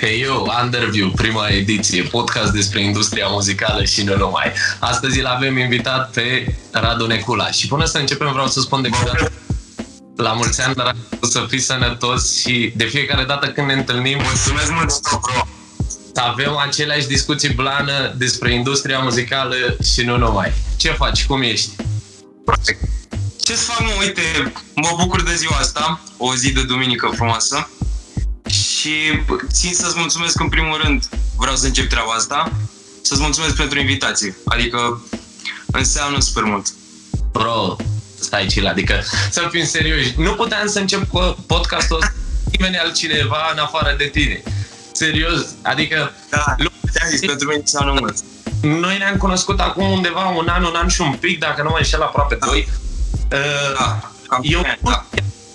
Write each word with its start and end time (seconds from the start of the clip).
Hei 0.00 0.20
eu, 0.22 0.52
Underview, 0.62 1.10
prima 1.10 1.48
ediție, 1.48 2.02
podcast 2.02 2.52
despre 2.52 2.82
industria 2.82 3.26
muzicală 3.26 3.84
și 3.84 4.02
nu 4.02 4.16
numai. 4.16 4.52
Astăzi 4.78 5.18
îl 5.18 5.26
avem 5.26 5.58
invitat 5.58 6.10
pe 6.10 6.54
Radu 6.70 7.06
Necula 7.06 7.50
și 7.50 7.66
până 7.66 7.84
să 7.84 7.98
începem 7.98 8.32
vreau 8.32 8.46
să 8.46 8.60
spun 8.60 8.82
de 8.82 8.88
curând 8.88 9.32
la 10.16 10.32
mulți 10.32 10.62
ani, 10.62 10.74
Radu, 10.76 10.98
să 11.20 11.46
fii 11.48 11.58
sănătos 11.58 12.38
și 12.38 12.72
de 12.76 12.84
fiecare 12.84 13.24
dată 13.24 13.46
când 13.46 13.66
ne 13.66 13.72
întâlnim 13.72 14.18
Mulțumesc 14.22 14.70
mult, 14.72 15.00
bro! 15.10 15.46
să 16.14 16.20
avem 16.20 16.56
aceleași 16.56 17.06
discuții 17.06 17.54
blană 17.54 18.14
despre 18.16 18.54
industria 18.54 18.98
muzicală 18.98 19.54
și 19.94 20.02
nu 20.02 20.16
numai. 20.16 20.52
Ce 20.76 20.90
faci? 20.90 21.26
Cum 21.26 21.42
ești? 21.42 21.70
Ce 23.44 23.54
să 23.54 23.64
fac, 23.64 23.80
mă? 23.80 23.92
Uite, 24.00 24.52
mă 24.74 24.94
bucur 24.96 25.22
de 25.22 25.34
ziua 25.34 25.56
asta, 25.56 26.00
o 26.16 26.34
zi 26.34 26.52
de 26.52 26.62
duminică 26.62 27.10
frumoasă. 27.14 27.68
Și 28.86 29.22
țin 29.52 29.74
să-ți 29.74 29.98
mulțumesc 29.98 30.40
în 30.40 30.48
primul 30.48 30.80
rând, 30.82 31.08
vreau 31.36 31.56
să 31.56 31.66
încep 31.66 31.88
treaba 31.88 32.12
asta, 32.12 32.52
să-ți 33.02 33.20
mulțumesc 33.20 33.56
pentru 33.56 33.78
invitație. 33.78 34.36
Adică 34.44 35.02
înseamnă 35.66 36.20
super 36.20 36.42
mult. 36.42 36.66
Bro, 37.32 37.76
stai 38.20 38.46
chill, 38.46 38.66
adică 38.66 39.02
să 39.30 39.48
fim 39.50 39.64
serioși. 39.64 40.14
Nu 40.16 40.34
puteam 40.34 40.66
să 40.68 40.78
încep 40.78 41.08
cu 41.08 41.36
podcastul 41.46 41.96
ăsta 41.96 42.12
nimeni 42.50 42.78
altcineva 42.78 43.50
în 43.52 43.58
afară 43.58 43.94
de 43.98 44.04
tine. 44.04 44.42
Serios, 44.92 45.46
adică 45.62 46.12
Da, 46.30 46.44
ți-am 46.90 47.08
zis, 47.08 47.20
pentru 47.20 47.48
mine 47.48 47.60
înseamnă 47.60 47.92
mult. 48.00 48.16
noi 48.60 48.98
ne-am 48.98 49.16
cunoscut 49.16 49.60
acum 49.60 49.90
undeva 49.90 50.26
un 50.26 50.48
an, 50.48 50.64
un 50.64 50.74
an 50.74 50.88
și 50.88 51.00
un 51.00 51.12
pic, 51.12 51.38
dacă 51.38 51.62
nu 51.62 51.68
mă 51.68 51.76
înșel 51.78 52.02
aproape 52.02 52.38
doi. 52.46 52.68
Uh, 53.32 53.76
Da, 53.78 54.12
cam 54.28 54.40
Eu 54.42 54.60
bine, 54.60 54.78
da. 54.82 55.06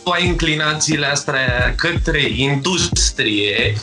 Tu 0.03 0.09
ai 0.09 0.25
inclinațiile 0.25 1.05
astea 1.05 1.73
către 1.77 2.21
industrie 2.35 3.77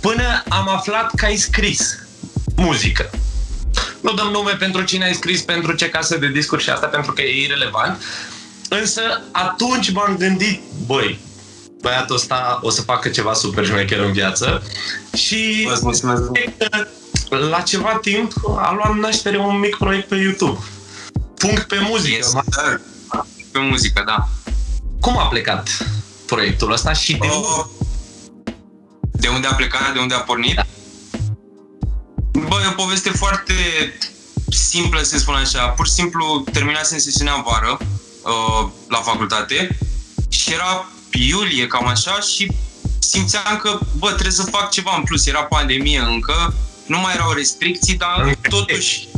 până 0.00 0.42
am 0.48 0.68
aflat 0.68 1.14
că 1.14 1.24
ai 1.24 1.36
scris 1.36 1.98
muzică. 2.56 3.10
Nu 4.00 4.12
dăm 4.12 4.26
nume 4.26 4.52
pentru 4.52 4.82
cine 4.82 5.04
ai 5.04 5.14
scris, 5.14 5.42
pentru 5.42 5.72
ce 5.72 5.88
casă 5.88 6.16
de 6.18 6.28
discuri 6.28 6.62
și 6.62 6.70
asta 6.70 6.86
pentru 6.86 7.12
că 7.12 7.22
e 7.22 7.42
irrelevant. 7.42 8.02
Însă 8.68 9.00
atunci 9.32 9.90
m-am 9.92 10.16
gândit, 10.16 10.60
băi, 10.86 11.18
băiatul 11.80 12.14
ăsta 12.14 12.58
o 12.62 12.70
să 12.70 12.82
facă 12.82 13.08
ceva 13.08 13.32
super 13.32 13.66
șmecher 13.66 13.98
în 14.00 14.12
viață 14.12 14.62
și 15.14 15.64
Vă 15.68 15.78
mulțumesc. 15.82 16.22
la 17.50 17.60
ceva 17.60 17.98
timp 18.02 18.32
a 18.56 18.72
luat 18.72 18.94
naștere 18.94 19.38
un 19.38 19.58
mic 19.58 19.76
proiect 19.76 20.08
pe 20.08 20.16
YouTube. 20.16 20.58
Punct 21.34 21.62
pe 21.62 21.76
muzică. 21.80 22.16
Yes, 22.16 22.32
da. 22.32 23.26
Pe 23.52 23.58
muzică, 23.58 24.02
da. 24.06 24.28
Cum 25.00 25.18
a 25.18 25.26
plecat 25.26 25.86
proiectul 26.26 26.72
ăsta 26.72 26.92
și 26.92 27.12
de 27.16 27.26
unde? 27.26 27.46
Oh, 27.56 27.64
De 29.12 29.28
unde 29.28 29.46
a 29.46 29.54
plecat, 29.54 29.92
de 29.92 29.98
unde 29.98 30.14
a 30.14 30.18
pornit? 30.20 30.54
Da. 30.54 30.62
Bă, 32.48 32.60
e 32.64 32.68
o 32.68 32.82
poveste 32.82 33.10
foarte 33.10 33.54
simplă, 34.48 35.02
să 35.02 35.18
spun 35.18 35.34
așa. 35.34 35.66
Pur 35.68 35.86
și 35.86 35.92
simplu 35.92 36.44
terminasem 36.52 36.98
sesiunea 36.98 37.34
în 37.34 37.42
vară 37.42 37.78
uh, 37.80 38.68
la 38.88 38.98
facultate 38.98 39.78
și 40.28 40.52
era 40.52 40.86
iulie, 41.12 41.66
cam 41.66 41.86
așa, 41.86 42.20
și 42.20 42.52
simțeam 42.98 43.56
că, 43.62 43.78
bă, 43.98 44.06
trebuie 44.08 44.30
să 44.32 44.42
fac 44.42 44.70
ceva 44.70 44.94
în 44.96 45.02
plus. 45.02 45.26
Era 45.26 45.42
pandemie 45.42 45.98
încă, 45.98 46.54
nu 46.86 46.98
mai 46.98 47.14
erau 47.14 47.32
restricții, 47.32 47.94
dar 47.94 48.20
Încă 48.20 48.38
e. 48.42 48.48
totuși... 48.48 49.08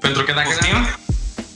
Pentru 0.00 0.22
că 0.22 0.32
dacă 0.32 0.48
Poftim? 0.48 0.98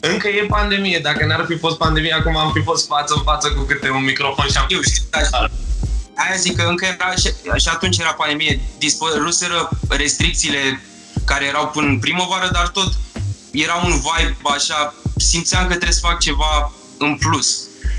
N-ar- 0.05 0.13
încă 0.13 0.29
e 0.29 0.47
pandemie, 0.49 0.99
dacă 1.03 1.25
n-ar 1.25 1.45
fi 1.49 1.59
fost 1.59 1.77
pandemie, 1.77 2.13
acum 2.13 2.37
am 2.37 2.53
fi 2.53 2.63
fost 2.63 2.87
față 2.87 3.15
în 3.17 3.23
față 3.23 3.49
cu 3.53 3.63
câte 3.63 3.91
un 3.91 4.05
microfon 4.05 4.47
și 4.51 4.57
am 4.57 4.67
Eu 4.69 4.81
știu, 4.81 5.03
da, 5.11 5.49
Aia 6.17 6.37
zic 6.37 6.57
că 6.57 6.63
încă 6.63 6.85
era 6.85 7.15
și, 7.15 7.29
și 7.57 7.69
atunci 7.69 7.99
era 7.99 8.13
pandemie, 8.13 8.61
dispăruseră 8.79 9.69
restricțiile 9.89 10.81
care 11.25 11.45
erau 11.45 11.69
până 11.69 11.87
în 11.87 11.99
primăvară, 11.99 12.49
dar 12.53 12.69
tot 12.69 12.93
era 13.51 13.75
un 13.75 13.91
vibe 13.91 14.37
așa, 14.55 14.95
simțeam 15.17 15.63
că 15.63 15.69
trebuie 15.69 15.93
să 15.93 16.07
fac 16.07 16.19
ceva 16.21 16.73
în 16.99 17.17
plus. 17.17 17.59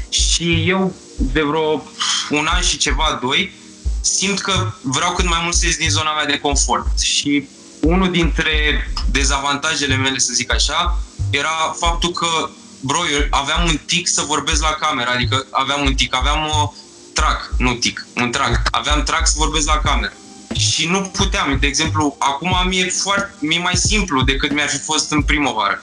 Și 0.10 0.64
eu 0.68 0.94
de 1.18 1.42
vreo 1.42 1.84
un 2.30 2.48
an 2.50 2.62
și 2.62 2.78
ceva, 2.78 3.20
doi, 3.22 3.54
simt 4.02 4.40
că 4.40 4.72
vreau 4.82 5.12
cât 5.14 5.26
mai 5.26 5.40
mult 5.44 5.56
să 5.56 5.66
ies 5.66 5.78
din 5.78 5.90
zona 5.90 6.14
mea 6.14 6.26
de 6.26 6.40
confort. 6.40 7.00
Și 7.00 7.48
unul 7.82 8.12
dintre 8.12 8.88
dezavantajele 9.12 9.96
mele, 9.96 10.18
să 10.18 10.34
zic 10.34 10.54
așa, 10.54 11.00
era 11.38 11.76
faptul 11.80 12.12
că, 12.12 12.50
bro, 12.80 13.00
eu 13.14 13.28
aveam 13.30 13.68
un 13.68 13.78
tic 13.86 14.08
să 14.08 14.22
vorbesc 14.22 14.62
la 14.62 14.78
cameră, 14.80 15.10
adică 15.10 15.46
aveam 15.52 15.86
un 15.86 15.94
tic, 15.94 16.16
aveam 16.16 16.50
o 16.62 16.74
trac, 17.14 17.54
nu 17.58 17.74
tic, 17.74 18.08
un 18.16 18.32
trac. 18.32 18.62
Aveam 18.72 19.04
trac 19.04 19.28
să 19.28 19.34
vorbesc 19.38 19.68
la 19.68 19.78
cameră. 19.78 20.14
Și 20.58 20.88
nu 20.88 21.02
puteam. 21.02 21.58
De 21.60 21.68
exemplu, 21.68 22.16
acum 22.20 22.56
mi-e, 22.68 22.90
foarte, 22.90 23.34
mi-e 23.40 23.60
mai 23.60 23.76
simplu 23.76 24.22
decât 24.22 24.54
mi-ar 24.54 24.70
fi 24.70 24.78
fost 24.78 25.12
în 25.12 25.22
primăvară. 25.22 25.82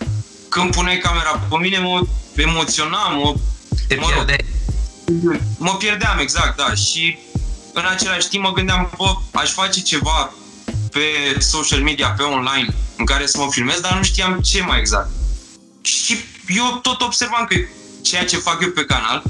Când 0.48 0.74
puneai 0.74 0.98
camera 0.98 1.30
pe 1.48 1.56
mine, 1.56 1.78
mă 1.78 2.06
emoționam, 2.34 3.14
mă, 3.16 3.34
te 3.88 3.94
mă 3.94 4.06
rog, 4.14 4.24
pierde. 4.24 4.44
mă 5.58 5.74
pierdeam, 5.76 6.18
exact, 6.18 6.56
da. 6.56 6.74
Și 6.74 7.18
în 7.72 7.84
același 7.90 8.28
timp 8.28 8.42
mă 8.44 8.52
gândeam, 8.52 8.92
bă, 8.96 9.14
aș 9.32 9.50
face 9.50 9.80
ceva 9.80 10.32
pe 10.90 11.00
social 11.40 11.80
media, 11.80 12.14
pe 12.16 12.22
online, 12.22 12.74
în 12.96 13.04
care 13.04 13.26
să 13.26 13.38
mă 13.38 13.46
filmez, 13.50 13.80
dar 13.80 13.96
nu 13.96 14.02
știam 14.02 14.40
ce 14.40 14.62
mai 14.62 14.78
exact. 14.78 15.10
Și 15.82 16.16
eu 16.48 16.78
tot 16.82 17.00
observam 17.00 17.44
că 17.48 17.56
ceea 18.02 18.24
ce 18.24 18.36
fac 18.36 18.62
eu 18.62 18.68
pe 18.70 18.84
canal, 18.84 19.22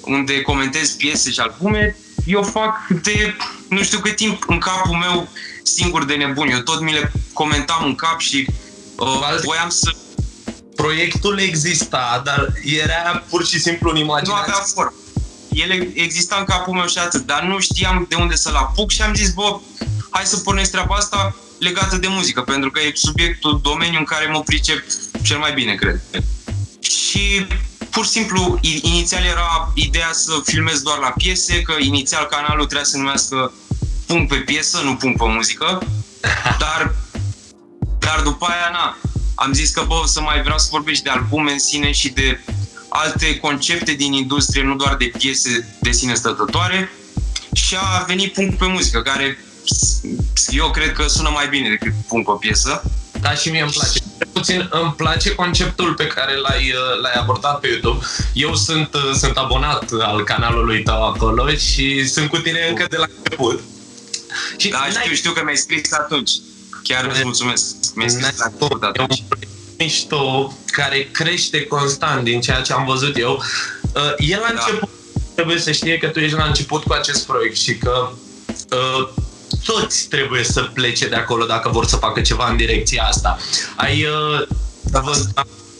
unde 0.00 0.40
comentez 0.40 0.90
piese 0.90 1.30
și 1.30 1.40
albume, 1.40 1.96
eu 2.26 2.42
fac 2.42 2.86
de 3.02 3.34
nu 3.68 3.82
știu 3.82 3.98
cât 3.98 4.16
timp 4.16 4.44
în 4.46 4.58
capul 4.58 4.96
meu 4.96 5.28
singur 5.62 6.04
de 6.04 6.14
nebun. 6.14 6.48
Eu 6.48 6.58
tot 6.58 6.80
mi 6.80 6.92
le 6.92 7.12
comentam 7.32 7.84
în 7.84 7.94
cap 7.94 8.20
și 8.20 8.46
uh, 8.96 9.20
Alții- 9.22 9.44
voiam 9.44 9.68
să 9.68 9.92
Proiectul 10.76 11.38
exista, 11.38 12.20
dar 12.24 12.52
era 12.64 13.24
pur 13.28 13.46
și 13.46 13.60
simplu 13.60 13.88
în 13.88 13.94
nu 13.94 14.00
imaginație. 14.00 14.42
avea 14.42 14.64
formă. 14.74 14.92
Ele 15.50 15.90
exista 15.94 16.36
în 16.38 16.44
capul 16.44 16.74
meu 16.74 16.86
și 16.86 16.98
atât, 16.98 17.26
dar 17.26 17.42
nu 17.42 17.58
știam 17.58 18.06
de 18.08 18.14
unde 18.14 18.36
să-l 18.36 18.54
apuc 18.54 18.90
și 18.90 19.02
am 19.02 19.14
zis, 19.14 19.32
bă, 19.32 19.60
hai 20.10 20.24
să 20.24 20.36
pornesc 20.36 20.70
treaba 20.70 20.94
asta 20.94 21.36
legată 21.58 21.96
de 21.96 22.06
muzică, 22.08 22.40
pentru 22.42 22.70
că 22.70 22.80
e 22.80 22.92
subiectul, 22.94 23.60
domeniul 23.62 23.98
în 23.98 24.04
care 24.04 24.26
mă 24.26 24.42
pricep 24.42 24.84
cel 25.28 25.38
mai 25.38 25.52
bine, 25.52 25.74
cred. 25.74 26.00
Și 26.80 27.46
pur 27.90 28.04
și 28.04 28.10
simplu, 28.10 28.58
i- 28.62 28.80
inițial 28.82 29.24
era 29.24 29.72
ideea 29.74 30.10
să 30.12 30.32
filmez 30.44 30.80
doar 30.82 30.98
la 30.98 31.12
piese, 31.16 31.62
că 31.62 31.74
inițial 31.80 32.24
canalul 32.24 32.64
trebuia 32.64 32.84
să 32.84 32.90
se 32.90 32.96
numească 32.98 33.52
punct 34.06 34.28
pe 34.28 34.36
piesă, 34.36 34.80
nu 34.84 34.96
punct 34.96 35.18
pe 35.18 35.24
muzică, 35.26 35.82
dar, 36.64 36.94
dar 37.98 38.20
după 38.24 38.44
aia, 38.46 38.68
na, 38.72 38.96
am 39.34 39.52
zis 39.52 39.70
că, 39.70 39.84
bă, 39.86 39.94
o 39.94 40.06
să 40.06 40.20
mai 40.20 40.42
vreau 40.42 40.58
să 40.58 40.68
vorbesc 40.70 41.02
de 41.02 41.10
albume 41.10 41.52
în 41.52 41.58
sine 41.58 41.92
și 41.92 42.08
de 42.08 42.40
alte 42.88 43.36
concepte 43.38 43.92
din 43.92 44.12
industrie, 44.12 44.62
nu 44.62 44.74
doar 44.74 44.94
de 44.96 45.10
piese 45.18 45.76
de 45.80 45.90
sine 45.92 46.14
stătătoare. 46.14 46.90
Și 47.52 47.76
a 47.80 48.04
venit 48.06 48.32
punct 48.32 48.58
pe 48.58 48.66
muzică, 48.66 49.02
care 49.02 49.38
s- 49.64 50.00
eu 50.50 50.70
cred 50.70 50.92
că 50.92 51.06
sună 51.08 51.30
mai 51.34 51.48
bine 51.48 51.68
decât 51.68 51.92
punct 52.08 52.26
pe 52.26 52.32
piesă. 52.40 52.82
Da, 53.20 53.30
și 53.34 53.50
mie 53.50 53.62
îmi 53.62 53.70
place. 53.70 53.98
Cel 54.18 54.28
Puțin 54.32 54.68
îmi 54.70 54.92
place 54.96 55.34
conceptul 55.34 55.94
pe 55.94 56.06
care 56.06 56.36
l-ai, 56.36 56.72
uh, 56.72 57.00
l-ai 57.02 57.12
abordat 57.12 57.60
pe 57.60 57.68
YouTube. 57.68 58.04
Eu 58.32 58.54
sunt, 58.54 58.94
uh, 58.94 59.10
sunt 59.18 59.36
abonat 59.36 59.84
al 60.00 60.24
canalului 60.24 60.82
tău 60.82 61.06
acolo 61.06 61.48
și 61.54 62.08
sunt 62.08 62.28
cu 62.28 62.36
tine 62.38 62.66
încă 62.68 62.86
de 62.90 62.96
la 62.96 63.06
început. 63.16 63.60
Și 64.56 64.68
Da, 64.68 64.78
n-ai- 64.78 65.02
știu, 65.02 65.14
știu 65.14 65.30
că 65.32 65.40
mi-ai 65.44 65.56
scris 65.56 65.92
atunci. 65.92 66.30
Chiar 66.82 67.04
îți 67.10 67.20
mulțumesc. 67.24 67.64
Mi-ai 67.94 68.10
scris 68.10 68.38
la 68.38 68.44
început 68.44 68.70
E 68.70 68.74
un 68.74 68.82
atunci. 68.84 69.24
proiect 69.28 69.50
mișto 69.78 70.52
care 70.66 71.08
crește 71.12 71.64
constant 71.66 72.24
din 72.24 72.40
ceea 72.40 72.60
ce 72.60 72.72
am 72.72 72.84
văzut 72.84 73.16
eu. 73.18 73.42
Uh, 73.94 74.12
El 74.18 74.40
la 74.48 74.52
Da. 74.54 74.64
început 74.66 74.88
trebuie 75.34 75.58
să 75.58 75.72
știe 75.72 75.98
că 75.98 76.06
tu 76.06 76.18
ești 76.18 76.36
la 76.36 76.44
început 76.44 76.82
cu 76.82 76.92
acest 76.92 77.26
proiect 77.26 77.56
și 77.56 77.76
că 77.76 78.08
uh, 78.72 79.08
toți 79.72 80.08
trebuie 80.08 80.44
să 80.44 80.62
plece 80.62 81.08
de 81.08 81.14
acolo 81.14 81.44
dacă 81.44 81.68
vor 81.68 81.86
să 81.86 81.96
facă 81.96 82.20
ceva 82.20 82.48
în 82.48 82.56
direcția 82.56 83.02
asta. 83.02 83.38
Ai, 83.76 84.04
uh, 84.04 84.46
vă, 84.90 85.24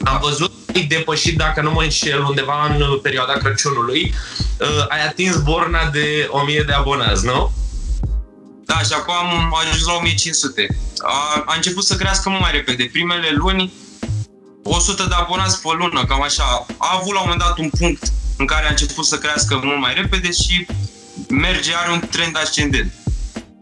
am 0.04 0.18
văzut 0.22 0.52
că 0.66 0.72
ai 0.74 0.82
depășit, 0.82 1.36
dacă 1.36 1.60
nu 1.60 1.70
mă 1.70 1.82
înșel, 1.82 2.24
undeva 2.24 2.66
în 2.74 2.80
uh, 2.80 3.00
perioada 3.02 3.32
Crăciunului, 3.32 4.14
uh, 4.60 4.84
ai 4.88 5.06
atins 5.06 5.36
borna 5.36 5.88
de 5.92 6.28
1000 6.30 6.62
de 6.66 6.72
abonați, 6.72 7.24
nu? 7.24 7.52
Da, 8.64 8.78
și 8.78 8.92
acum 8.92 9.14
am 9.14 9.54
ajuns 9.60 9.86
la 9.86 9.92
1500. 9.92 10.66
A, 10.98 11.42
a 11.46 11.54
început 11.54 11.84
să 11.84 11.96
crească 11.96 12.28
mult 12.28 12.40
mai 12.40 12.52
repede. 12.52 12.88
Primele 12.92 13.30
luni, 13.34 13.72
100 14.62 15.04
de 15.08 15.14
abonați 15.14 15.62
pe 15.62 15.68
lună, 15.78 16.04
cam 16.04 16.22
așa. 16.22 16.66
A 16.76 16.98
avut 17.00 17.12
la 17.12 17.20
un 17.20 17.24
moment 17.24 17.40
dat 17.40 17.58
un 17.58 17.70
punct 17.78 18.12
în 18.36 18.46
care 18.46 18.66
a 18.66 18.70
început 18.70 19.04
să 19.04 19.18
crească 19.18 19.60
mult 19.62 19.80
mai 19.80 19.94
repede 19.94 20.32
și 20.32 20.66
merge, 21.28 21.70
are 21.74 21.92
un 21.92 22.02
trend 22.10 22.36
ascendent. 22.36 22.92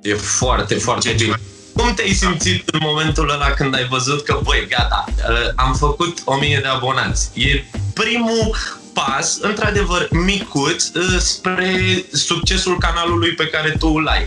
E 0.07 0.15
foarte, 0.15 0.75
foarte 0.75 1.09
Ce- 1.09 1.25
bine. 1.25 1.41
Cum 1.73 1.95
te-ai 1.95 2.13
simțit 2.13 2.69
în 2.69 2.79
momentul 2.83 3.31
ăla 3.31 3.51
când 3.51 3.75
ai 3.75 3.87
văzut 3.87 4.25
că, 4.25 4.41
băi, 4.43 4.67
gata, 4.69 5.05
uh, 5.09 5.51
am 5.55 5.75
făcut 5.75 6.19
1000 6.25 6.59
de 6.63 6.69
abonați? 6.69 7.31
E 7.35 7.65
primul 7.95 8.57
pas, 8.93 9.39
într-adevăr, 9.41 10.09
micuț, 10.11 10.85
uh, 10.95 11.19
spre 11.19 12.05
succesul 12.13 12.79
canalului 12.79 13.31
pe 13.31 13.47
care 13.47 13.77
tu 13.79 13.87
îl 13.87 14.07
ai. 14.07 14.27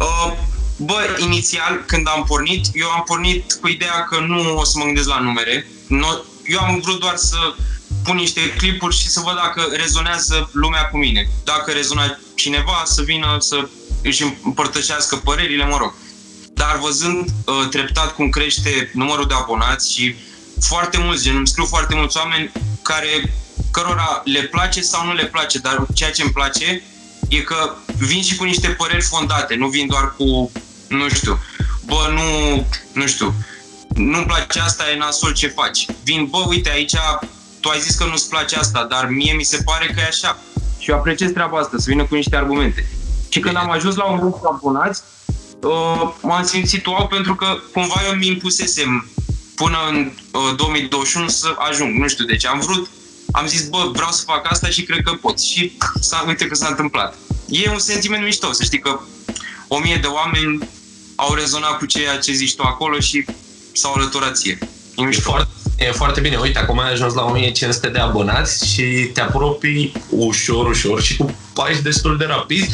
Uh, 0.00 0.32
bă, 0.76 1.16
inițial, 1.18 1.82
când 1.86 2.08
am 2.08 2.24
pornit, 2.24 2.66
eu 2.72 2.88
am 2.88 3.02
pornit 3.06 3.52
cu 3.60 3.68
ideea 3.68 4.04
că 4.10 4.18
nu 4.26 4.56
o 4.56 4.64
să 4.64 4.78
mă 4.78 4.84
gândesc 4.84 5.08
la 5.08 5.20
numere. 5.20 5.66
No, 5.86 6.08
eu 6.46 6.58
am 6.60 6.80
vrut 6.80 7.00
doar 7.00 7.16
să 7.16 7.36
pun 8.04 8.16
niște 8.16 8.52
clipuri 8.56 8.96
și 8.96 9.08
să 9.08 9.20
văd 9.24 9.34
dacă 9.34 9.68
rezonează 9.76 10.50
lumea 10.52 10.82
cu 10.88 10.96
mine. 10.96 11.28
Dacă 11.44 11.70
rezona 11.70 12.18
cineva, 12.34 12.82
să 12.84 13.02
vină 13.02 13.36
să 13.38 13.68
își 14.02 14.24
împărtășească 14.44 15.16
părerile, 15.16 15.64
mă 15.64 15.76
rog. 15.76 15.94
Dar 16.54 16.78
văzând 16.78 17.28
uh, 17.44 17.68
treptat 17.70 18.14
cum 18.14 18.28
crește 18.28 18.90
numărul 18.94 19.26
de 19.26 19.34
abonați 19.34 19.92
și 19.92 20.14
foarte 20.60 20.98
mulți, 20.98 21.22
gen, 21.22 21.36
îmi 21.36 21.48
scriu 21.48 21.64
foarte 21.64 21.94
mulți 21.94 22.16
oameni 22.16 22.52
care, 22.82 23.34
cărora 23.70 24.22
le 24.24 24.42
place 24.42 24.80
sau 24.80 25.06
nu 25.06 25.12
le 25.12 25.26
place, 25.26 25.58
dar 25.58 25.86
ceea 25.94 26.10
ce 26.10 26.22
îmi 26.22 26.32
place 26.32 26.82
e 27.28 27.36
că 27.36 27.74
vin 27.98 28.22
și 28.22 28.36
cu 28.36 28.44
niște 28.44 28.68
păreri 28.68 29.02
fondate, 29.02 29.54
nu 29.54 29.68
vin 29.68 29.86
doar 29.86 30.14
cu, 30.16 30.52
nu 30.88 31.08
știu, 31.08 31.38
bă, 31.84 32.10
nu, 32.12 32.66
nu 32.92 33.06
știu, 33.06 33.34
nu-mi 33.88 34.26
place 34.26 34.60
asta, 34.60 34.90
e 34.90 34.96
nasol 34.96 35.32
ce 35.32 35.48
faci. 35.48 35.86
Vin, 36.02 36.26
bă, 36.26 36.44
uite, 36.48 36.70
aici 36.70 36.96
tu 37.60 37.68
ai 37.68 37.80
zis 37.80 37.94
că 37.94 38.04
nu-ți 38.04 38.28
place 38.28 38.56
asta, 38.56 38.84
dar 38.84 39.08
mie 39.08 39.32
mi 39.32 39.42
se 39.42 39.62
pare 39.64 39.86
că 39.86 40.00
e 40.00 40.06
așa. 40.06 40.38
Și 40.78 40.90
eu 40.90 40.96
apreciez 40.96 41.30
treaba 41.30 41.58
asta, 41.58 41.76
să 41.78 41.84
vină 41.88 42.04
cu 42.04 42.14
niște 42.14 42.36
argumente. 42.36 42.88
Și 43.32 43.40
când 43.40 43.56
am 43.56 43.70
ajuns 43.70 43.94
la 43.96 44.04
un 44.04 44.18
grup 44.18 44.40
de 44.40 44.48
abonați, 44.52 45.02
uh, 45.62 46.12
m-am 46.22 46.44
simțit 46.44 46.86
wow 46.86 47.06
pentru 47.06 47.34
că 47.34 47.46
cumva 47.72 48.00
eu 48.06 48.14
mi 48.14 48.26
impusesem 48.26 49.08
până 49.54 49.78
în 49.90 50.12
uh, 50.32 50.56
2021 50.56 51.28
să 51.28 51.54
ajung. 51.58 51.98
Nu 51.98 52.08
știu 52.08 52.24
de 52.24 52.36
ce. 52.36 52.48
Am 52.48 52.60
vrut, 52.60 52.90
am 53.32 53.46
zis, 53.46 53.68
bă, 53.68 53.90
vreau 53.92 54.10
să 54.10 54.22
fac 54.26 54.50
asta 54.50 54.68
și 54.68 54.82
cred 54.82 55.02
că 55.04 55.12
pot. 55.12 55.40
Și 55.40 55.76
s-a, 56.00 56.24
uite 56.26 56.46
că 56.46 56.54
s-a 56.54 56.66
întâmplat. 56.68 57.14
E 57.48 57.70
un 57.70 57.78
sentiment 57.78 58.24
mișto, 58.24 58.52
să 58.52 58.64
știi 58.64 58.78
că 58.78 59.00
o 59.68 59.78
mie 59.78 59.98
de 60.00 60.06
oameni 60.06 60.68
au 61.14 61.34
rezonat 61.34 61.78
cu 61.78 61.86
ceea 61.86 62.18
ce 62.18 62.32
zici 62.32 62.54
tu 62.54 62.62
acolo 62.62 62.98
și 62.98 63.24
s-au 63.72 63.92
alăturat 63.92 64.36
ție. 64.36 64.58
E 64.96 65.02
mișto. 65.02 65.30
Foarte, 65.30 65.48
e 65.78 65.90
foarte 65.90 66.20
bine. 66.20 66.36
Uite, 66.36 66.58
acum 66.58 66.78
ai 66.78 66.92
ajuns 66.92 67.14
la 67.14 67.24
1500 67.24 67.88
de 67.88 67.98
abonați 67.98 68.66
și 68.72 68.82
te 69.12 69.20
apropii 69.20 69.92
ușor, 70.08 70.68
ușor 70.68 71.02
și 71.02 71.16
cu 71.16 71.36
pași 71.52 71.82
destul 71.82 72.16
de 72.16 72.24
rapizi 72.24 72.70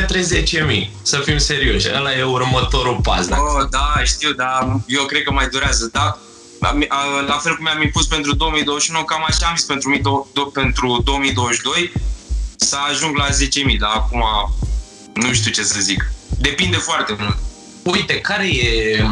către 0.00 0.20
10.000. 0.20 0.88
Să 1.02 1.18
fim 1.24 1.38
serioși, 1.38 1.88
ăla 1.94 2.16
e 2.16 2.22
următorul 2.22 2.98
pas. 3.02 3.26
Dacă... 3.26 3.42
Oh, 3.42 3.68
da, 3.70 4.02
știu, 4.04 4.32
dar 4.32 4.80
eu 4.86 5.04
cred 5.04 5.22
că 5.22 5.32
mai 5.32 5.48
durează. 5.48 5.88
Da, 5.92 6.18
la 7.26 7.38
fel 7.42 7.54
cum 7.54 7.64
mi-am 7.64 7.82
impus 7.82 8.06
pentru 8.06 8.34
2021, 8.34 9.02
cam 9.04 9.24
așa 9.28 9.46
am 9.46 9.56
zis 9.56 9.66
pentru, 9.66 10.28
pentru 10.52 11.00
2022, 11.04 11.92
să 12.56 12.76
ajung 12.90 13.16
la 13.16 13.28
10.000, 13.28 13.78
dar 13.78 13.90
acum 13.94 14.24
nu 15.14 15.32
știu 15.32 15.50
ce 15.50 15.62
să 15.62 15.80
zic. 15.80 16.12
Depinde 16.38 16.76
foarte 16.76 17.16
mult. 17.18 17.38
Uite, 17.82 18.20
care 18.20 18.46
e 18.46 19.04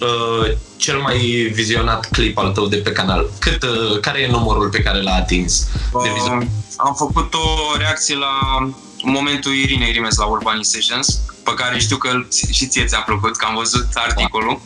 uh, 0.00 0.56
cel 0.76 0.98
mai 0.98 1.16
vizionat 1.52 2.08
clip 2.10 2.38
al 2.38 2.52
tău 2.52 2.66
de 2.66 2.76
pe 2.76 2.92
canal? 2.92 3.30
Cât, 3.38 3.62
uh, 3.62 4.00
care 4.00 4.20
e 4.20 4.30
numărul 4.30 4.68
pe 4.68 4.82
care 4.82 5.02
l-a 5.02 5.14
atins 5.14 5.68
de 6.02 6.08
Uh, 6.08 6.46
am 6.76 6.94
făcut 6.94 7.34
o 7.34 7.76
reacție 7.76 8.16
la 8.16 8.58
momentul 9.02 9.52
Irinei 9.54 9.92
Rimes 9.92 10.16
la 10.16 10.24
Urban 10.24 10.62
Sessions, 10.62 11.20
pe 11.44 11.54
care 11.54 11.78
știu 11.78 11.96
că 11.96 12.10
și 12.52 12.66
ție 12.66 12.84
ți-a 12.84 12.98
plăcut, 13.00 13.36
că 13.36 13.46
am 13.48 13.54
văzut 13.54 13.86
articolul. 13.94 14.60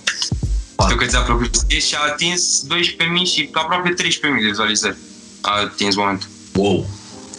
Da. 0.76 0.84
Știu 0.84 0.96
că 0.96 1.04
ți-a 1.04 1.20
plăcut 1.20 1.54
și 1.68 1.94
a 1.94 2.04
atins 2.12 2.64
12.000 2.64 3.32
și 3.32 3.48
aproape 3.52 3.94
13.000 3.94 3.94
de 4.20 4.48
vizualizări. 4.48 4.96
A 5.40 5.50
atins 5.50 5.94
momentul. 5.94 6.28
Wow! 6.54 6.86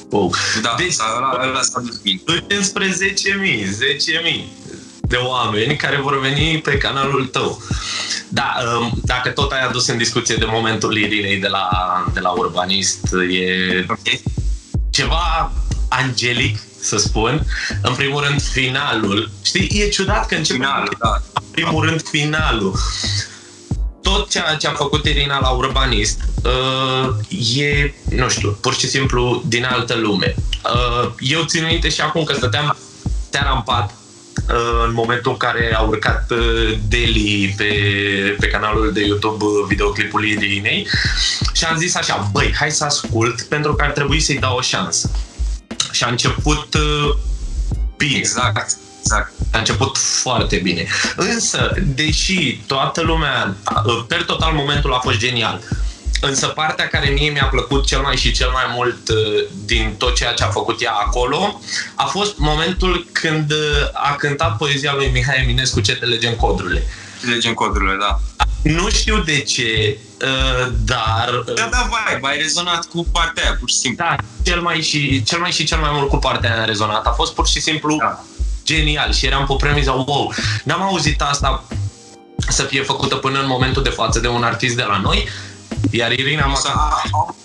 Wow. 0.10 0.34
Da, 0.62 0.76
deci, 0.78 0.96
ăla, 1.18 1.48
ăla 1.50 1.62
s-a 1.62 1.80
dus 1.80 1.98
bine. 1.98 2.22
Înspre 2.48 2.90
10.000, 2.90 2.94
10.000 3.64 4.67
de 5.08 5.16
oameni 5.16 5.76
care 5.76 6.00
vor 6.02 6.20
veni 6.20 6.60
pe 6.62 6.78
canalul 6.78 7.26
tău. 7.26 7.62
Da, 8.30 8.56
um, 8.80 9.00
dacă 9.04 9.30
tot 9.30 9.52
ai 9.52 9.62
adus 9.62 9.88
în 9.88 9.98
discuție 9.98 10.36
de 10.36 10.46
momentul 10.48 10.98
Irinei 10.98 11.38
de 11.38 11.48
la, 11.48 11.70
de 12.14 12.20
la 12.20 12.30
Urbanist, 12.30 13.14
e 13.14 13.86
okay. 13.90 14.24
ceva 14.90 15.52
angelic, 15.90 16.60
să 16.80 16.98
spun. 16.98 17.46
În 17.82 17.94
primul 17.94 18.24
rând, 18.24 18.42
finalul. 18.42 19.30
Știi, 19.42 19.82
e 19.82 19.90
ciudat 19.90 20.26
că 20.26 20.36
începe 20.36 20.60
finalul, 20.60 20.96
da. 21.00 21.22
în 21.34 21.44
primul 21.52 21.86
rând 21.86 22.02
finalul. 22.02 22.80
Tot 24.02 24.30
ceea 24.30 24.56
ce 24.56 24.68
a 24.68 24.72
făcut 24.72 25.06
Irina 25.06 25.40
la 25.40 25.50
Urbanist 25.50 26.20
uh, 26.44 27.58
e, 27.58 27.94
nu 28.10 28.30
știu, 28.30 28.58
pur 28.62 28.74
și 28.76 28.88
simplu 28.88 29.44
din 29.46 29.64
altă 29.64 29.96
lume. 29.96 30.36
Uh, 30.64 31.12
eu 31.20 31.44
țin 31.44 31.66
minte 31.66 31.90
și 31.90 32.02
acum 32.02 32.24
că 32.24 32.34
stăteam 32.34 32.78
seara 33.30 33.52
în 33.52 33.62
pat 33.62 33.92
Uh, 33.92 34.07
în 34.86 34.94
momentul 34.94 35.32
în 35.32 35.38
care 35.38 35.74
a 35.76 35.82
urcat 35.82 36.32
uh, 36.32 36.78
Deli 36.88 37.54
pe, 37.58 37.66
pe 38.40 38.48
canalul 38.48 38.92
de 38.94 39.06
YouTube 39.06 39.44
uh, 39.44 39.66
videoclipul 39.68 40.26
Irinei 40.26 40.88
și 41.54 41.64
am 41.64 41.78
zis 41.78 41.96
așa, 41.96 42.30
băi, 42.32 42.54
hai 42.60 42.72
să 42.72 42.84
ascult 42.84 43.42
pentru 43.42 43.74
că 43.74 43.84
ar 43.84 43.92
trebui 43.92 44.20
să-i 44.20 44.40
dau 44.40 44.58
o 44.58 44.62
șansă. 44.62 45.12
Și 45.92 46.04
a 46.04 46.10
început 46.10 46.76
bine. 47.98 48.18
Exact. 48.18 48.78
Exact. 49.02 49.32
A 49.52 49.58
început 49.58 49.98
foarte 49.98 50.58
bine. 50.58 50.88
Însă, 51.16 51.74
deși 51.96 52.62
toată 52.66 53.02
lumea, 53.02 53.56
per 54.08 54.24
total 54.24 54.54
momentul 54.54 54.94
a 54.94 55.00
fost 55.00 55.18
genial, 55.18 55.62
Însă 56.22 56.48
partea 56.48 56.88
care 56.88 57.10
mie 57.10 57.30
mi-a 57.30 57.48
plăcut 57.52 57.86
cel 57.86 58.02
mai 58.02 58.16
și 58.16 58.32
cel 58.32 58.50
mai 58.50 58.64
mult 58.76 59.10
uh, 59.10 59.44
din 59.66 59.96
tot 59.98 60.16
ceea 60.16 60.34
ce 60.34 60.44
a 60.44 60.48
făcut 60.48 60.82
ea 60.82 60.92
acolo 60.92 61.62
a 61.96 62.06
fost 62.06 62.38
momentul 62.38 63.08
când 63.12 63.52
uh, 63.52 63.58
a 63.94 64.16
cântat 64.16 64.58
poezia 64.58 64.94
lui 64.94 65.10
Mihai 65.14 65.42
Eminescu 65.44 65.80
Ce 65.80 65.96
te 65.96 66.06
legem 66.06 66.34
codrurile. 66.34 66.84
Ce 67.20 67.26
legem 67.26 67.54
codrurile, 67.54 67.98
da. 68.00 68.20
Nu 68.62 68.90
știu 68.90 69.22
de 69.22 69.40
ce, 69.40 69.98
uh, 70.22 70.72
dar... 70.86 71.44
Da, 71.46 71.68
da, 71.72 71.90
vai, 71.90 72.32
ai 72.32 72.38
rezonat 72.38 72.86
cu 72.86 73.06
partea 73.12 73.44
aia, 73.44 73.56
pur 73.60 73.70
și 73.70 73.76
simplu. 73.76 74.06
Da, 74.06 74.16
cel 74.44 74.62
mai 74.62 74.82
și 74.82 75.24
cel 75.24 75.40
mai, 75.40 75.52
și 75.52 75.64
cel 75.64 75.80
mai 75.80 75.90
mult 75.94 76.10
cu 76.10 76.18
partea 76.18 76.54
aia 76.54 76.62
a 76.62 76.66
rezonat. 76.66 77.06
A 77.06 77.12
fost 77.12 77.34
pur 77.34 77.48
și 77.48 77.62
simplu 77.62 77.96
da. 78.00 78.24
genial 78.64 79.14
și 79.14 79.26
eram 79.26 79.46
pe 79.46 79.54
premiza, 79.58 79.92
wow, 79.92 80.34
n-am 80.64 80.82
auzit 80.82 81.22
asta 81.22 81.64
să 82.48 82.64
fie 82.64 82.82
făcută 82.82 83.16
până 83.16 83.40
în 83.40 83.48
momentul 83.48 83.84
de 83.84 83.90
față 83.90 84.20
de 84.20 84.28
un 84.28 84.44
artist 84.44 84.76
de 84.76 84.84
la 84.84 84.98
noi 84.98 85.28
iar 85.92 86.12
Irina 86.12 86.46
Maca... 86.46 87.02
Au, 87.12 87.36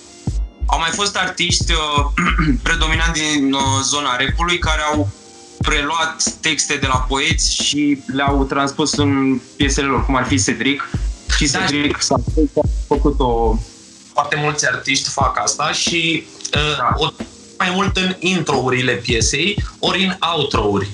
au 0.67 0.79
mai 0.79 0.91
fost 0.91 1.17
artiști 1.17 1.73
uh, 1.73 2.05
predominant 2.63 3.13
din 3.13 3.53
uh, 3.53 3.61
zona 3.83 4.17
repului 4.17 4.59
care 4.59 4.81
au 4.93 5.09
preluat 5.59 6.23
texte 6.41 6.75
de 6.75 6.87
la 6.87 7.05
poeți 7.09 7.55
și 7.55 8.03
le-au 8.07 8.45
transpus 8.45 8.93
în 8.93 9.41
piesele 9.57 9.87
lor, 9.87 10.05
cum 10.05 10.17
ar 10.17 10.27
fi 10.27 10.43
Cedric. 10.43 10.89
Și 11.37 11.51
da, 11.51 11.65
Cedric 11.65 12.01
s-a 12.01 12.17
făcut 12.87 13.21
o... 13.21 13.57
Foarte 14.13 14.37
mulți 14.43 14.67
artiști 14.67 15.09
fac 15.09 15.39
asta 15.43 15.73
și 15.73 16.25
uh, 16.55 16.77
da. 16.77 16.95
o, 16.97 17.09
mai 17.59 17.71
mult 17.75 17.97
în 17.97 18.17
intro-urile 18.19 18.93
piesei, 18.93 19.65
ori 19.79 20.05
în 20.05 20.17
outro-uri. 20.37 20.89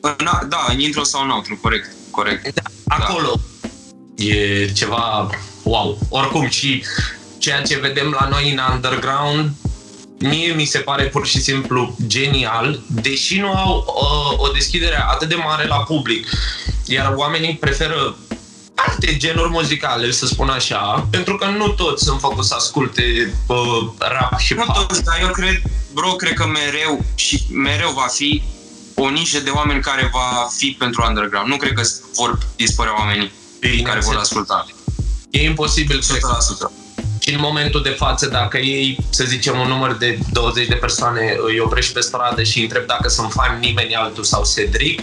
În, 0.00 0.26
da, 0.48 0.66
în 0.68 0.80
intro 0.80 1.02
sau 1.02 1.22
în 1.22 1.30
outro, 1.30 1.54
corect. 1.60 1.90
corect. 2.10 2.54
Da, 2.54 2.62
acolo 2.94 3.40
da. 3.60 4.24
e 4.24 4.70
ceva 4.72 5.30
wow. 5.66 5.98
Oricum, 6.08 6.48
și 6.48 6.84
ceea 7.38 7.62
ce 7.62 7.78
vedem 7.78 8.16
la 8.20 8.28
noi 8.28 8.50
în 8.50 8.60
underground, 8.72 9.50
mie 10.18 10.52
mi 10.52 10.64
se 10.64 10.78
pare 10.78 11.04
pur 11.04 11.26
și 11.26 11.40
simplu 11.40 11.96
genial, 12.06 12.80
deși 12.86 13.38
nu 13.38 13.52
au 13.52 13.84
uh, 13.86 14.40
o 14.48 14.48
deschidere 14.48 15.04
atât 15.08 15.28
de 15.28 15.34
mare 15.34 15.66
la 15.66 15.76
public. 15.76 16.28
Iar 16.84 17.12
oamenii 17.16 17.56
preferă 17.56 18.16
alte 18.74 19.16
genuri 19.16 19.50
muzicale, 19.50 20.10
să 20.10 20.26
spun 20.26 20.48
așa, 20.48 21.06
pentru 21.10 21.36
că 21.36 21.46
nu 21.46 21.68
toți 21.68 22.04
sunt 22.04 22.20
făcuți 22.20 22.48
să 22.48 22.54
asculte 22.54 23.34
uh, 23.46 23.88
rap 23.98 24.38
și 24.38 24.54
pop. 24.54 24.66
Nu 24.66 24.72
toți, 24.72 25.04
dar 25.04 25.18
eu 25.20 25.30
cred, 25.30 25.62
bro, 25.92 26.08
cred 26.12 26.32
că 26.32 26.46
mereu 26.46 27.04
și 27.14 27.42
mereu 27.50 27.90
va 27.90 28.06
fi 28.12 28.42
o 28.94 29.08
nișă 29.08 29.40
de 29.40 29.50
oameni 29.50 29.80
care 29.80 30.10
va 30.12 30.48
fi 30.56 30.76
pentru 30.78 31.04
underground. 31.08 31.48
Nu 31.48 31.56
cred 31.56 31.72
că 31.72 31.82
vor 32.14 32.38
dispărea 32.56 32.98
oamenii 32.98 33.32
Bine, 33.60 33.82
care 33.82 34.00
vor 34.00 34.16
asculta. 34.16 34.66
E 35.30 35.44
imposibil 35.44 36.00
să 36.00 36.18
și 37.26 37.34
în 37.34 37.40
momentul 37.40 37.82
de 37.82 37.88
față, 37.88 38.26
dacă 38.26 38.58
ei, 38.58 38.98
să 39.10 39.24
zicem, 39.24 39.58
un 39.58 39.68
număr 39.68 39.96
de 39.96 40.18
20 40.32 40.68
de 40.68 40.74
persoane 40.74 41.36
îi 41.46 41.58
oprești 41.58 41.92
pe 41.92 42.00
stradă 42.00 42.42
și 42.42 42.56
îi 42.56 42.62
întreb 42.62 42.86
dacă 42.86 43.08
sunt 43.08 43.32
fan 43.32 43.58
nimeni 43.58 43.94
altul 43.94 44.24
sau 44.24 44.44
Cedric, 44.54 45.02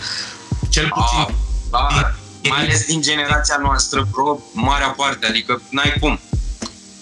cel 0.69 0.89
puțin... 0.89 1.19
Ah, 1.19 1.27
da, 1.69 2.13
din, 2.41 2.51
mai 2.51 2.61
ales 2.61 2.85
din 2.85 3.01
generația 3.01 3.57
noastră, 3.61 4.07
bro, 4.11 4.39
marea 4.53 4.87
parte, 4.87 5.25
adică 5.25 5.61
n-ai 5.69 5.93
cum. 5.99 6.19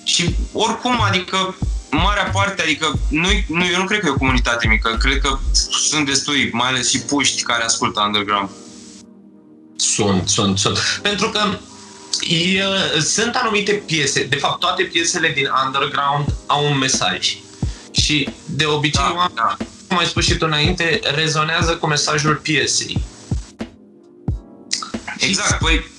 Și 0.04 0.36
oricum, 0.52 1.02
adică 1.02 1.56
marea 1.90 2.24
parte, 2.24 2.62
adică 2.62 3.00
nu, 3.10 3.28
nu, 3.48 3.66
eu 3.66 3.78
nu 3.78 3.86
cred 3.86 4.00
că 4.00 4.06
e 4.08 4.10
o 4.10 4.18
comunitate 4.18 4.68
mică, 4.68 4.98
cred 5.00 5.22
că 5.22 5.40
sunt 5.90 6.06
destui, 6.06 6.50
mai 6.52 6.68
ales 6.68 6.90
și 6.90 7.00
puști 7.00 7.44
care 7.44 7.64
ascultă 7.64 8.02
underground. 8.02 8.50
Sunt, 9.76 10.30
sunt, 10.30 10.58
sunt. 10.58 10.78
Pentru 11.02 11.30
că 11.30 11.40
E, 12.20 12.64
sunt 13.02 13.36
anumite 13.36 13.72
piese, 13.72 14.24
de 14.24 14.36
fapt 14.36 14.60
toate 14.60 14.84
piesele 14.84 15.30
din 15.30 15.48
underground 15.66 16.26
au 16.46 16.66
un 16.66 16.78
mesaj. 16.78 17.38
Și 17.92 18.30
de 18.46 18.66
obicei, 18.66 19.04
da, 19.16 19.32
da. 19.36 19.58
cum 19.88 19.98
ai 19.98 20.06
spus 20.06 20.24
și 20.24 20.36
tu 20.36 20.46
înainte, 20.46 21.00
rezonează 21.16 21.76
cu 21.76 21.88
mesajul 21.88 22.36
piesei. 22.36 23.04
Exact, 25.18 25.60
păi 25.60 25.92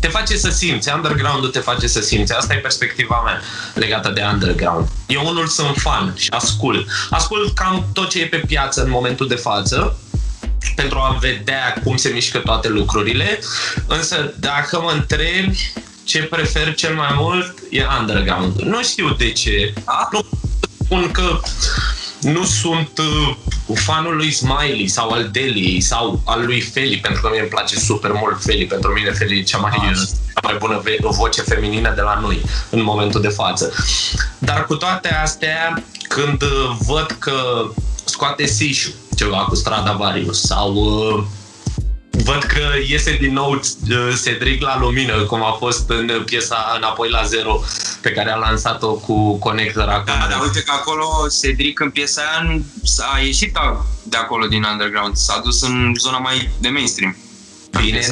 te 0.00 0.08
face 0.08 0.36
să 0.36 0.50
simți, 0.50 0.92
underground-ul 0.92 1.50
te 1.50 1.58
face 1.58 1.86
să 1.86 2.00
simți. 2.00 2.32
Asta 2.32 2.54
e 2.54 2.56
perspectiva 2.56 3.22
mea 3.24 3.40
legată 3.74 4.10
de 4.10 4.22
underground. 4.32 4.88
Eu 5.06 5.26
unul 5.26 5.46
sunt 5.46 5.76
fan 5.76 6.14
și 6.16 6.28
ascult. 6.30 6.88
Ascult 7.10 7.54
cam 7.54 7.86
tot 7.92 8.08
ce 8.08 8.20
e 8.20 8.26
pe 8.26 8.42
piață 8.46 8.82
în 8.82 8.90
momentul 8.90 9.28
de 9.28 9.34
față, 9.34 9.98
pentru 10.80 10.98
a 10.98 11.16
vedea 11.20 11.80
cum 11.84 11.96
se 11.96 12.08
mișcă 12.08 12.38
toate 12.38 12.68
lucrurile, 12.68 13.38
însă 13.86 14.34
dacă 14.38 14.80
mă 14.80 14.92
întrebi 14.94 15.72
ce 16.04 16.22
prefer 16.22 16.74
cel 16.74 16.94
mai 16.94 17.14
mult, 17.18 17.54
e 17.70 17.84
underground. 18.00 18.60
Nu 18.60 18.82
știu 18.82 19.10
de 19.10 19.32
ce. 19.32 19.74
Nu 20.12 20.20
spun 20.84 21.10
că 21.10 21.40
nu 22.20 22.44
sunt 22.44 22.90
uh, 22.98 23.36
fanul 23.74 24.16
lui 24.16 24.30
Smiley 24.30 24.88
sau 24.88 25.10
al 25.10 25.28
Deli 25.32 25.80
sau 25.80 26.22
al 26.24 26.44
lui 26.44 26.60
Feli, 26.60 26.98
pentru 26.98 27.20
că 27.20 27.28
mie 27.30 27.40
îmi 27.40 27.48
place 27.48 27.78
super 27.78 28.12
mult 28.12 28.42
Feli. 28.42 28.66
Pentru 28.66 28.90
mine 28.92 29.10
Feli 29.10 29.38
e 29.38 29.42
cea 29.42 29.58
mai, 29.58 29.70
ah. 29.74 29.96
cea 30.34 30.40
mai 30.42 30.56
bună 30.58 30.82
voce 31.00 31.40
feminină 31.40 31.92
de 31.94 32.00
la 32.00 32.18
noi 32.20 32.40
în 32.70 32.82
momentul 32.82 33.20
de 33.20 33.28
față. 33.28 33.72
Dar 34.38 34.66
cu 34.66 34.76
toate 34.76 35.08
astea, 35.08 35.82
când 36.08 36.42
uh, 36.42 36.76
văd 36.86 37.16
că 37.18 37.66
scoate 38.04 38.46
Sishu 38.46 38.90
ceva 39.20 39.44
cu 39.44 39.54
Strada 39.54 39.92
Varius 39.92 40.40
sau 40.40 40.74
uh, 40.74 41.24
văd 42.10 42.42
că 42.42 42.62
iese 42.86 43.16
din 43.16 43.32
nou 43.32 43.50
uh, 43.50 44.20
Cedric 44.24 44.62
la 44.62 44.78
lumină, 44.78 45.22
cum 45.22 45.42
a 45.42 45.52
fost 45.52 45.90
în 45.90 46.22
piesa 46.24 46.74
Înapoi 46.76 47.10
la 47.10 47.22
zero, 47.22 47.62
pe 48.00 48.10
care 48.10 48.30
a 48.30 48.36
lansat-o 48.36 48.94
cu 48.94 49.38
Connector 49.38 49.88
acum. 49.88 50.04
Da, 50.18 50.26
dar 50.30 50.40
uite 50.42 50.62
că 50.62 50.72
acolo 50.72 51.06
Cedric 51.40 51.80
în 51.80 51.90
piesa 51.90 52.22
aia 52.22 52.60
a 53.14 53.18
ieșit 53.18 53.58
de 54.02 54.16
acolo 54.16 54.46
din 54.46 54.62
underground, 54.62 55.16
s-a 55.16 55.40
dus 55.44 55.62
în 55.62 55.94
zona 55.98 56.18
mai 56.18 56.50
de 56.60 56.68
mainstream. 56.68 57.16
Bine, 57.82 58.06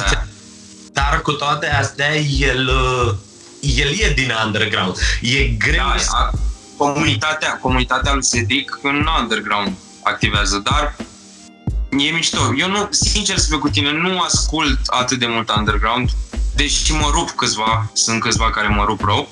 dar 0.93 1.21
cu 1.21 1.31
toate 1.31 1.67
astea, 1.67 2.15
el, 2.39 2.67
uh, 2.67 3.13
el 3.61 3.99
e 3.99 4.13
din 4.15 4.31
underground. 4.45 4.95
E 5.21 5.43
greu 5.43 5.85
da, 5.85 5.95
a, 6.07 6.31
comunitatea, 6.77 7.57
comunitatea 7.61 8.13
lui 8.13 8.23
Cedric 8.23 8.79
în 8.83 9.07
underground 9.21 9.73
activează, 10.03 10.57
dar 10.57 10.95
e 11.89 12.11
mișto. 12.11 12.53
Eu 12.57 12.69
nu, 12.69 12.87
sincer 12.91 13.37
să 13.37 13.45
fiu 13.47 13.59
cu 13.59 13.69
tine, 13.69 13.91
nu 13.91 14.19
ascult 14.19 14.79
atât 14.85 15.19
de 15.19 15.27
mult 15.27 15.55
underground, 15.55 16.09
deși 16.55 16.93
mă 16.93 17.09
rup 17.11 17.29
câțiva, 17.29 17.89
sunt 17.93 18.21
câțiva 18.21 18.49
care 18.49 18.67
mă 18.67 18.83
rup 18.83 19.01
rău, 19.01 19.29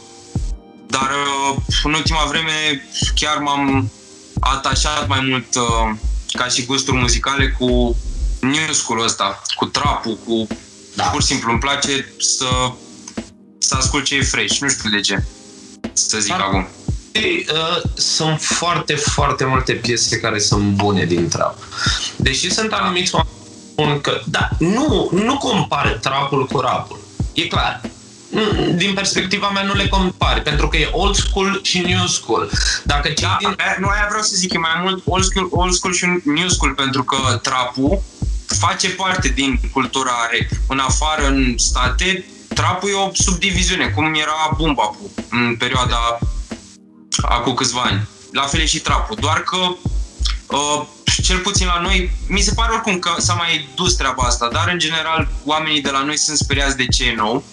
dar 0.88 1.10
uh, 1.10 1.56
în 1.84 1.94
ultima 1.94 2.26
vreme 2.28 2.88
chiar 3.16 3.38
m-am 3.38 3.92
atașat 4.40 5.08
mai 5.08 5.20
mult 5.30 5.56
uh, 5.56 5.98
ca 6.32 6.48
și 6.48 6.66
gusturi 6.66 6.98
muzicale 6.98 7.50
cu 7.50 7.96
new 8.42 8.72
school 8.72 9.04
ăsta, 9.04 9.42
cu 9.56 9.66
trapul, 9.66 10.18
cu... 10.26 10.48
Da. 10.96 11.04
Pur 11.04 11.22
și 11.22 11.28
simplu 11.28 11.52
îmi 11.52 11.60
place 11.60 12.14
să, 12.20 12.72
să 13.58 13.76
ascult 13.76 14.04
ce 14.04 14.16
e 14.16 14.22
fresh, 14.22 14.58
nu 14.58 14.70
știu 14.70 14.90
de 14.90 15.00
ce, 15.00 15.24
să 15.94 16.20
zic 16.20 16.32
Dar, 16.32 16.40
acum. 16.40 16.68
Uh, 17.18 17.82
sunt 17.96 18.42
foarte, 18.42 18.96
foarte 18.96 19.46
multe 19.46 19.74
piese 19.74 20.20
care 20.20 20.40
sunt 20.40 20.64
bune 20.64 21.06
din 21.06 21.28
trap. 21.28 21.58
Deși 22.16 22.52
sunt 22.52 22.72
anumiți 22.72 23.16
oameni 23.16 24.02
că, 24.02 24.22
da, 24.26 24.50
nu, 24.60 25.10
nu 25.12 25.38
compare 25.38 25.98
trapul 26.02 26.46
cu 26.46 26.60
rapul. 26.60 27.00
E 27.34 27.42
clar. 27.42 27.82
Din 28.76 28.94
perspectiva 28.94 29.50
mea 29.50 29.64
nu 29.64 29.74
le 29.74 29.88
compari, 29.88 30.42
pentru 30.42 30.68
că 30.68 30.78
e 30.78 30.90
old 30.92 31.16
school 31.16 31.60
și 31.64 31.80
new 31.80 32.06
school. 32.06 32.50
Dacă 32.84 33.14
da, 33.22 33.38
din... 33.40 33.56
nu 33.80 33.88
aia 33.88 34.06
vreau 34.08 34.24
să 34.24 34.36
zic, 34.36 34.54
e 34.54 34.58
mai 34.58 34.80
mult 34.82 35.04
old 35.06 35.24
school, 35.24 35.48
old 35.52 35.74
school 35.74 35.94
și 35.94 36.06
new 36.24 36.48
school, 36.48 36.74
pentru 36.74 37.04
că 37.04 37.40
trapul 37.42 38.02
face 38.60 38.90
parte 38.90 39.28
din 39.28 39.60
cultura 39.74 40.12
rap. 40.32 40.60
În 40.68 40.80
afară, 40.80 41.28
în 41.28 41.54
state, 41.58 42.26
trapul 42.54 42.90
e 42.90 42.94
o 42.94 43.10
subdiviziune, 43.14 43.88
cum 43.88 44.14
era 44.14 44.56
bumba 44.58 44.96
în 45.30 45.56
perioada 45.56 46.20
acum 47.22 47.54
câțiva 47.54 47.82
ani. 47.82 48.08
La 48.32 48.42
fel 48.42 48.60
e 48.60 48.66
și 48.66 48.80
trapul, 48.80 49.18
doar 49.20 49.44
că 49.44 49.58
uh, 50.48 50.86
cel 51.24 51.38
puțin 51.38 51.66
la 51.66 51.82
noi, 51.82 52.12
mi 52.28 52.42
se 52.42 52.54
pare 52.54 52.74
oricum 52.74 53.00
că 53.00 53.16
s-a 53.18 53.34
mai 53.34 53.68
dus 53.76 53.96
treaba 53.96 54.24
asta, 54.24 54.50
dar 54.52 54.70
în 54.72 54.80
general 54.80 55.28
oamenii 55.44 55.82
de 55.82 55.90
la 55.90 56.04
noi 56.04 56.18
sunt 56.18 56.38
speriați 56.38 56.78
de 56.78 56.86
ce 56.86 57.06
e 57.06 57.16
nou, 57.16 57.44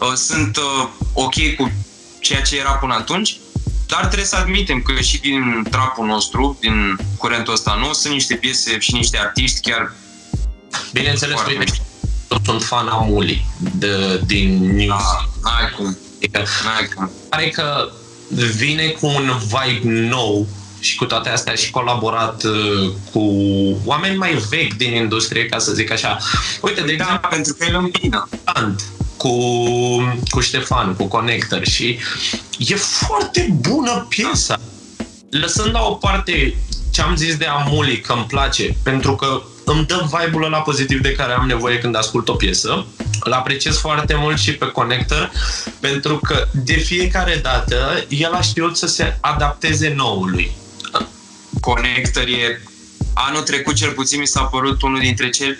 uh, 0.00 0.12
sunt 0.14 0.56
uh, 0.56 0.88
ok 1.12 1.34
cu 1.56 1.72
ceea 2.20 2.42
ce 2.42 2.58
era 2.58 2.72
până 2.72 2.94
atunci, 2.94 3.38
dar 3.86 4.00
trebuie 4.06 4.26
să 4.26 4.36
admitem 4.36 4.82
că 4.82 5.00
și 5.00 5.20
din 5.20 5.66
trapul 5.70 6.06
nostru, 6.06 6.56
din 6.60 6.96
curentul 7.18 7.52
ăsta 7.52 7.78
nou, 7.80 7.92
sunt 7.92 8.12
niște 8.12 8.34
piese 8.34 8.78
și 8.78 8.94
niște 8.94 9.18
artiști 9.18 9.60
chiar 9.60 9.92
Bineînțeles, 10.92 11.38
uite, 11.48 11.64
sunt 12.44 12.62
fan 12.62 12.88
Amuli 12.88 13.46
de, 13.74 14.20
din 14.26 14.74
News. 14.74 14.88
Da, 14.88 15.28
n-ai 15.42 15.70
cum. 15.76 15.96
Adică, 16.16 16.44
n-ai 16.64 16.88
cum. 16.94 17.10
Pare 17.28 17.48
că 17.48 17.90
vine 18.28 18.86
cu 18.86 19.06
un 19.06 19.32
vibe 19.38 20.08
nou 20.08 20.46
și 20.80 20.96
cu 20.96 21.04
toate 21.04 21.28
astea 21.28 21.54
și 21.54 21.70
colaborat 21.70 22.42
uh, 22.42 22.90
cu 23.12 23.20
oameni 23.84 24.16
mai 24.16 24.42
vechi 24.48 24.74
din 24.74 24.94
industrie, 24.94 25.46
ca 25.46 25.58
să 25.58 25.72
zic 25.72 25.90
așa. 25.90 26.18
Uite, 26.60 26.80
de 26.80 26.94
da, 26.94 27.04
exemplu, 27.04 27.28
pentru 27.28 27.54
că 27.54 27.64
el 27.64 27.74
împină. 27.74 28.28
Cu, 29.16 29.32
cu 30.30 30.40
Ștefan, 30.40 30.94
cu 30.94 31.04
Connector 31.04 31.66
și 31.66 31.98
e 32.58 32.74
foarte 32.74 33.54
bună 33.60 34.06
piesa. 34.08 34.60
Lăsând 35.30 35.74
la 35.74 35.82
o 35.82 35.94
parte 35.94 36.56
ce 36.90 37.02
am 37.02 37.16
zis 37.16 37.36
de 37.36 37.44
Amuli, 37.44 38.00
că 38.00 38.12
îmi 38.12 38.24
place, 38.28 38.76
pentru 38.82 39.14
că 39.14 39.42
îmi 39.64 39.86
dă 39.86 40.08
vibe-ul 40.10 40.50
la 40.50 40.58
pozitiv 40.58 41.00
de 41.00 41.12
care 41.12 41.32
am 41.32 41.46
nevoie 41.46 41.78
când 41.78 41.96
ascult 41.96 42.28
o 42.28 42.32
piesă. 42.32 42.86
Îl 43.20 43.32
apreciez 43.32 43.76
foarte 43.76 44.14
mult 44.14 44.38
și 44.38 44.52
pe 44.52 44.66
Connector, 44.66 45.32
pentru 45.80 46.18
că 46.18 46.48
de 46.52 46.74
fiecare 46.74 47.40
dată 47.42 48.04
el 48.08 48.32
a 48.32 48.40
știut 48.40 48.76
să 48.76 48.86
se 48.86 49.16
adapteze 49.20 49.92
noului. 49.96 50.52
Connector 51.60 52.22
e 52.22 52.62
anul 53.14 53.42
trecut 53.42 53.74
cel 53.74 53.90
puțin 53.90 54.20
mi 54.20 54.26
s-a 54.26 54.42
părut 54.42 54.82
unul 54.82 54.98
dintre 55.00 55.30
cei, 55.30 55.58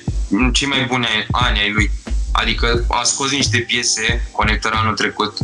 cei 0.52 0.68
mai 0.68 0.84
bune 0.84 1.26
ani 1.30 1.58
ai 1.58 1.72
lui. 1.72 1.90
Adică 2.32 2.84
a 2.88 3.02
scos 3.02 3.30
niște 3.30 3.58
piese, 3.58 4.28
Connector 4.32 4.72
anul 4.74 4.94
trecut, 4.94 5.38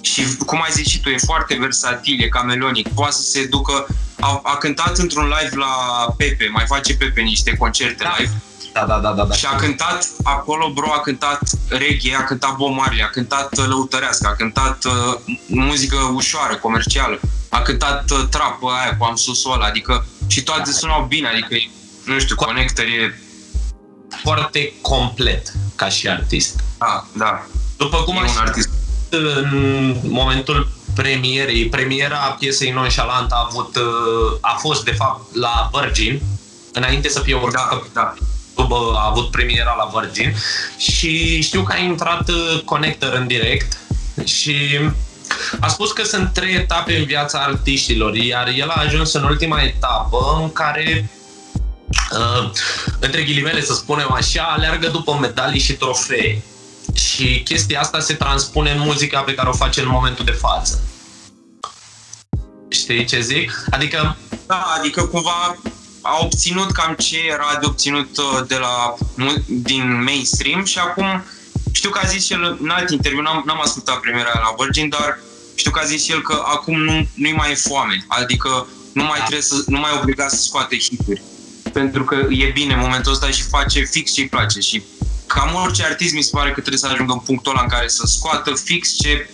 și 0.00 0.22
cum 0.46 0.62
ai 0.62 0.70
zis 0.72 0.86
și 0.86 1.00
tu, 1.00 1.08
e 1.08 1.16
foarte 1.24 1.56
versatil, 1.60 2.22
e 2.22 2.28
camelonic, 2.28 2.88
poate 2.88 3.12
să 3.12 3.22
se 3.22 3.46
ducă, 3.46 3.86
a, 4.20 4.40
a 4.44 4.56
cântat 4.56 4.98
într-un 4.98 5.24
live 5.24 5.56
la 5.56 5.74
Pepe, 6.16 6.48
mai 6.52 6.64
face 6.66 6.94
Pepe 6.94 7.20
niște 7.20 7.56
concerte 7.56 8.02
da. 8.02 8.14
live. 8.18 8.32
Da, 8.72 8.84
da, 8.84 8.98
da, 8.98 9.12
da, 9.12 9.24
da. 9.24 9.34
Și 9.34 9.46
a 9.46 9.56
cântat 9.56 10.06
acolo, 10.22 10.72
bro, 10.72 10.92
a 10.92 11.00
cântat 11.00 11.40
reggae, 11.68 12.16
a 12.16 12.24
cântat 12.24 12.56
Bob 12.56 12.74
Marley, 12.74 13.02
a 13.02 13.10
cântat 13.10 13.58
uh, 13.58 13.64
lăutărească, 13.68 14.28
a 14.28 14.34
cântat 14.34 14.84
uh, 14.84 15.34
muzică 15.46 15.96
ușoară, 16.14 16.56
comercială, 16.56 17.20
a 17.48 17.60
cântat 17.62 18.10
uh, 18.10 18.24
trap 18.30 18.58
aia 18.80 18.96
cu 18.96 19.04
am 19.04 19.14
ăla, 19.52 19.66
adică 19.66 20.06
și 20.26 20.42
toate 20.42 20.62
da. 20.64 20.70
sunau 20.70 21.04
bine, 21.08 21.28
adică 21.28 21.56
nu 22.04 22.18
știu, 22.18 22.34
Connector 22.34 22.84
e 22.84 23.20
foarte 24.22 24.72
complet 24.80 25.52
ca 25.74 25.88
și 25.88 26.08
artist. 26.08 26.60
Da, 26.78 27.06
da. 27.12 27.46
După 27.76 27.96
cum 27.96 28.16
e 28.16 28.20
un 28.20 28.36
artist 28.38 28.68
în 29.10 29.96
momentul 30.02 30.68
premierei, 30.94 31.68
premiera 31.68 32.16
piesei 32.16 32.70
Nonchalant 32.70 33.30
a 33.30 33.46
avut, 33.48 33.76
uh, 33.76 34.38
a 34.40 34.56
fost 34.60 34.84
de 34.84 34.92
fapt 34.92 35.34
la 35.34 35.70
Virgin, 35.72 36.20
înainte 36.72 37.08
să 37.08 37.20
fie 37.20 37.34
urcată 37.34 37.88
da, 37.92 38.00
da. 38.00 38.14
A 38.94 39.06
avut 39.10 39.30
premiera 39.30 39.74
la 39.78 40.00
Virgin 40.00 40.34
și 40.76 41.42
știu 41.42 41.62
că 41.62 41.72
a 41.72 41.78
intrat 41.78 42.28
uh, 42.28 42.62
Connector 42.64 43.12
în 43.12 43.26
direct 43.26 43.78
și 44.24 44.78
a 45.60 45.68
spus 45.68 45.92
că 45.92 46.04
sunt 46.04 46.32
trei 46.32 46.54
etape 46.54 46.96
în 46.96 47.04
viața 47.04 47.38
artiștilor, 47.38 48.14
iar 48.14 48.48
el 48.48 48.68
a 48.68 48.80
ajuns 48.80 49.12
în 49.12 49.24
ultima 49.24 49.62
etapă 49.62 50.38
în 50.40 50.52
care 50.52 51.10
uh, 52.12 52.50
între 53.00 53.22
ghilimele 53.22 53.62
să 53.62 53.74
spunem 53.74 54.12
așa, 54.12 54.42
aleargă 54.42 54.88
după 54.88 55.18
medalii 55.20 55.60
și 55.60 55.72
trofee. 55.72 56.42
Și 56.94 57.42
chestia 57.44 57.80
asta 57.80 58.00
se 58.00 58.14
transpune 58.14 58.70
în 58.70 58.78
muzica 58.78 59.20
pe 59.20 59.34
care 59.34 59.48
o 59.48 59.52
face 59.52 59.80
în 59.80 59.88
momentul 59.88 60.24
de 60.24 60.30
față. 60.30 60.82
Știi 62.68 63.04
ce 63.04 63.20
zic? 63.20 63.64
Adică... 63.70 64.16
Da, 64.46 64.74
adică 64.78 65.02
cumva 65.02 65.56
a 66.00 66.18
obținut 66.22 66.70
cam 66.70 66.94
ce 66.94 67.18
era 67.28 67.56
de 67.60 67.66
obținut 67.66 68.16
uh, 68.16 68.46
de 68.46 68.56
la, 68.56 68.94
din 69.46 70.02
mainstream 70.02 70.64
și 70.64 70.78
acum 70.78 71.24
știu 71.72 71.90
că 71.90 72.00
a 72.02 72.08
zis 72.08 72.30
el 72.30 72.58
în 72.60 72.68
alt 72.68 72.90
interviu, 72.90 73.22
n-am, 73.22 73.42
n-am 73.46 73.60
ascultat 73.60 74.00
premiera 74.00 74.30
la 74.34 74.54
Virgin, 74.58 74.88
dar 74.88 75.18
știu 75.54 75.70
că 75.70 75.80
a 75.82 75.86
zis 75.86 76.08
el 76.08 76.22
că 76.22 76.42
acum 76.44 76.82
nu, 76.82 77.08
nu-i 77.14 77.32
mai 77.32 77.50
e 77.50 77.54
foame, 77.54 78.04
adică 78.08 78.66
nu 78.92 79.02
mai 79.02 79.18
da. 79.18 79.24
trebuie 79.24 79.42
să, 79.42 79.54
nu 79.66 79.78
mai 79.78 79.90
obliga 80.00 80.28
să 80.28 80.42
scoate 80.42 80.78
hituri. 80.78 81.22
Pentru 81.72 82.04
că 82.04 82.14
e 82.28 82.50
bine 82.52 82.74
în 82.74 82.80
momentul 82.80 83.12
ăsta 83.12 83.30
și 83.30 83.42
face 83.42 83.84
fix 83.84 84.12
ce-i 84.12 84.28
place 84.28 84.60
și 84.60 84.82
cam 85.26 85.54
orice 85.64 85.84
artist 85.84 86.14
mi 86.14 86.22
se 86.22 86.30
pare 86.32 86.48
că 86.48 86.60
trebuie 86.60 86.78
să 86.78 86.86
ajungă 86.86 87.12
în 87.12 87.18
punctul 87.18 87.52
ăla 87.52 87.62
în 87.62 87.68
care 87.68 87.88
să 87.88 88.02
scoată 88.06 88.52
fix 88.64 88.96
ce 88.96 89.30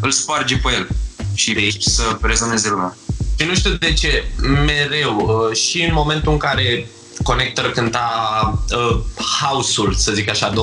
îl 0.00 0.10
sparge 0.10 0.56
pe 0.56 0.72
el 0.72 0.88
și 1.34 1.52
deci, 1.52 1.82
să 1.82 2.18
rezoneze 2.20 2.68
lumea. 2.68 2.96
Și 3.40 3.46
nu 3.46 3.54
știu 3.54 3.70
de 3.70 3.92
ce, 3.92 4.24
mereu, 4.66 5.16
uh, 5.50 5.56
și 5.56 5.82
în 5.82 5.90
momentul 5.92 6.32
în 6.32 6.38
care 6.38 6.86
Connector 7.22 7.70
cânta 7.70 8.08
uh, 8.70 8.96
House-ul, 9.40 9.94
să 9.94 10.12
zic 10.12 10.30
așa, 10.30 10.52
2011-2012, 10.52 10.54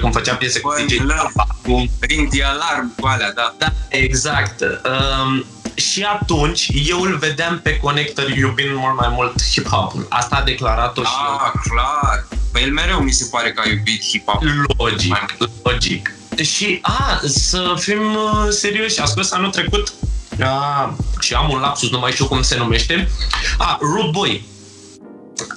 când 0.00 0.12
făcea 0.12 0.34
piese 0.34 0.60
cu 0.60 0.72
Băi, 0.76 0.84
DJ 0.86 0.98
love. 0.98 1.32
cu 1.62 1.90
Ring 2.00 2.28
de 2.28 2.42
alarm 2.42 2.94
cu 3.00 3.06
alea, 3.06 3.32
da. 3.32 3.54
Da, 3.58 3.66
exact. 3.88 4.60
Um, 4.60 5.44
și 5.74 6.02
atunci 6.02 6.68
eu 6.88 7.00
îl 7.00 7.16
vedeam 7.16 7.60
pe 7.62 7.76
Connector 7.76 8.28
iubind 8.30 8.70
mult 8.74 8.96
mai 8.96 9.08
mult 9.10 9.42
hip-hop-ul. 9.52 10.06
Asta 10.08 10.36
a 10.36 10.42
declarat-o 10.42 11.02
și 11.02 11.08
Ah, 11.44 11.52
clar. 11.70 12.26
Păi 12.52 12.62
el 12.62 12.72
mereu 12.72 12.98
mi 13.00 13.12
se 13.12 13.28
pare 13.30 13.52
că 13.52 13.62
a 13.64 13.68
iubit 13.68 14.02
hip-hop. 14.02 14.40
logic, 14.78 15.36
logic. 15.62 16.14
Și, 16.42 16.78
a, 16.82 17.20
să 17.24 17.74
fim 17.78 18.14
uh, 18.14 18.46
serioși, 18.50 19.00
a 19.00 19.04
scos 19.04 19.32
anul 19.32 19.50
trecut 19.50 19.92
a, 20.40 20.94
și 21.20 21.34
am 21.34 21.50
un 21.50 21.60
lapsus, 21.60 21.90
nu 21.90 21.98
mai 21.98 22.12
știu 22.12 22.26
cum 22.26 22.42
se 22.42 22.56
numește. 22.56 23.10
A, 23.58 23.78
Rude 23.80 24.10
Boy. 24.10 24.44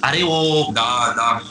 Are 0.00 0.22
o 0.22 0.70
Da, 0.72 1.12
da. 1.16 1.42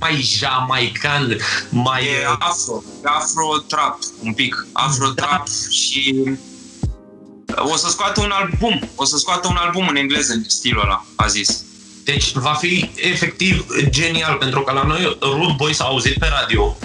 mai 0.00 0.20
jamaican, 0.22 1.36
mai... 1.70 2.04
E 2.04 2.26
afro, 2.38 2.82
e 3.04 3.08
afro-trap, 3.08 3.98
un 4.22 4.32
pic. 4.32 4.66
Afro-trap 4.72 5.46
și 5.70 6.22
o 7.56 7.76
să 7.76 7.88
scoată 7.88 8.20
un 8.20 8.30
album, 8.30 8.88
o 8.94 9.04
să 9.04 9.16
scoată 9.16 9.48
un 9.48 9.56
album 9.56 9.88
în 9.88 9.96
engleză 9.96 10.32
în 10.32 10.44
stilul 10.46 10.82
ăla, 10.82 11.04
a 11.16 11.26
zis. 11.26 11.64
Deci 12.04 12.32
va 12.32 12.52
fi 12.52 12.90
efectiv 12.94 13.66
genial, 13.90 14.34
pentru 14.34 14.60
că 14.60 14.72
la 14.72 14.82
noi 14.82 15.18
Rude 15.20 15.54
Boy 15.56 15.74
s-a 15.74 15.84
auzit 15.84 16.18
pe 16.18 16.28
radio. 16.40 16.76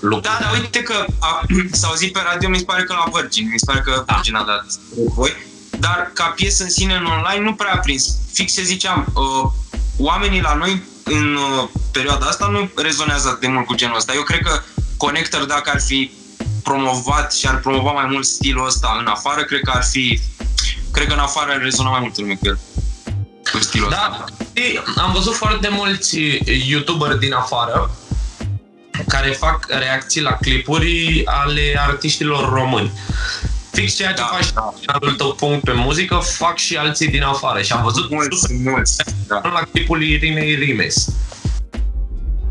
Lucru. 0.00 0.20
Da, 0.20 0.38
dar 0.40 0.52
uite 0.52 0.82
că 0.82 1.04
a, 1.18 1.40
s-a 1.78 1.86
auzit 1.86 2.12
pe 2.12 2.20
radio, 2.24 2.48
mi 2.48 2.58
se 2.58 2.64
pare 2.64 2.82
că 2.82 2.92
la 2.92 3.10
Virgin, 3.20 3.48
mi 3.52 3.58
se 3.58 3.64
pare 3.64 3.80
că 3.80 4.04
Virgin 4.06 4.34
a 4.34 4.42
dat 4.42 4.64
voi, 5.14 5.32
dar 5.78 6.10
ca 6.14 6.24
piesă 6.24 6.62
în 6.62 6.70
sine 6.70 6.94
în 6.94 7.04
online 7.04 7.44
nu 7.44 7.54
prea 7.54 7.72
a 7.72 7.78
prins. 7.78 8.18
Fix 8.32 8.52
ce 8.54 8.62
ziceam, 8.62 9.06
uh, 9.14 9.50
oamenii 9.98 10.40
la 10.40 10.54
noi 10.54 10.82
în 11.04 11.34
uh, 11.34 11.68
perioada 11.92 12.26
asta 12.26 12.46
nu 12.46 12.70
rezonează 12.82 13.28
atât 13.28 13.40
de 13.40 13.46
mult 13.46 13.66
cu 13.66 13.74
genul 13.74 13.96
ăsta. 13.96 14.14
Eu 14.14 14.22
cred 14.22 14.40
că 14.40 14.62
Connector, 14.96 15.44
dacă 15.44 15.70
ar 15.70 15.80
fi 15.80 16.10
promovat 16.62 17.32
și 17.34 17.46
ar 17.46 17.60
promova 17.60 17.92
mai 17.92 18.06
mult 18.10 18.24
stilul 18.24 18.66
ăsta 18.66 18.96
în 19.00 19.06
afară, 19.06 19.44
cred 19.44 19.60
că 19.60 19.70
ar 19.74 19.84
fi... 19.84 20.20
Cred 20.92 21.06
că 21.06 21.12
în 21.12 21.18
afară 21.18 21.50
ar 21.52 21.60
rezona 21.62 21.90
mai 21.90 22.00
mult 22.00 22.18
lume 22.18 22.34
cu 22.34 22.46
el. 22.46 22.58
Cu 23.52 23.58
stilul 23.58 23.88
ăsta. 23.88 24.16
Da, 24.18 24.24
știi, 24.44 24.82
am 24.96 25.12
văzut 25.12 25.34
foarte 25.34 25.68
mulți 25.68 26.18
youtuberi 26.68 27.18
din 27.18 27.32
afară 27.32 27.90
care 29.08 29.30
fac 29.30 29.66
reacții 29.68 30.20
la 30.20 30.32
clipuri 30.32 31.22
ale 31.24 31.76
artiștilor 31.86 32.52
români. 32.52 32.92
Fix 33.72 33.94
ceea 33.94 34.12
ce 34.12 34.20
Da, 34.20 34.24
faci 34.32 34.52
da. 34.52 34.72
da. 34.86 35.14
tău 35.16 35.32
punct 35.32 35.64
pe 35.64 35.72
muzică, 35.72 36.16
fac 36.16 36.56
și 36.56 36.76
alții 36.76 37.08
din 37.08 37.22
afară. 37.22 37.62
Și 37.62 37.72
am 37.72 37.82
văzut 37.82 38.10
Mulți, 38.10 38.38
sunt 38.38 38.64
mulți. 38.64 38.96
Da. 39.26 39.40
la 39.44 39.62
clipul 39.72 40.02
Irinei 40.02 40.54
Rimes. 40.54 41.08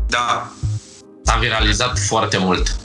da. 0.08 0.50
S-a 1.24 1.36
viralizat 1.36 1.98
foarte 1.98 2.36
mult. 2.38 2.76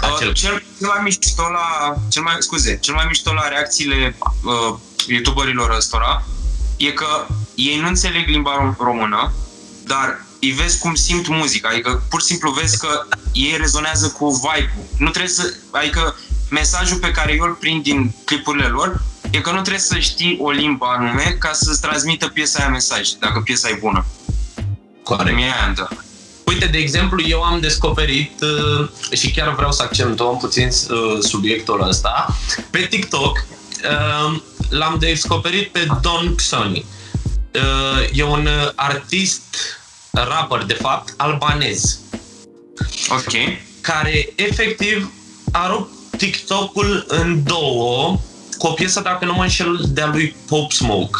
Acel... 0.00 0.28
Uh, 0.28 0.34
cel, 0.34 0.62
cel 0.78 0.88
mai 0.88 1.00
mișto 1.02 1.42
la 1.42 1.94
cel 2.08 2.22
mai 2.22 2.36
scuze, 2.38 2.78
cel 2.80 2.94
mai 2.94 3.04
mișto 3.08 3.32
la 3.32 3.48
reacțiile 3.48 4.16
uh, 4.20 4.78
youtuberilor 5.06 5.70
ăstora 5.70 6.22
e 6.76 6.90
că 6.90 7.26
ei 7.54 7.78
nu 7.80 7.86
înțeleg 7.86 8.28
limba 8.28 8.52
rom- 8.74 8.76
română, 8.78 9.32
dar 9.86 10.24
îi 10.40 10.50
vezi 10.50 10.78
cum 10.78 10.94
simt 10.94 11.28
muzica, 11.28 11.68
adică 11.68 12.02
pur 12.08 12.20
și 12.20 12.26
simplu 12.26 12.50
vezi 12.50 12.78
că 12.78 13.06
ei 13.32 13.56
rezonează 13.56 14.08
cu 14.08 14.28
vibe-ul. 14.30 14.86
Nu 14.98 15.10
trebuie 15.10 15.32
să, 15.32 15.54
adică 15.70 16.16
mesajul 16.50 16.98
pe 16.98 17.10
care 17.10 17.32
eu 17.32 17.44
îl 17.44 17.52
prind 17.52 17.82
din 17.82 18.14
clipurile 18.24 18.66
lor 18.66 19.02
e 19.30 19.40
că 19.40 19.50
nu 19.50 19.60
trebuie 19.60 19.80
să 19.80 19.98
știi 19.98 20.38
o 20.40 20.50
limbă 20.50 20.86
anume 20.86 21.36
ca 21.38 21.52
să-ți 21.52 21.80
transmită 21.80 22.28
piesa 22.28 22.58
aia 22.58 22.68
mesaj, 22.68 23.08
dacă 23.08 23.40
piesa 23.40 23.68
e 23.68 23.78
bună. 23.80 24.06
Corect. 25.02 25.36
Mie 25.36 25.44
aia 25.44 25.64
îmi 25.66 25.74
dă. 25.74 25.88
Uite, 26.44 26.66
de 26.66 26.78
exemplu, 26.78 27.22
eu 27.26 27.42
am 27.42 27.60
descoperit 27.60 28.40
uh, 28.40 28.88
și 29.12 29.30
chiar 29.30 29.54
vreau 29.54 29.72
să 29.72 29.82
accentuăm 29.82 30.36
puțin 30.36 30.66
uh, 30.68 31.18
subiectul 31.20 31.88
ăsta. 31.88 32.36
Pe 32.70 32.86
TikTok 32.90 33.36
uh, 33.36 34.40
l-am 34.68 34.96
descoperit 34.98 35.72
pe 35.72 35.86
Don 36.00 36.34
Xoni. 36.34 36.84
Uh, 37.54 38.08
e 38.12 38.22
un 38.22 38.46
uh, 38.46 38.70
artist, 38.74 39.42
rapper 40.24 40.64
de 40.64 40.74
fapt, 40.74 41.14
albanez, 41.16 41.98
Ok. 43.08 43.32
care 43.80 44.28
efectiv 44.34 45.10
a 45.52 45.66
rupt 45.66 45.90
TikTok-ul 46.16 47.04
în 47.08 47.42
două 47.44 48.18
cu 48.58 48.66
o 48.66 48.70
piesă, 48.70 49.00
dacă 49.00 49.24
nu 49.24 49.32
mă 49.32 49.42
înșel, 49.42 49.84
de-a 49.88 50.06
lui 50.06 50.36
Pop 50.48 50.72
Smoke. 50.72 51.18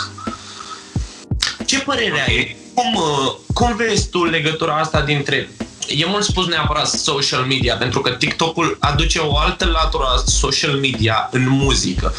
Ce 1.67 1.79
părere 1.81 2.21
Ok. 2.21 2.29
ai? 2.29 2.57
Cum, 2.75 2.95
uh, 2.95 3.35
cum 3.55 3.77
vezi 3.77 4.09
tu 4.09 4.25
legătura 4.25 4.77
asta 4.77 5.01
dintre... 5.01 5.51
E 5.89 6.07
mult 6.07 6.25
spus 6.25 6.47
neapărat 6.47 6.89
social 6.89 7.43
media, 7.45 7.77
pentru 7.77 8.01
că 8.01 8.11
TikTok-ul 8.11 8.77
aduce 8.81 9.19
o 9.19 9.37
altă 9.37 9.65
latură 9.65 10.05
a 10.05 10.23
social 10.27 10.73
media 10.73 11.29
în 11.33 11.49
muzică. 11.49 12.15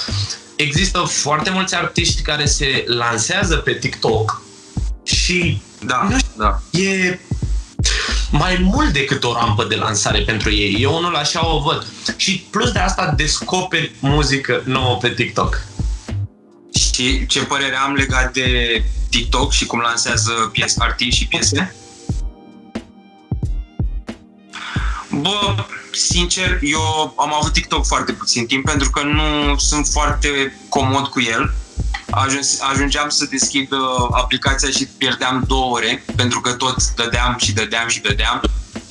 Există 0.56 1.00
foarte 1.00 1.50
mulți 1.50 1.76
artiști 1.76 2.22
care 2.22 2.46
se 2.46 2.84
lansează 2.88 3.56
pe 3.56 3.74
TikTok 3.74 4.42
și 5.08 5.62
Da, 5.86 6.08
Nu 6.10 6.18
știu. 6.18 6.32
da. 6.36 6.62
e 6.80 7.20
mai 8.32 8.58
mult 8.62 8.94
decât 8.94 9.24
o 9.24 9.34
rampă 9.34 9.64
de 9.64 9.76
lansare 9.76 10.20
pentru 10.20 10.52
ei. 10.52 10.76
Eu 10.82 10.96
unul 10.96 11.16
așa 11.16 11.56
o 11.56 11.60
văd. 11.60 11.86
Și 12.16 12.46
plus 12.50 12.72
de 12.72 12.80
asta 12.80 13.14
descoperi 13.18 13.92
muzică 14.00 14.62
nouă 14.66 14.98
pe 14.98 15.10
TikTok. 15.10 15.62
Și 16.74 17.26
ce 17.26 17.44
părere 17.44 17.76
am 17.76 17.94
legat 17.94 18.34
de 18.34 18.84
TikTok 19.10 19.52
și 19.52 19.66
cum 19.66 19.80
lansează 19.80 20.32
piese, 20.52 20.76
artiști 20.80 21.16
și 21.20 21.28
piese? 21.28 21.76
Bă, 25.12 25.56
sincer, 25.92 26.60
eu 26.62 27.14
am 27.18 27.34
avut 27.34 27.54
TikTok 27.54 27.86
foarte 27.86 28.12
puțin 28.12 28.46
timp 28.46 28.66
pentru 28.66 28.90
că 28.90 29.04
nu 29.04 29.58
sunt 29.58 29.88
foarte 29.88 30.60
comod 30.70 31.08
cu 31.08 31.22
el. 31.22 31.54
Ajuns, 32.10 32.60
ajungeam 32.62 33.10
să 33.10 33.26
deschid 33.30 33.72
uh, 33.72 33.80
aplicația 34.12 34.70
și 34.70 34.88
pierdeam 34.98 35.44
două 35.48 35.76
ore 35.76 36.04
pentru 36.16 36.42
că 36.42 36.54
tot 36.54 36.76
dădeam 36.96 37.36
și 37.38 37.54
dădeam 37.54 37.88
și 37.88 38.02
dădeam 38.02 38.42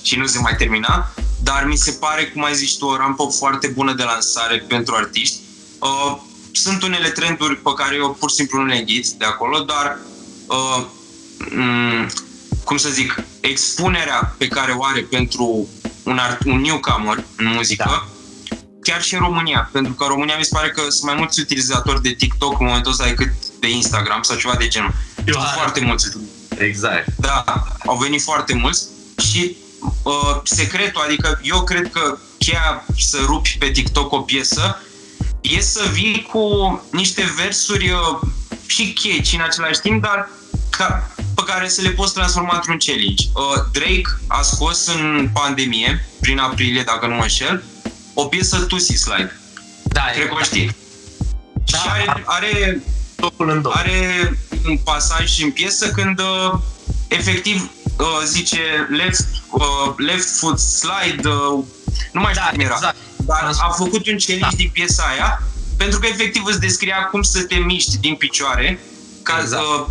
și 0.03 0.17
nu 0.19 0.27
se 0.27 0.39
mai 0.39 0.57
termina. 0.57 1.13
Dar 1.43 1.65
mi 1.65 1.77
se 1.77 1.91
pare, 1.91 2.25
cum 2.27 2.45
ai 2.45 2.55
zis 2.55 2.73
tu, 2.73 2.87
o 2.87 2.97
rampă 2.97 3.25
foarte 3.39 3.67
bună 3.67 3.93
de 3.93 4.03
lansare 4.03 4.59
pentru 4.69 4.95
artiști. 4.95 5.37
Uh, 5.79 6.17
sunt 6.53 6.83
unele 6.83 7.09
trenduri 7.09 7.57
pe 7.57 7.71
care 7.77 7.95
eu 7.97 8.17
pur 8.21 8.31
și 8.31 8.37
simplu 8.37 8.61
nu 8.61 8.67
le 8.67 8.77
înghit 8.77 9.07
de 9.07 9.25
acolo, 9.25 9.59
dar 9.59 9.99
uh, 10.47 10.85
m- 11.45 12.13
cum 12.65 12.77
să 12.77 12.89
zic, 12.89 13.15
expunerea 13.41 14.35
pe 14.39 14.49
care 14.49 14.73
o 14.73 14.85
are 14.85 15.01
pentru 15.01 15.69
un, 16.03 16.19
art, 16.19 16.45
un 16.45 16.61
newcomer 16.61 17.25
în 17.37 17.47
muzică, 17.47 17.85
Da. 17.87 18.07
Chiar 18.87 19.03
și 19.03 19.15
în 19.15 19.21
România, 19.21 19.69
pentru 19.73 19.93
că 19.93 20.03
în 20.05 20.09
România 20.11 20.37
mi 20.37 20.45
se 20.45 20.55
pare 20.55 20.71
că 20.71 20.81
sunt 20.81 21.03
mai 21.03 21.15
mulți 21.15 21.41
utilizatori 21.41 22.03
de 22.03 22.11
TikTok 22.11 22.61
în 22.61 22.67
momentul 22.67 22.91
ăsta 22.91 23.05
decât 23.05 23.33
de 23.61 23.71
Instagram 23.71 24.23
sau 24.23 24.37
ceva 24.37 24.55
de 24.55 24.69
genul. 24.69 24.93
Eu 25.17 25.35
Sunt 25.35 25.47
are- 25.47 25.55
foarte 25.55 25.81
mulți. 25.81 26.07
Exact. 26.59 27.09
Da, 27.17 27.45
au 27.87 27.97
venit 27.97 28.23
foarte 28.23 28.55
mulți 28.55 28.83
și 29.31 29.57
uh, 30.03 30.41
secretul, 30.45 31.03
adică 31.07 31.41
eu 31.43 31.63
cred 31.63 31.91
că 31.93 32.19
cheia 32.39 32.85
să 32.99 33.19
rupi 33.25 33.57
pe 33.59 33.71
TikTok 33.71 34.13
o 34.13 34.21
piesă 34.21 34.81
e 35.41 35.61
să 35.61 35.83
vii 35.93 36.29
cu 36.33 36.45
niște 36.93 37.33
versuri 37.37 37.91
uh, 37.91 38.29
și 38.67 38.93
catchy 38.93 39.35
în 39.35 39.43
același 39.43 39.81
timp, 39.81 40.03
dar 40.03 40.29
ca, 40.71 41.11
pe 41.35 41.43
care 41.47 41.69
să 41.69 41.81
le 41.83 41.91
poți 41.91 42.15
transforma 42.15 42.55
într-un 42.55 42.79
challenge. 42.87 43.25
Uh, 43.35 43.63
Drake 43.73 44.19
a 44.27 44.43
scos 44.43 44.87
în 44.87 45.31
pandemie, 45.33 46.09
prin 46.21 46.39
aprilie, 46.39 46.83
dacă 46.83 47.07
nu 47.07 47.15
mă 47.15 47.23
înșel, 47.23 47.65
o 48.19 48.25
piesă 48.25 48.57
Tusi 48.59 48.93
Slide. 48.97 49.41
Da, 49.85 50.03
Cred 50.15 50.29
că 50.29 50.35
o 50.35 50.43
știi. 50.43 50.77
Da. 51.71 51.79
Și 51.79 51.85
are, 51.89 52.23
are 52.25 52.81
TikTok-ul 53.15 53.51
în 53.51 53.63
două. 53.63 53.75
are 53.75 54.39
un 54.67 54.77
pasaj 54.77 55.43
în 55.43 55.51
piesă 55.51 55.91
când 55.91 56.19
uh, 56.21 56.53
efectiv 57.09 57.71
uh, 57.99 58.07
zice 58.25 58.59
left, 58.91 59.27
uh, 59.51 59.93
left 59.97 60.29
foot 60.39 60.59
slide, 60.59 61.29
uh, 61.29 61.65
nu 62.13 62.21
mai 62.21 62.33
știu 62.33 62.45
Da, 62.45 62.51
cum 62.51 62.61
era, 62.61 62.75
exact. 62.75 62.97
dar 63.27 63.51
a 63.61 63.69
făcut 63.71 64.07
un 64.07 64.17
challenge 64.27 64.39
Da. 64.51 64.57
din 64.57 64.71
piesa 64.73 65.05
aia 65.13 65.43
pentru 65.77 65.99
că 65.99 66.07
efectiv 66.07 66.43
îți 66.45 66.61
descria 66.61 66.97
cum 67.11 67.23
să 67.23 67.43
te 67.43 67.55
miști 67.55 67.99
din 67.99 68.15
picioare 68.15 68.79
ca, 69.23 69.39
Exact. 69.43 69.63
uh, 69.63 69.87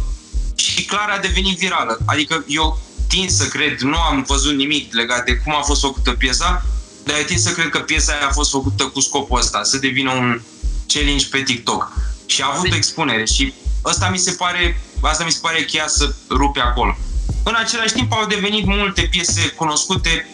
și 0.56 0.86
clar 0.86 1.10
a 1.10 1.20
devenit 1.20 1.58
virală. 1.58 1.98
Adică 2.06 2.44
eu 2.48 2.80
tind 3.08 3.30
să 3.30 3.46
cred, 3.46 3.80
nu 3.80 3.98
am 3.98 4.24
văzut 4.28 4.56
nimic 4.56 4.94
legat 4.94 5.26
de 5.26 5.36
cum 5.36 5.56
a 5.56 5.62
fost 5.62 5.82
făcută 5.82 6.12
piesa, 6.12 6.66
dar 7.06 7.18
eu 7.18 7.24
tind 7.24 7.40
să 7.40 7.52
cred 7.52 7.70
că 7.70 7.80
piesa 7.80 8.14
aia 8.14 8.28
a 8.28 8.32
fost 8.32 8.52
făcută 8.52 8.84
cu 8.84 9.00
scopul 9.00 9.40
ăsta, 9.40 9.64
să 9.64 9.78
devină 9.78 10.12
un 10.12 10.42
challenge 10.88 11.26
pe 11.32 11.42
TikTok. 11.42 11.92
Și 12.26 12.42
a 12.42 12.52
avut 12.54 12.72
o 12.72 12.76
expunere 12.76 13.26
și 13.26 13.54
asta 13.82 14.10
mi 14.10 14.18
se 14.18 14.32
pare, 14.32 14.82
asta 15.02 15.24
mi 15.24 15.32
se 15.32 15.40
pare 15.42 15.66
cheia 15.66 15.88
să 15.88 16.16
rupe 16.30 16.60
acolo. 16.60 16.98
În 17.44 17.56
același 17.58 17.94
timp 17.94 18.14
au 18.14 18.26
devenit 18.26 18.66
multe 18.66 19.02
piese 19.02 19.48
cunoscute 19.48 20.30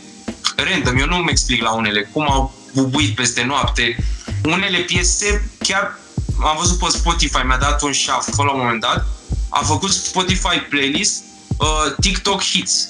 random, 0.56 0.98
eu 0.98 1.06
nu-mi 1.06 1.30
explic 1.30 1.62
la 1.62 1.72
unele 1.72 2.10
cum 2.12 2.32
au 2.32 2.54
bubuit 2.74 3.16
peste 3.16 3.44
noapte. 3.44 3.98
Unele 4.44 4.78
piese 4.78 5.50
chiar 5.58 6.00
am 6.44 6.58
văzut 6.60 6.78
pe 6.78 6.86
Spotify, 6.90 7.42
mi-a 7.46 7.58
dat 7.58 7.82
un 7.82 7.94
shuffle 7.94 8.44
la 8.44 8.52
un 8.52 8.60
moment 8.60 8.82
dat, 8.82 9.08
a 9.50 9.64
făcut 9.64 9.92
Spotify 9.92 10.58
playlist 10.70 11.24
uh, 11.58 11.96
TikTok 12.00 12.44
Hits. 12.44 12.88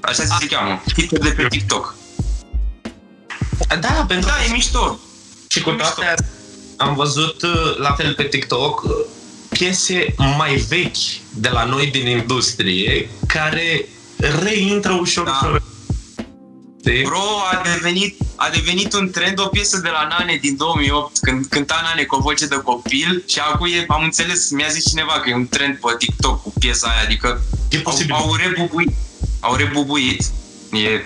Așa 0.00 0.24
se 0.38 0.46
cheamă. 0.46 0.82
Hituri 0.96 1.22
de 1.22 1.30
pe 1.30 1.46
TikTok. 1.48 1.94
Da, 3.80 4.04
pentru 4.08 4.28
Da, 4.28 4.44
e 4.48 4.52
mișto. 4.52 4.98
Și 5.48 5.60
cu 5.62 5.70
E 5.70 5.72
toate 5.72 5.94
mișto. 5.98 6.10
astea, 6.12 6.26
am 6.76 6.94
văzut 6.94 7.42
uh, 7.42 7.76
la 7.78 7.90
fel 7.92 8.14
pe 8.14 8.22
TikTok 8.24 8.82
uh, 8.82 8.90
piese 9.48 10.14
mai 10.36 10.54
vechi 10.68 10.96
de 11.34 11.48
la 11.48 11.64
noi 11.64 11.86
din 11.86 12.06
industrie 12.06 13.10
care 13.26 13.88
reintră 14.42 14.92
ușor, 15.00 15.24
Da. 15.24 15.38
ușor. 15.42 15.62
Știi? 16.80 17.02
Bro, 17.02 17.22
a 17.52 17.62
devenit, 17.74 18.16
a 18.36 18.48
devenit 18.52 18.92
un 18.92 19.10
trend 19.10 19.40
o 19.40 19.46
piesă 19.46 19.78
de 19.78 19.88
la 19.88 20.06
Nane 20.18 20.38
din 20.40 20.56
2008, 20.56 21.18
când 21.20 21.46
cânta 21.46 21.80
Nane 21.82 22.02
cu 22.02 22.16
o 22.16 22.20
voce 22.20 22.46
de 22.46 22.56
copil 22.56 23.24
și 23.26 23.38
acum 23.38 23.66
e, 23.66 23.84
am 23.88 24.02
înțeles, 24.02 24.50
mi-a 24.50 24.68
zis 24.68 24.88
cineva 24.88 25.12
că 25.12 25.28
e 25.30 25.34
un 25.34 25.48
trend 25.48 25.74
pe 25.76 25.94
TikTok 25.98 26.42
cu 26.42 26.52
piesa 26.58 26.88
aia, 26.88 27.02
adică 27.04 27.40
E 27.70 27.76
au, 27.76 27.82
posibil. 27.82 28.14
au 28.14 28.34
rebubuit. 28.34 28.90
Au 29.40 29.54
rebubuit. 29.54 30.22
E, 30.72 31.00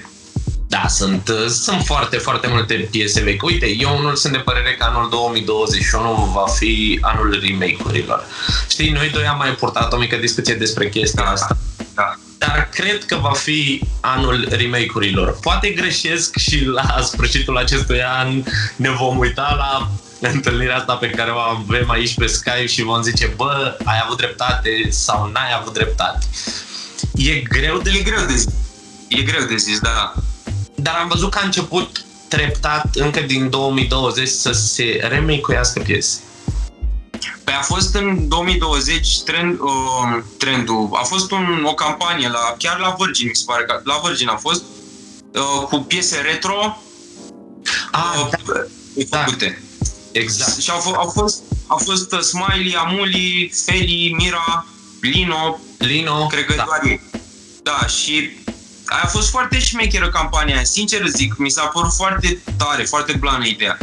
Da, 0.73 0.89
sunt, 0.89 1.29
uh, 1.29 1.47
sunt 1.49 1.85
foarte, 1.85 2.17
foarte 2.17 2.47
multe 2.47 2.75
piese 2.75 3.21
vechi. 3.21 3.43
Uite, 3.43 3.67
eu 3.67 3.97
unul 3.99 4.17
sunt 4.17 4.33
de 4.33 4.39
părere 4.39 4.75
că 4.79 4.85
anul 4.85 5.09
2021 5.11 6.31
va 6.35 6.45
fi 6.47 6.99
anul 7.01 7.41
remake-urilor. 7.43 8.25
Știi, 8.69 8.91
noi 8.91 9.11
doi 9.11 9.27
am 9.27 9.37
mai 9.39 9.51
purtat 9.51 9.93
o 9.93 9.97
mică 9.97 10.17
discuție 10.17 10.55
despre 10.55 10.89
chestia 10.89 11.25
asta. 11.25 11.57
da. 11.95 12.15
Dar 12.39 12.69
cred 12.75 13.05
că 13.05 13.17
va 13.17 13.33
fi 13.33 13.81
anul 14.01 14.49
remake-urilor. 14.51 15.39
Poate 15.41 15.69
greșesc 15.69 16.37
și 16.37 16.65
la 16.65 17.01
sfârșitul 17.03 17.57
acestui 17.57 18.03
an 18.03 18.43
ne 18.77 18.91
vom 18.91 19.19
uita 19.19 19.55
la 19.59 19.91
întâlnirea 20.31 20.77
asta 20.77 20.95
pe 20.95 21.11
care 21.11 21.31
o 21.31 21.39
avem 21.39 21.91
aici 21.91 22.15
pe 22.15 22.27
Skype 22.27 22.67
și 22.67 22.83
vom 22.83 23.03
zice, 23.03 23.33
bă, 23.37 23.77
ai 23.85 24.01
avut 24.05 24.17
dreptate 24.17 24.87
sau 24.89 25.31
n-ai 25.33 25.53
avut 25.61 25.73
dreptate. 25.73 26.27
E 27.15 27.41
greu 27.41 27.79
de 27.79 27.91
E 27.91 28.03
greu 28.03 28.25
de 28.27 28.35
zis. 28.35 28.53
E 29.09 29.23
greu 29.23 29.45
de 29.45 29.57
zis, 29.57 29.79
da. 29.79 30.15
Dar 30.83 30.95
am 31.03 31.09
văzut 31.09 31.31
că 31.31 31.39
a 31.39 31.45
început 31.45 32.05
treptat 32.29 32.87
încă 32.95 33.21
din 33.21 33.51
2020 33.51 34.29
să 34.29 34.53
se 34.53 34.99
remake-uiască 35.09 35.81
piese. 35.81 36.19
Păi 37.45 37.55
a 37.55 37.63
fost 37.63 37.95
în 37.95 38.29
2020 38.29 39.21
trend, 39.21 39.59
uh, 39.61 40.23
trendul, 40.39 40.89
a 40.93 41.03
fost 41.03 41.31
un, 41.31 41.65
o 41.65 41.75
campanie 41.75 42.29
la, 42.29 42.55
chiar 42.59 42.79
la 42.79 42.95
Virgin, 42.99 43.27
mi 43.27 43.35
se 43.37 43.43
pare 43.47 43.65
că 43.65 43.81
la 43.85 44.01
Virgin 44.05 44.29
a 44.29 44.37
fost, 44.37 44.63
uh, 45.35 45.67
cu 45.69 45.79
piese 45.79 46.21
retro 46.21 46.83
Ah, 47.91 48.15
uh, 48.17 48.29
da, 49.09 49.19
făcute. 49.19 49.63
exact. 50.13 50.61
Și 50.61 50.71
au, 50.71 50.81
f- 50.81 50.97
au 50.97 51.09
fost, 51.09 51.43
au 51.67 51.79
fost 51.79 52.13
uh, 52.13 52.21
Smiley, 52.21 52.75
Amuli, 52.77 53.53
Feli, 53.65 54.15
Mira, 54.19 54.67
Lino, 55.01 55.61
Lino, 55.79 56.27
cred 56.27 56.45
că 56.45 56.55
da. 56.57 56.63
doar 56.67 56.81
ei. 56.87 57.01
Da, 57.63 57.87
și 57.87 58.31
a 59.03 59.07
fost 59.07 59.31
foarte 59.31 59.59
șmecheră 59.59 60.09
campania 60.09 60.55
aia. 60.55 60.65
Sincer 60.65 61.07
zic, 61.07 61.37
mi 61.37 61.51
s-a 61.51 61.67
părut 61.67 61.93
foarte 61.93 62.43
tare, 62.57 62.83
foarte 62.83 63.13
blană 63.13 63.47
ideea. 63.47 63.79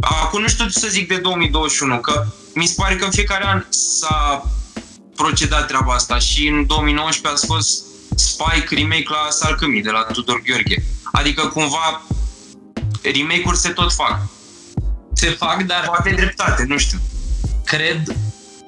Acum 0.00 0.40
nu 0.40 0.48
știu 0.48 0.64
ce 0.68 0.78
să 0.78 0.88
zic 0.88 1.08
de 1.08 1.16
2021, 1.16 2.00
că 2.00 2.26
mi 2.54 2.66
se 2.66 2.74
pare 2.76 2.96
că 2.96 3.04
în 3.04 3.10
fiecare 3.10 3.44
an 3.46 3.64
s-a 3.68 4.50
procedat 5.16 5.66
treaba 5.66 5.94
asta 5.94 6.18
și 6.18 6.46
în 6.48 6.66
2019 6.66 7.42
a 7.42 7.46
scos 7.46 7.82
Spike 8.16 8.74
remake 8.74 9.06
la 9.08 9.30
Salcâmii 9.30 9.82
de 9.82 9.90
la 9.90 10.02
Tudor 10.12 10.42
Gheorghe. 10.42 10.84
Adică 11.12 11.46
cumva 11.46 12.02
remake-uri 13.02 13.56
se 13.56 13.68
tot 13.68 13.92
fac. 13.92 14.20
Se 15.12 15.30
fac, 15.30 15.62
dar 15.62 15.84
Poate 15.86 16.10
dreptate, 16.10 16.64
nu 16.68 16.78
știu. 16.78 16.98
cred 17.64 18.16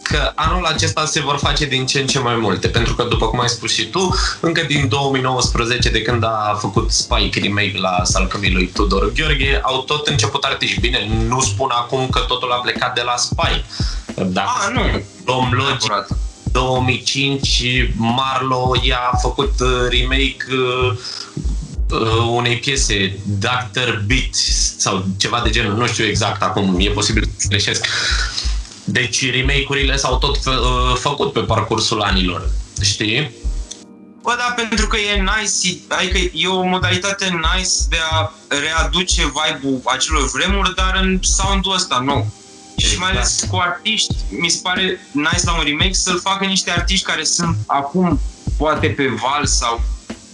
că 0.07 0.33
anul 0.35 0.65
acesta 0.65 1.05
se 1.05 1.21
vor 1.21 1.37
face 1.37 1.65
din 1.65 1.87
ce 1.87 2.01
în 2.01 2.07
ce 2.07 2.19
mai 2.19 2.35
multe, 2.37 2.69
pentru 2.69 2.95
că, 2.95 3.03
după 3.03 3.27
cum 3.27 3.41
ai 3.41 3.49
spus 3.49 3.73
și 3.73 3.87
tu, 3.87 4.15
încă 4.41 4.63
din 4.63 4.89
2019, 4.89 5.89
de 5.89 6.03
când 6.03 6.25
a 6.25 6.57
făcut 6.61 6.91
Spike 6.91 7.41
remake 7.41 7.79
la 7.79 8.05
Salcămii 8.05 8.53
lui 8.53 8.67
Tudor 8.67 9.13
Gheorghe, 9.13 9.61
au 9.63 9.83
tot 9.83 10.07
început 10.07 10.45
artiști. 10.45 10.81
Bine, 10.81 11.09
nu 11.29 11.41
spun 11.41 11.71
acum 11.73 12.09
că 12.09 12.19
totul 12.19 12.53
a 12.53 12.57
plecat 12.57 12.95
de 12.95 13.03
la 13.05 13.17
Spike. 13.17 13.65
Dacă 14.15 14.49
Ah, 14.67 14.73
nu. 14.75 15.03
luăm 15.25 15.51
logic, 15.53 15.69
Neapărat. 15.89 16.09
2005, 16.53 17.65
Marlo 17.97 18.73
i-a 18.83 19.11
făcut 19.23 19.53
uh, 19.61 19.69
remake 19.91 20.37
uh, 20.51 20.93
uh, 21.91 22.27
unei 22.31 22.57
piese, 22.59 23.19
Dr. 23.25 23.89
Beat 24.07 24.35
sau 24.79 25.05
ceva 25.17 25.41
de 25.45 25.51
genul, 25.51 25.77
nu 25.77 25.87
știu 25.87 26.05
exact 26.05 26.43
acum, 26.43 26.77
e 26.79 26.89
posibil 26.89 27.29
să 27.37 27.47
greșesc. 27.49 27.87
Deci 28.89 29.31
remake-urile 29.31 29.97
s-au 29.97 30.19
tot 30.19 30.43
fă, 30.43 30.51
uh, 30.51 30.97
făcut 30.99 31.33
pe 31.33 31.41
parcursul 31.41 32.01
anilor, 32.01 32.51
știi? 32.83 33.31
Bă, 34.23 34.35
da, 34.39 34.55
pentru 34.57 34.87
că 34.87 34.97
e 34.97 35.21
nice, 35.21 35.79
adică 35.89 36.19
e 36.33 36.47
o 36.47 36.63
modalitate 36.63 37.25
nice 37.25 37.71
de 37.89 37.97
a 38.11 38.33
readuce 38.49 39.23
vibe-ul 39.23 39.81
acelor 39.85 40.31
vremuri, 40.31 40.75
dar 40.75 41.01
în 41.03 41.19
sound-ul 41.23 41.75
ăsta 41.75 42.03
nou. 42.05 42.27
Și 42.77 42.99
mai 42.99 43.11
ales 43.11 43.47
cu 43.51 43.57
artiști, 43.57 44.15
mi 44.29 44.49
se 44.49 44.59
pare 44.63 45.01
nice 45.13 45.45
la 45.45 45.57
un 45.57 45.65
remake 45.65 45.93
să-l 45.93 46.21
facă 46.21 46.45
niște 46.45 46.71
artiști 46.71 47.05
care 47.05 47.25
sunt 47.25 47.57
acum 47.67 48.21
poate 48.57 48.87
pe 48.87 49.07
val 49.07 49.47
sau 49.47 49.81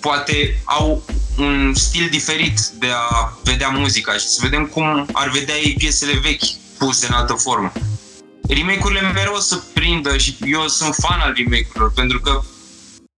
poate 0.00 0.62
au 0.64 1.02
un 1.38 1.74
stil 1.74 2.08
diferit 2.10 2.60
de 2.78 2.88
a 2.94 3.32
vedea 3.44 3.68
muzica 3.68 4.12
și 4.12 4.26
să 4.26 4.38
vedem 4.42 4.66
cum 4.66 5.06
ar 5.12 5.28
vedea 5.28 5.54
ei 5.56 5.74
piesele 5.78 6.18
vechi 6.22 6.44
puse 6.78 7.06
în 7.06 7.12
altă 7.12 7.32
formă. 7.32 7.72
Remake-urile 8.48 9.00
mereu 9.00 9.34
o 9.34 9.40
să 9.40 9.62
prindă 9.72 10.16
și 10.16 10.36
eu 10.44 10.68
sunt 10.68 10.94
fan 10.94 11.20
al 11.20 11.32
remake-urilor 11.36 11.92
pentru 11.92 12.20
că 12.20 12.42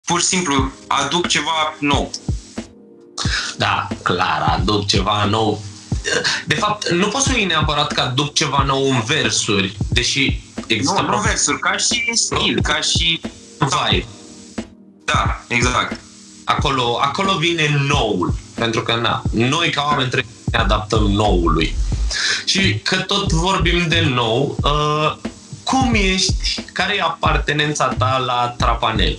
pur 0.04 0.20
și 0.20 0.26
simplu 0.26 0.72
aduc 0.87 1.26
ceva 1.26 1.74
nou. 1.78 2.11
Da, 3.56 3.88
clar, 4.02 4.58
aduc 4.58 4.87
ceva 4.87 5.24
nou. 5.24 5.62
De 6.46 6.54
fapt, 6.54 6.88
nu 6.88 7.08
poți 7.08 7.24
să 7.24 7.32
iei 7.37 7.44
neapărat 7.44 7.92
că 7.92 8.00
aduc 8.00 8.35
ceva 8.35 8.62
nou 8.66 8.90
în 8.90 9.00
versuri, 9.00 9.76
deși 9.88 10.40
există 10.66 11.00
Nu, 11.00 11.08
nu 11.08 11.20
versuri, 11.20 11.58
ca 11.58 11.76
și 11.76 12.11
stil, 12.14 12.61
ca 12.62 12.80
și... 12.80 13.20
vibe. 13.58 14.06
Da, 15.04 15.44
exact. 15.48 16.00
Acolo, 16.44 16.98
acolo 17.02 17.37
vine 17.37 17.85
noul. 17.88 18.35
Pentru 18.54 18.82
că, 18.82 18.94
na, 18.94 19.22
noi 19.30 19.70
ca 19.70 19.82
oameni 19.87 20.11
trebuie 20.11 20.32
să 20.44 20.48
ne 20.52 20.58
adaptăm 20.58 21.02
noului. 21.02 21.74
Și 22.44 22.79
că 22.79 22.96
tot 22.96 23.33
vorbim 23.33 23.88
de 23.88 24.01
nou, 24.01 24.57
uh, 24.62 25.16
cum 25.64 25.94
ești, 25.94 26.62
care 26.72 26.96
e 26.96 27.01
apartenența 27.01 27.94
ta 27.98 28.22
la 28.27 28.55
trapanele? 28.59 29.16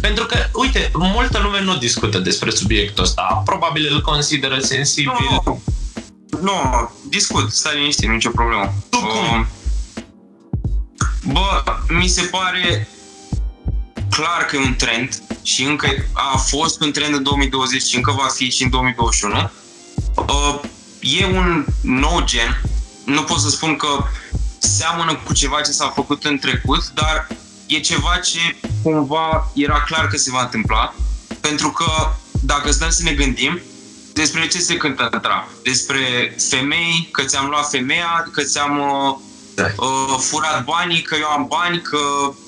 Pentru 0.00 0.26
că, 0.26 0.36
uite, 0.52 0.90
multă 0.94 1.40
lume 1.42 1.62
nu 1.62 1.76
discută 1.76 2.18
despre 2.18 2.50
subiectul 2.50 3.04
ăsta. 3.04 3.42
Probabil 3.44 3.88
îl 3.92 4.00
consideră 4.00 4.58
sensibil. 4.58 5.12
Nu, 5.44 5.62
nu, 6.40 6.90
discut, 7.08 7.52
stai 7.52 7.76
liniștit, 7.76 8.08
nicio 8.08 8.30
problemă. 8.30 8.74
Tu 8.90 8.98
cum? 8.98 9.38
Um, 9.38 9.46
Bă, 11.32 11.62
mi 11.88 12.06
se 12.06 12.22
pare 12.22 12.88
clar 14.10 14.44
că 14.44 14.56
e 14.56 14.58
un 14.58 14.74
trend 14.74 15.22
și 15.42 15.62
încă 15.64 15.88
a 16.12 16.36
fost 16.36 16.80
un 16.80 16.92
trend 16.92 17.14
în 17.14 17.22
2020 17.22 17.82
și 17.82 17.96
încă 17.96 18.12
va 18.12 18.26
fi 18.34 18.50
și 18.50 18.62
în 18.62 18.70
2021. 18.70 19.50
Uh, 21.04 21.18
E 21.20 21.24
un 21.26 21.64
nou 21.80 22.20
gen, 22.24 22.60
nu 23.04 23.22
pot 23.22 23.38
să 23.40 23.48
spun 23.48 23.76
că 23.76 24.04
seamănă 24.58 25.14
cu 25.14 25.32
ceva 25.32 25.60
ce 25.60 25.70
s-a 25.70 25.92
făcut 25.94 26.24
în 26.24 26.38
trecut, 26.38 26.90
dar 26.94 27.26
e 27.66 27.80
ceva 27.80 28.16
ce 28.16 28.56
cumva 28.82 29.50
era 29.54 29.80
clar 29.82 30.06
că 30.08 30.16
se 30.16 30.30
va 30.30 30.40
întâmpla, 30.42 30.94
pentru 31.40 31.70
că 31.70 32.10
dacă 32.40 32.70
stăm 32.72 32.90
să 32.90 33.02
ne 33.02 33.12
gândim, 33.12 33.60
despre 34.12 34.46
ce 34.46 34.58
se 34.58 34.76
cântă 34.76 35.08
în 35.10 35.20
trap? 35.20 35.48
Despre 35.62 36.34
femei, 36.48 37.08
că 37.12 37.22
ți-am 37.22 37.46
luat 37.48 37.70
femeia, 37.70 38.28
că 38.32 38.42
ți-am 38.42 38.78
uh, 38.78 39.16
Da. 39.54 39.64
uh, 39.76 40.16
furat 40.18 40.64
banii, 40.64 41.02
că 41.02 41.16
eu 41.20 41.26
am 41.28 41.46
bani, 41.48 41.80
că 41.82 41.98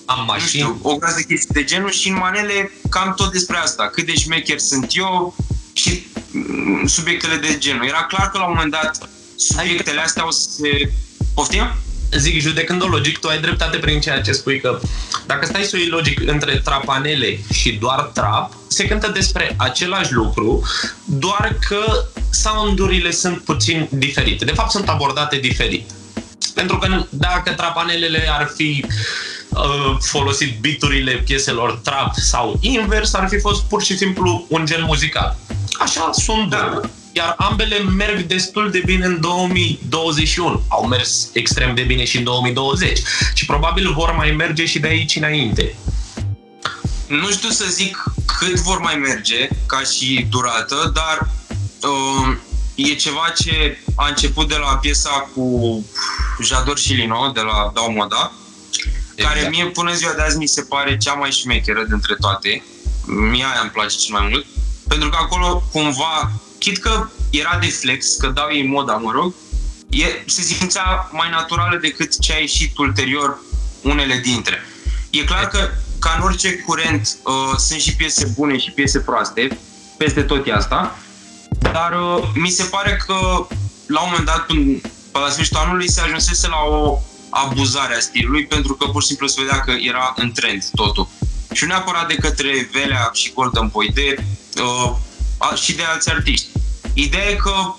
Am 0.06 0.18
nu 0.18 0.24
mașini. 0.24 0.48
știu, 0.48 0.78
o 0.82 0.96
grămadă 0.96 1.16
de 1.16 1.22
chestii 1.34 1.54
de 1.54 1.64
genul 1.64 1.90
și 1.90 2.08
în 2.08 2.16
manele 2.16 2.72
cam 2.90 3.14
tot 3.14 3.32
despre 3.32 3.56
asta. 3.56 3.88
Cât 3.88 4.06
de 4.06 4.14
șmecher 4.14 4.58
sunt 4.58 4.86
eu 4.96 5.34
și 5.76 6.06
mm, 6.30 6.86
subiectele 6.86 7.36
de 7.36 7.58
genul. 7.58 7.86
Era 7.86 8.04
clar 8.04 8.30
că 8.30 8.38
la 8.38 8.44
un 8.46 8.52
moment 8.54 8.70
dat 8.70 9.08
subiectele 9.36 10.00
astea 10.00 10.26
o 10.26 10.30
să 10.30 10.48
se... 10.50 10.92
Poftim? 11.34 11.70
zic, 12.10 12.40
judecând-o 12.40 12.86
logic, 12.86 13.18
tu 13.18 13.28
ai 13.28 13.40
dreptate 13.40 13.76
prin 13.76 14.00
ceea 14.00 14.20
ce 14.20 14.32
spui 14.32 14.60
că 14.60 14.78
dacă 15.26 15.46
stai 15.46 15.62
să 15.62 15.70
o 15.74 15.78
iei 15.78 15.88
logic 15.88 16.20
între 16.26 16.60
trapanele 16.64 17.38
și 17.52 17.72
doar 17.72 18.00
trap, 18.00 18.52
se 18.66 18.86
cântă 18.86 19.08
despre 19.08 19.54
același 19.56 20.12
lucru, 20.12 20.62
doar 21.04 21.58
că 21.68 22.04
soundurile 22.30 23.10
sunt 23.10 23.38
puțin 23.38 23.88
diferite. 23.90 24.44
De 24.44 24.52
fapt, 24.52 24.70
sunt 24.70 24.88
abordate 24.88 25.36
diferit. 25.36 25.90
Pentru 26.54 26.78
că 26.78 27.04
dacă 27.10 27.50
trapanelele 27.52 28.28
ar 28.30 28.52
fi 28.56 28.84
uh, 29.48 29.96
folosit 30.00 30.60
biturile 30.60 31.12
pieselor 31.12 31.80
trap 31.84 32.14
sau 32.14 32.58
invers, 32.60 33.14
ar 33.14 33.28
fi 33.28 33.38
fost 33.38 33.62
pur 33.62 33.82
și 33.82 33.96
simplu 33.96 34.46
un 34.48 34.66
gen 34.66 34.82
muzical. 34.86 35.36
Așa 35.78 36.10
sunt 36.12 36.50
Da. 36.50 36.68
două. 36.72 36.80
iar 37.12 37.34
ambele 37.38 37.78
merg 37.78 38.20
destul 38.20 38.70
de 38.70 38.82
bine 38.84 39.04
în 39.06 39.20
2021. 39.20 40.62
Au 40.68 40.86
mers 40.86 41.28
extrem 41.32 41.74
de 41.74 41.82
bine 41.82 42.04
și 42.04 42.16
în 42.16 42.24
2020 42.24 42.98
și 43.34 43.44
probabil 43.46 43.92
vor 43.92 44.12
mai 44.16 44.30
merge 44.30 44.64
și 44.66 44.78
de 44.78 44.86
aici 44.88 45.16
înainte. 45.16 45.74
Nu 47.08 47.30
știu 47.30 47.48
să 47.48 47.64
zic 47.70 48.02
cât 48.38 48.54
vor 48.54 48.78
mai 48.80 48.94
merge 48.94 49.48
ca 49.66 49.80
și 49.80 50.26
durată, 50.30 50.92
dar 50.94 51.28
uh, 51.82 52.36
e 52.74 52.94
ceva 52.94 53.32
ce 53.38 53.78
a 53.96 54.08
început 54.08 54.48
de 54.48 54.56
la 54.56 54.76
piesa 54.76 55.30
cu 55.34 55.84
Jador 56.42 56.78
și 56.78 56.92
Lino, 56.92 57.30
de 57.34 57.40
la 57.40 57.70
Dau 57.74 57.92
Moda, 57.92 58.32
exact. 59.14 59.34
care 59.34 59.48
mie 59.48 59.64
până 59.64 59.92
ziua 59.94 60.12
de 60.12 60.22
azi 60.22 60.36
mi 60.36 60.46
se 60.46 60.62
pare 60.62 60.96
cea 60.96 61.12
mai 61.12 61.30
șmecheră 61.30 61.84
dintre 61.88 62.14
toate. 62.20 62.62
Mie 63.06 63.44
aia 63.44 63.60
îmi 63.62 63.70
place 63.70 63.96
cel 63.96 64.14
mai 64.18 64.28
mult. 64.30 64.46
Pentru 64.88 65.08
că 65.08 65.16
acolo 65.20 65.62
cumva, 65.72 66.30
chit 66.58 66.78
că 66.78 67.08
era 67.30 67.58
de 67.60 67.66
flex, 67.66 68.14
că 68.14 68.28
dau 68.28 68.48
ei 68.52 68.66
moda, 68.66 68.92
mă 68.92 69.10
rog, 69.12 69.34
e, 69.88 70.06
se 70.26 70.42
simțea 70.42 71.08
mai 71.12 71.30
naturală 71.30 71.76
decât 71.76 72.18
ce 72.18 72.32
a 72.32 72.38
ieșit 72.38 72.78
ulterior 72.78 73.38
unele 73.82 74.20
dintre. 74.24 74.60
E 75.10 75.24
clar 75.24 75.48
că, 75.48 75.70
ca 75.98 76.14
în 76.16 76.22
orice 76.22 76.54
curent, 76.54 77.16
uh, 77.22 77.56
sunt 77.58 77.80
și 77.80 77.96
piese 77.96 78.32
bune 78.34 78.58
și 78.58 78.70
piese 78.70 78.98
proaste, 79.00 79.58
peste 79.96 80.22
tot 80.22 80.46
e 80.46 80.52
asta, 80.52 80.98
dar 81.60 81.92
uh, 81.92 82.28
mi 82.34 82.48
se 82.48 82.62
pare 82.62 83.02
că 83.06 83.46
la 83.86 84.00
un 84.00 84.08
moment 84.08 84.26
dat, 84.26 84.44
în, 84.48 84.78
pe 85.12 85.18
la 85.18 85.28
sfârșitul 85.28 85.58
anului, 85.58 85.90
se 85.90 86.00
ajunsese 86.00 86.48
la 86.48 86.60
o 86.68 86.98
abuzare 87.30 87.94
a 87.94 88.00
stilului, 88.00 88.46
pentru 88.46 88.74
că 88.74 88.86
pur 88.86 89.02
și 89.02 89.08
simplu 89.08 89.26
se 89.26 89.40
vedea 89.40 89.60
că 89.60 89.70
era 89.70 90.14
în 90.16 90.32
trend 90.32 90.64
totul. 90.74 91.08
Și 91.56 91.64
nu 91.64 91.68
neapărat 91.68 92.08
de 92.08 92.14
către 92.14 92.68
Velea 92.72 93.10
și 93.12 93.32
Golden 93.32 93.68
Boy, 93.68 93.90
de, 93.94 94.24
uh, 94.62 95.58
și 95.58 95.76
de 95.76 95.82
alți 95.82 96.10
artiști. 96.10 96.46
Ideea 96.94 97.30
e 97.30 97.34
că 97.34 97.74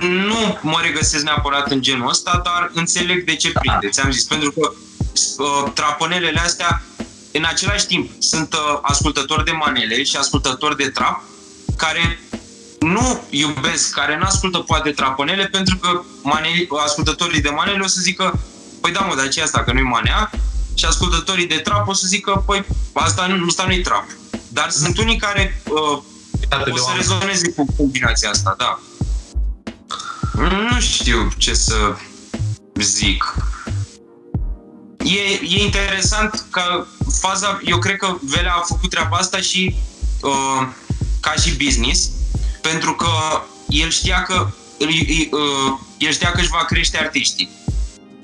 nu 0.00 0.58
mă 0.60 0.78
regăsesc 0.82 1.24
neapărat 1.24 1.70
în 1.70 1.82
genul 1.82 2.08
ăsta, 2.08 2.40
dar 2.44 2.70
înțeleg 2.74 3.24
de 3.24 3.36
ce 3.36 3.52
prinde, 3.52 3.88
ți-am 3.88 4.10
zis, 4.10 4.24
pentru 4.24 4.50
că 4.50 4.72
uh, 5.38 5.72
traponelele 5.74 6.40
astea, 6.40 6.82
în 7.32 7.44
același 7.44 7.86
timp, 7.86 8.10
sunt 8.18 8.52
uh, 8.52 8.78
ascultători 8.82 9.44
de 9.44 9.50
manele 9.50 10.02
și 10.02 10.16
ascultători 10.16 10.76
de 10.76 10.88
trap, 10.88 11.22
care 11.76 12.20
nu 12.80 13.22
iubesc, 13.30 13.94
care 13.94 14.16
nu 14.16 14.24
ascultă 14.24 14.58
poate 14.58 14.90
traponele, 14.90 15.46
pentru 15.46 15.76
că 15.76 16.02
manele, 16.22 16.68
ascultătorii 16.84 17.40
de 17.40 17.50
manele 17.50 17.80
o 17.82 17.86
să 17.86 18.00
zică, 18.00 18.40
păi 18.80 18.92
da 18.92 19.00
mă, 19.00 19.14
dar 19.14 19.28
ce 19.28 19.42
asta, 19.42 19.64
că 19.64 19.72
nu-i 19.72 19.82
manea? 19.82 20.30
Și 20.80 20.86
ascultătorii 20.86 21.46
de 21.46 21.56
trap 21.56 21.88
o 21.88 21.92
să 21.92 22.06
zică, 22.06 22.42
păi 22.46 22.64
asta 22.92 23.26
nu, 23.26 23.44
asta 23.48 23.64
nu-i 23.66 23.80
trap. 23.80 24.04
Dar 24.48 24.70
sunt 24.70 24.98
unii 24.98 25.16
care 25.16 25.62
uh, 25.68 26.02
o 26.72 26.76
să 26.76 26.92
rezoneze 26.96 27.52
cu 27.52 27.66
combinația 27.76 28.30
asta, 28.30 28.54
da. 28.58 28.80
Nu 30.32 30.80
știu 30.80 31.32
ce 31.36 31.54
să 31.54 31.96
zic. 32.78 33.34
E, 34.98 35.46
e 35.56 35.62
interesant 35.62 36.44
că 36.50 36.86
faza, 37.20 37.60
eu 37.64 37.78
cred 37.78 37.96
că 37.96 38.16
Velea 38.20 38.54
a 38.54 38.64
făcut 38.66 38.90
treaba 38.90 39.16
asta 39.16 39.40
și 39.40 39.74
uh, 40.22 40.68
ca 41.20 41.32
și 41.32 41.56
business, 41.64 42.10
pentru 42.60 42.94
că 42.94 43.08
el 43.68 43.90
știa 43.90 44.22
că 44.22 44.50
uh, 44.78 45.78
el 45.98 46.12
știa 46.12 46.30
că 46.30 46.40
își 46.40 46.50
va 46.50 46.64
crește 46.64 46.98
artiștii. 46.98 47.50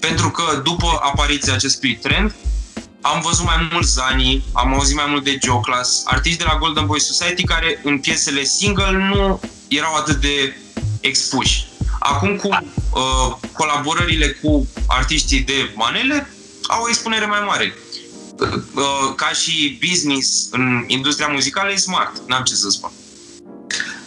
Pentru 0.00 0.30
că 0.30 0.60
după 0.64 0.98
apariția 1.02 1.52
acestui 1.52 1.96
trend, 1.96 2.34
am 3.00 3.20
văzut 3.20 3.44
mai 3.44 3.68
mult 3.72 3.86
Zani, 3.86 4.44
am 4.52 4.74
auzit 4.74 4.96
mai 4.96 5.06
mult 5.08 5.24
de 5.24 5.38
Joe 5.44 5.60
Class, 5.62 6.02
artiști 6.04 6.38
de 6.38 6.44
la 6.44 6.58
Golden 6.58 6.86
Boy 6.86 7.00
Society 7.00 7.44
care 7.44 7.80
în 7.84 7.98
piesele 7.98 8.44
single 8.44 8.90
nu 8.90 9.40
erau 9.68 9.94
atât 9.94 10.16
de 10.16 10.56
expuși. 11.00 11.66
Acum 11.98 12.36
cu 12.36 12.48
uh, 12.48 13.36
colaborările 13.52 14.28
cu 14.28 14.66
artiștii 14.86 15.40
de 15.40 15.72
manele 15.74 16.30
au 16.68 16.82
o 16.82 16.88
expunere 16.88 17.26
mai 17.26 17.40
mare. 17.46 17.74
Uh, 18.38 18.48
uh, 18.74 19.14
ca 19.16 19.28
și 19.28 19.78
business 19.88 20.48
în 20.50 20.84
industria 20.86 21.26
muzicală 21.26 21.72
e 21.72 21.76
smart, 21.76 22.12
n-am 22.26 22.42
ce 22.42 22.54
să 22.54 22.68
spun. 22.70 22.90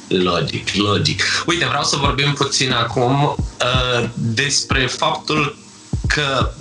Logic, 0.07 0.73
logic. 0.73 1.23
Uite, 1.45 1.65
vreau 1.65 1.83
să 1.83 1.95
vorbim 1.95 2.33
puțin 2.33 2.71
acum 2.71 3.21
uh, 3.21 4.09
despre 4.15 4.85
faptul 4.85 5.57
că 6.13 6.51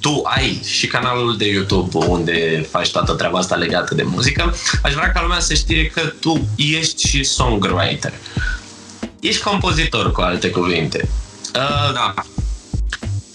tu 0.00 0.22
ai 0.24 0.60
și 0.64 0.86
canalul 0.86 1.36
de 1.36 1.46
YouTube 1.48 1.98
unde 2.06 2.66
faci 2.70 2.90
toată 2.90 3.12
treaba 3.12 3.38
asta 3.38 3.54
legată 3.54 3.94
de 3.94 4.02
muzică, 4.02 4.54
aș 4.82 4.92
vrea 4.92 5.12
ca 5.12 5.22
lumea 5.22 5.40
să 5.40 5.54
știe 5.54 5.86
că 5.86 6.00
tu 6.20 6.48
ești 6.56 7.08
și 7.08 7.24
songwriter. 7.24 8.12
Ești 9.20 9.42
compozitor, 9.42 10.12
cu 10.12 10.20
alte 10.20 10.50
cuvinte. 10.50 11.08
Uh, 11.54 11.92
da. 11.94 12.14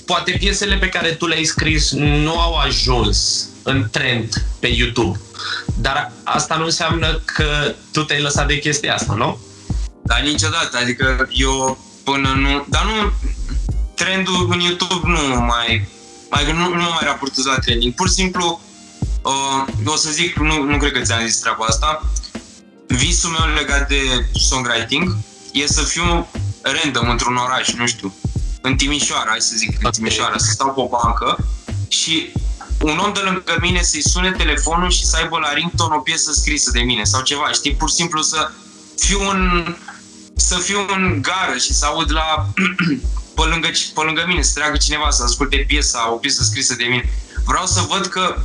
Poate 0.06 0.32
piesele 0.40 0.76
pe 0.76 0.90
care 0.90 1.10
tu 1.10 1.28
le-ai 1.28 1.44
scris 1.44 1.92
nu 1.92 2.40
au 2.40 2.56
ajuns 2.56 3.48
în 3.64 3.88
trend 3.92 4.34
pe 4.60 4.68
YouTube, 4.68 5.20
dar 5.82 6.12
asta 6.24 6.56
nu 6.56 6.64
înseamnă 6.64 7.22
că 7.26 7.74
tu 7.92 8.04
te-ai 8.04 8.22
lăsat 8.22 8.48
de 8.48 8.60
chestia 8.60 8.94
asta, 8.94 9.14
nu? 9.14 9.40
Da, 10.04 10.18
niciodată. 10.18 10.78
Adică 10.78 11.28
eu 11.32 11.78
până 12.04 12.34
nu... 12.36 12.66
Dar 12.70 12.84
nu... 12.86 13.12
Trendul 13.96 14.48
în 14.52 14.60
YouTube 14.60 15.08
nu 15.08 15.40
mai... 15.40 15.88
mai 16.30 16.52
nu, 16.52 16.68
nu 16.68 16.82
mai 16.82 17.02
raportez 17.02 17.46
la 17.46 17.58
trending. 17.58 17.94
Pur 17.94 18.08
și 18.08 18.14
simplu, 18.14 18.62
uh, 19.22 19.86
o 19.86 19.96
să 19.96 20.12
zic, 20.12 20.36
nu, 20.36 20.64
nu 20.64 20.78
cred 20.78 20.92
că 20.92 21.00
ți-am 21.00 21.26
zis 21.26 21.40
treaba 21.40 21.66
asta, 21.66 22.02
visul 22.88 23.30
meu 23.30 23.54
legat 23.56 23.88
de 23.88 24.26
songwriting 24.34 25.16
e 25.52 25.68
să 25.68 25.82
fiu 25.82 26.28
random 26.62 27.10
într-un 27.10 27.36
oraș, 27.36 27.74
nu 27.74 27.88
știu, 27.88 28.14
în 28.62 28.76
Timișoara, 28.76 29.30
hai 29.30 29.42
să 29.42 29.54
zic, 29.56 29.78
în 29.82 29.92
Timișoara, 29.92 30.38
să 30.38 30.52
stau 30.52 30.74
pe 30.74 30.80
o 30.80 30.88
bancă 30.88 31.38
și 31.88 32.32
un 32.82 32.98
om 32.98 33.14
de 33.14 33.20
lângă 33.20 33.58
mine 33.62 33.82
să-i 33.82 34.10
sune 34.10 34.32
telefonul 34.32 34.90
și 34.90 35.06
să 35.06 35.18
aibă 35.18 35.38
la 35.38 35.54
ringtone 35.54 35.96
o 35.96 36.00
piesă 36.00 36.32
scrisă 36.32 36.72
de 36.72 36.82
mine 36.82 37.04
sau 37.04 37.22
ceva, 37.22 37.52
știi, 37.52 37.76
pur 37.76 37.90
și 37.90 37.96
simplu 37.96 38.22
să 38.22 38.52
fiu 38.98 39.28
un, 39.28 39.76
să 40.36 40.56
fiu 40.56 40.86
în 40.96 41.22
gară 41.22 41.58
și 41.58 41.74
să 41.74 41.86
aud 41.86 42.12
la 42.12 42.48
pe 43.36 43.42
lângă, 43.42 43.68
pe 43.94 44.02
lângă 44.02 44.24
mine, 44.28 44.42
să 44.42 44.52
treacă 44.54 44.78
cineva 44.78 45.10
să 45.10 45.24
asculte 45.24 45.64
piesa, 45.68 46.12
o 46.12 46.16
piesă 46.16 46.44
scrisă 46.44 46.76
de 46.76 46.84
mine. 46.84 47.10
Vreau 47.46 47.66
să 47.66 47.82
văd 47.90 48.06
că 48.06 48.36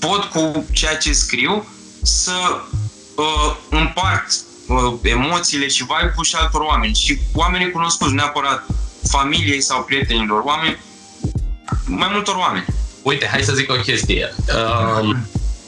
pot 0.00 0.24
cu 0.24 0.66
ceea 0.72 0.96
ce 0.96 1.12
scriu 1.12 1.66
să 2.02 2.60
uh, 3.16 3.56
împart 3.70 4.26
uh, 4.66 4.92
emoțiile 5.02 5.68
și 5.68 5.82
vibe-ul 5.82 6.24
și 6.24 6.34
altor 6.34 6.60
oameni. 6.60 6.94
Și 6.94 7.20
oamenii 7.34 7.70
cunoscuți, 7.70 8.14
neapărat 8.14 8.66
familiei 9.08 9.60
sau 9.60 9.82
prietenilor, 9.82 10.42
oameni, 10.44 10.78
mai 11.84 12.08
multor 12.12 12.34
oameni. 12.34 12.64
Uite, 13.02 13.26
hai 13.26 13.42
să 13.42 13.52
zic 13.52 13.70
o 13.70 13.74
chestie. 13.74 14.34
Uh, 14.48 15.16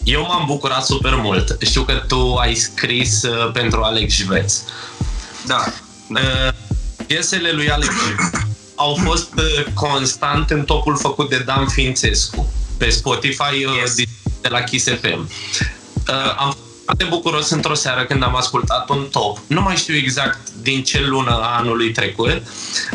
eu 0.05 0.23
m-am 0.23 0.45
bucurat 0.47 0.85
super 0.85 1.15
mult. 1.15 1.57
Știu 1.61 1.83
că 1.83 1.93
tu 2.09 2.35
ai 2.35 2.55
scris 2.55 3.23
uh, 3.23 3.51
pentru 3.53 3.83
Alex 3.83 4.15
Jveț. 4.15 4.61
Da. 5.47 5.65
da. 6.09 6.21
Uh, 6.21 6.53
piesele 7.07 7.53
lui 7.53 7.71
Alex 7.71 7.93
au 8.75 8.99
fost 9.05 9.33
uh, 9.37 9.65
constant 9.75 10.51
în 10.51 10.65
topul 10.65 10.97
făcut 10.97 11.29
de 11.29 11.39
Dan 11.39 11.69
Fințescu 11.69 12.53
pe 12.79 12.91
Spotify 12.91 13.65
uh, 13.65 13.77
yes. 13.81 13.95
de 14.41 14.49
la 14.49 14.61
Kiss 14.61 14.89
FM. 15.01 15.29
Uh, 16.09 16.37
am 16.39 16.57
foarte 16.85 17.05
bucuros 17.05 17.51
într-o 17.51 17.75
seară 17.75 18.05
când 18.05 18.23
am 18.23 18.37
ascultat 18.37 18.89
un 18.89 19.07
top. 19.11 19.39
Nu 19.47 19.61
mai 19.61 19.77
știu 19.77 19.95
exact 19.95 20.39
din 20.63 20.83
ce 20.83 21.01
lună 21.01 21.31
a 21.31 21.57
anului 21.59 21.91
trecut, 21.91 22.43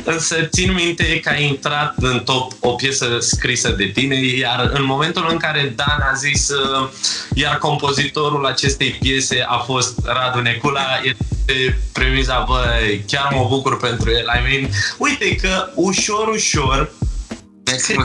însă 0.03 0.35
țin 0.43 0.73
minte 0.73 1.19
că 1.19 1.29
a 1.29 1.39
intrat 1.39 1.93
în 1.97 2.19
top 2.19 2.51
o 2.59 2.69
piesă 2.69 3.17
scrisă 3.19 3.69
de 3.69 3.85
tine, 3.85 4.15
iar 4.15 4.69
în 4.73 4.85
momentul 4.85 5.27
în 5.29 5.37
care 5.37 5.73
Dan 5.75 6.07
a 6.11 6.13
zis, 6.13 6.49
uh, 6.49 6.89
iar 7.33 7.57
compozitorul 7.57 8.45
acestei 8.45 8.89
piese 8.89 9.45
a 9.47 9.57
fost 9.57 9.99
Radu 10.05 10.39
Necula, 10.39 10.99
este 11.03 11.79
premiza, 11.91 12.43
bă, 12.47 12.63
chiar 13.07 13.33
mă 13.33 13.45
bucur 13.49 13.77
pentru 13.77 14.09
el. 14.11 14.25
I 14.39 14.41
mean, 14.49 14.71
uite 14.97 15.35
că 15.35 15.71
ușor, 15.75 16.27
ușor, 16.27 16.91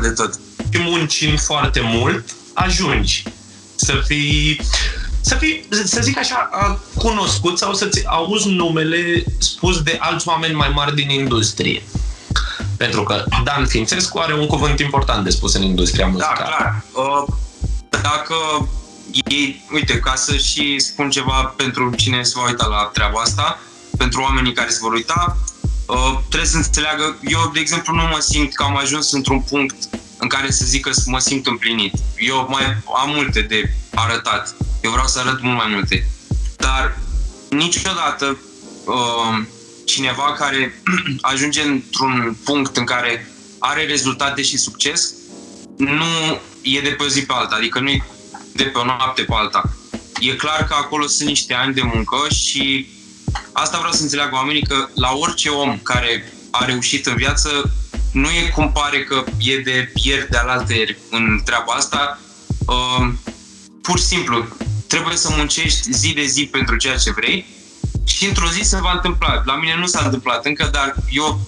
de 0.01 0.11
tot. 0.11 0.35
și 0.73 0.81
muncind 0.81 1.41
foarte 1.41 1.81
mult, 1.83 2.25
ajungi 2.55 3.23
să 3.75 4.03
fii 4.07 4.61
să 5.25 5.35
fii, 5.35 5.67
să 5.85 6.01
zic 6.03 6.19
așa, 6.19 6.51
cunoscut 6.95 7.59
sau 7.59 7.75
să-ți 7.75 8.07
auzi 8.07 8.49
numele 8.49 9.25
spus 9.39 9.83
de 9.83 9.97
alți 10.01 10.29
oameni 10.29 10.55
mai 10.55 10.69
mari 10.75 10.95
din 10.95 11.11
industrie. 11.11 11.83
Pentru 12.77 13.03
că 13.03 13.25
Dan 13.45 13.67
Fințescu 13.67 14.19
are 14.19 14.35
un 14.35 14.47
cuvânt 14.47 14.81
important 14.81 15.25
de 15.25 15.31
spus 15.31 15.55
în 15.55 15.63
industria 15.63 16.07
muzicală. 16.07 16.39
Da, 16.39 16.45
clar. 16.45 16.85
Uh, 16.93 17.35
dacă 17.91 18.69
ei, 19.29 19.65
uite, 19.73 19.99
ca 19.99 20.15
să 20.15 20.37
și 20.37 20.79
spun 20.79 21.11
ceva 21.11 21.55
pentru 21.57 21.93
cine 21.97 22.23
se 22.23 22.33
va 22.37 22.47
uita 22.47 22.67
la 22.67 22.91
treaba 22.93 23.21
asta, 23.21 23.59
pentru 23.99 24.21
oamenii 24.21 24.53
care 24.53 24.71
se 24.71 24.79
vor 24.81 24.93
uita, 24.93 25.37
uh, 25.87 26.19
trebuie 26.29 26.51
să 26.51 26.57
înțeleagă, 26.57 27.17
eu, 27.23 27.51
de 27.53 27.61
exemplu, 27.61 27.95
nu 27.95 28.03
mă 28.03 28.19
simt 28.21 28.55
că 28.55 28.63
am 28.63 28.77
ajuns 28.77 29.13
într-un 29.13 29.41
punct 29.41 29.77
în 30.19 30.29
care 30.29 30.51
să 30.51 30.65
zic 30.65 30.83
că 30.83 30.91
mă 31.07 31.19
simt 31.19 31.47
împlinit. 31.47 31.95
Eu 32.19 32.47
mai 32.51 32.63
am 33.03 33.11
multe 33.15 33.41
de 33.41 33.71
arătat 33.95 34.55
eu 34.85 34.91
vreau 34.91 35.07
să 35.07 35.19
arăt 35.19 35.41
mult 35.43 35.57
mai 35.57 35.71
multe. 35.73 36.07
Dar 36.57 36.99
niciodată 37.51 38.39
uh, 38.85 39.45
cineva 39.85 40.35
care 40.39 40.83
ajunge 41.33 41.63
într-un 41.63 42.37
punct 42.45 42.77
în 42.77 42.85
care 42.85 43.29
are 43.59 43.87
rezultate 43.87 44.43
și 44.43 44.57
succes, 44.57 45.15
nu 45.77 46.41
e 46.63 46.81
de 46.81 46.89
pe 46.89 47.03
o 47.03 47.09
zi 47.09 47.25
pe 47.25 47.33
alta, 47.33 47.55
adică 47.55 47.81
nu 47.81 47.89
e 47.89 48.05
de 48.53 48.65
pe 48.65 48.79
o 48.79 48.85
noapte 48.85 49.23
pe 49.23 49.35
alta. 49.35 49.63
E 50.21 50.35
clar 50.35 50.67
că 50.67 50.75
acolo 50.75 51.07
sunt 51.07 51.29
niște 51.29 51.55
ani 51.55 51.75
de 51.75 51.83
muncă 51.83 52.17
și 52.35 52.89
asta 53.53 53.79
vreau 53.79 53.93
să 53.93 54.03
înțeleagă 54.03 54.35
oamenii 54.35 54.67
că 54.67 54.89
la 54.95 55.13
orice 55.13 55.49
om 55.49 55.79
care 55.79 56.33
a 56.51 56.65
reușit 56.65 57.07
în 57.07 57.17
viață, 57.17 57.73
nu 58.13 58.29
e 58.29 58.51
cum 58.55 58.73
pare 58.73 59.05
că 59.05 59.25
e 59.39 59.59
de 59.59 59.93
ieri 59.95 60.29
de 60.31 60.37
alaltă 60.37 60.73
în 61.11 61.41
treaba 61.45 61.73
asta. 61.73 62.21
Uh, 62.67 63.13
pur 63.83 63.99
și 63.99 64.05
simplu, 64.05 64.47
trebuie 64.87 65.17
să 65.17 65.29
muncești 65.37 65.93
zi 65.93 66.13
de 66.13 66.25
zi 66.25 66.47
pentru 66.47 66.77
ceea 66.77 66.97
ce 66.97 67.13
vrei 67.13 67.47
și 68.05 68.25
într-o 68.25 68.51
zi 68.51 68.61
se 68.63 68.81
va 68.81 68.93
întâmpla. 68.93 69.43
La 69.45 69.57
mine 69.57 69.77
nu 69.79 69.87
s-a 69.87 70.05
întâmplat 70.05 70.47
încă, 70.47 70.69
dar 70.73 70.95
eu 71.11 71.41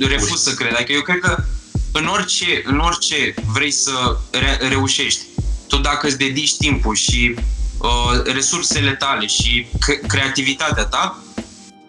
refuz 0.00 0.42
să 0.42 0.54
cred. 0.54 0.74
Adică 0.74 0.92
eu 0.92 1.02
cred 1.02 1.18
că 1.18 1.44
în 1.92 2.06
orice, 2.06 2.62
în 2.64 2.78
orice 2.78 3.34
vrei 3.52 3.70
să 3.70 4.16
re- 4.30 4.68
reușești, 4.68 5.20
tu 5.68 5.76
dacă 5.76 6.06
îți 6.06 6.18
dedici 6.18 6.56
timpul 6.56 6.94
și 6.94 7.34
uh, 7.78 8.22
resursele 8.24 8.94
tale 8.94 9.26
și 9.26 9.66
creativitatea 10.06 10.84
ta, 10.84 11.18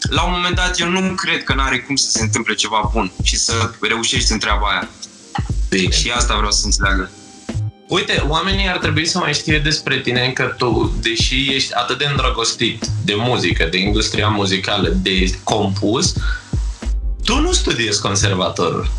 la 0.09 0.23
un 0.23 0.31
moment 0.31 0.55
dat 0.55 0.79
eu 0.79 0.89
nu 0.89 1.13
cred 1.15 1.43
că 1.43 1.53
n-are 1.53 1.79
cum 1.79 1.95
să 1.95 2.09
se 2.09 2.21
întâmple 2.21 2.53
ceva 2.53 2.89
bun 2.93 3.11
și 3.23 3.37
să 3.37 3.71
reușești 3.81 4.31
în 4.31 4.39
treaba 4.39 4.67
aia. 4.67 4.89
Bine. 5.69 5.91
Și 5.95 6.11
asta 6.11 6.35
vreau 6.35 6.51
să 6.51 6.65
înțeleagă. 6.65 7.11
Uite, 7.87 8.23
oamenii 8.27 8.69
ar 8.69 8.77
trebui 8.77 9.05
să 9.05 9.17
mai 9.17 9.33
știe 9.33 9.59
despre 9.59 9.99
tine 9.99 10.31
că 10.31 10.43
tu, 10.57 10.95
deși 11.01 11.53
ești 11.53 11.73
atât 11.73 11.97
de 11.97 12.05
îndrăgostit 12.05 12.85
de 13.03 13.13
muzică, 13.15 13.67
de 13.71 13.77
industria 13.77 14.27
muzicală, 14.27 14.89
de 14.89 15.37
compus, 15.43 16.13
tu 17.23 17.39
nu 17.39 17.51
studiezi 17.51 18.01
conservatorul. 18.01 18.89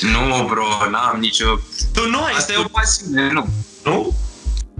Nu, 0.00 0.46
bro, 0.48 0.90
n-am 0.90 1.16
nicio... 1.20 1.58
Tu 1.92 2.08
nu 2.08 2.22
ai 2.22 2.32
Asta 2.32 2.52
studi... 2.52 2.58
e 2.58 2.64
o 2.64 2.68
pasiune, 2.68 3.32
nu. 3.32 3.46
Nu? 3.84 4.14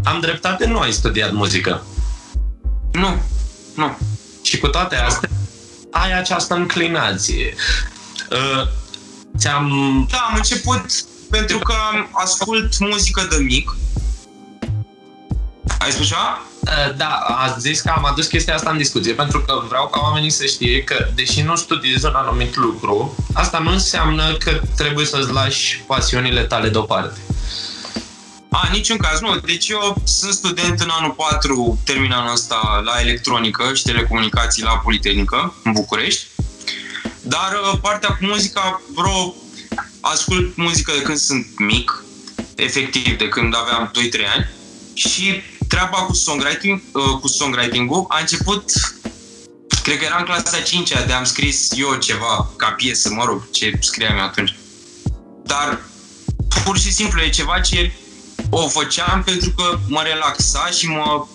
Am 0.04 0.20
dreptate, 0.20 0.66
nu 0.66 0.78
ai 0.78 0.92
studiat 0.92 1.32
muzică. 1.32 1.86
Nu, 2.92 3.22
nu. 3.74 3.98
Și 4.42 4.58
cu 4.58 4.66
toate 4.66 4.96
astea, 4.96 5.28
ai 5.90 6.18
această 6.18 6.54
înclinație. 6.54 7.54
Uh, 8.30 8.68
ți-am... 9.38 9.68
Da, 10.10 10.18
am 10.18 10.34
început 10.36 10.84
pentru 11.30 11.58
că 11.58 11.74
ascult 12.12 12.78
muzică 12.78 13.26
de 13.30 13.36
mic. 13.36 13.76
Ai 15.78 15.90
spus 15.90 16.06
ceva? 16.06 16.42
Uh, 16.60 16.96
da, 16.96 17.08
a 17.08 17.56
zis 17.58 17.80
că 17.80 17.92
am 17.96 18.04
adus 18.04 18.26
chestia 18.26 18.54
asta 18.54 18.70
în 18.70 18.76
discuție 18.76 19.12
pentru 19.12 19.40
că 19.40 19.62
vreau 19.68 19.88
ca 19.88 20.00
oamenii 20.02 20.30
să 20.30 20.44
știe 20.44 20.82
că, 20.82 21.08
deși 21.14 21.42
nu 21.42 21.56
studiezi 21.56 22.06
un 22.06 22.14
anumit 22.14 22.56
lucru, 22.56 23.14
asta 23.32 23.58
nu 23.58 23.70
înseamnă 23.70 24.36
că 24.36 24.60
trebuie 24.76 25.06
să-ți 25.06 25.32
lași 25.32 25.82
pasiunile 25.86 26.42
tale 26.42 26.68
deoparte. 26.68 27.18
A, 28.50 28.68
niciun 28.72 28.96
caz, 28.96 29.20
nu. 29.20 29.36
Deci 29.36 29.68
eu 29.68 29.96
sunt 30.04 30.32
student 30.32 30.80
în 30.80 30.88
anul 30.90 31.10
4, 31.10 31.78
termin 31.84 32.12
anul 32.12 32.32
ăsta 32.32 32.82
la 32.84 33.00
electronică 33.00 33.74
și 33.74 33.82
telecomunicații 33.82 34.62
la 34.62 34.78
Politehnică, 34.78 35.54
în 35.64 35.72
București. 35.72 36.26
Dar 37.22 37.52
uh, 37.62 37.78
partea 37.80 38.08
cu 38.08 38.24
muzica, 38.24 38.80
bro, 38.94 39.34
ascult 40.12 40.56
muzică 40.56 40.92
de 40.96 41.02
când 41.02 41.18
sunt 41.18 41.46
mic, 41.58 42.04
efectiv, 42.56 43.18
de 43.18 43.28
când 43.28 43.54
aveam 43.56 43.90
2-3 43.90 44.26
ani. 44.36 44.48
Și 44.94 45.42
treaba 45.68 45.96
cu 45.96 46.12
songwriting, 46.12 46.80
uh, 46.92 47.18
cu 47.20 47.28
songwriting-ul 47.28 48.04
a 48.08 48.18
început 48.20 48.70
cred 49.88 50.00
că 50.00 50.06
era 50.06 50.18
în 50.18 50.24
clasa 50.24 50.60
5 50.60 50.92
de 51.06 51.12
am 51.12 51.24
scris 51.24 51.68
eu 51.76 51.94
ceva 51.94 52.50
ca 52.56 52.66
piesă, 52.66 53.12
mă 53.12 53.24
rog, 53.24 53.50
ce 53.50 53.78
scriam 53.80 54.16
eu 54.16 54.24
atunci. 54.24 54.56
Dar 55.44 55.80
pur 56.64 56.78
și 56.78 56.92
simplu 56.92 57.20
e 57.20 57.28
ceva 57.28 57.60
ce 57.60 57.92
o 58.50 58.68
făceam 58.68 59.22
pentru 59.24 59.50
că 59.50 59.78
mă 59.86 60.02
relaxa 60.02 60.66
și 60.66 60.86
mă 60.86 61.26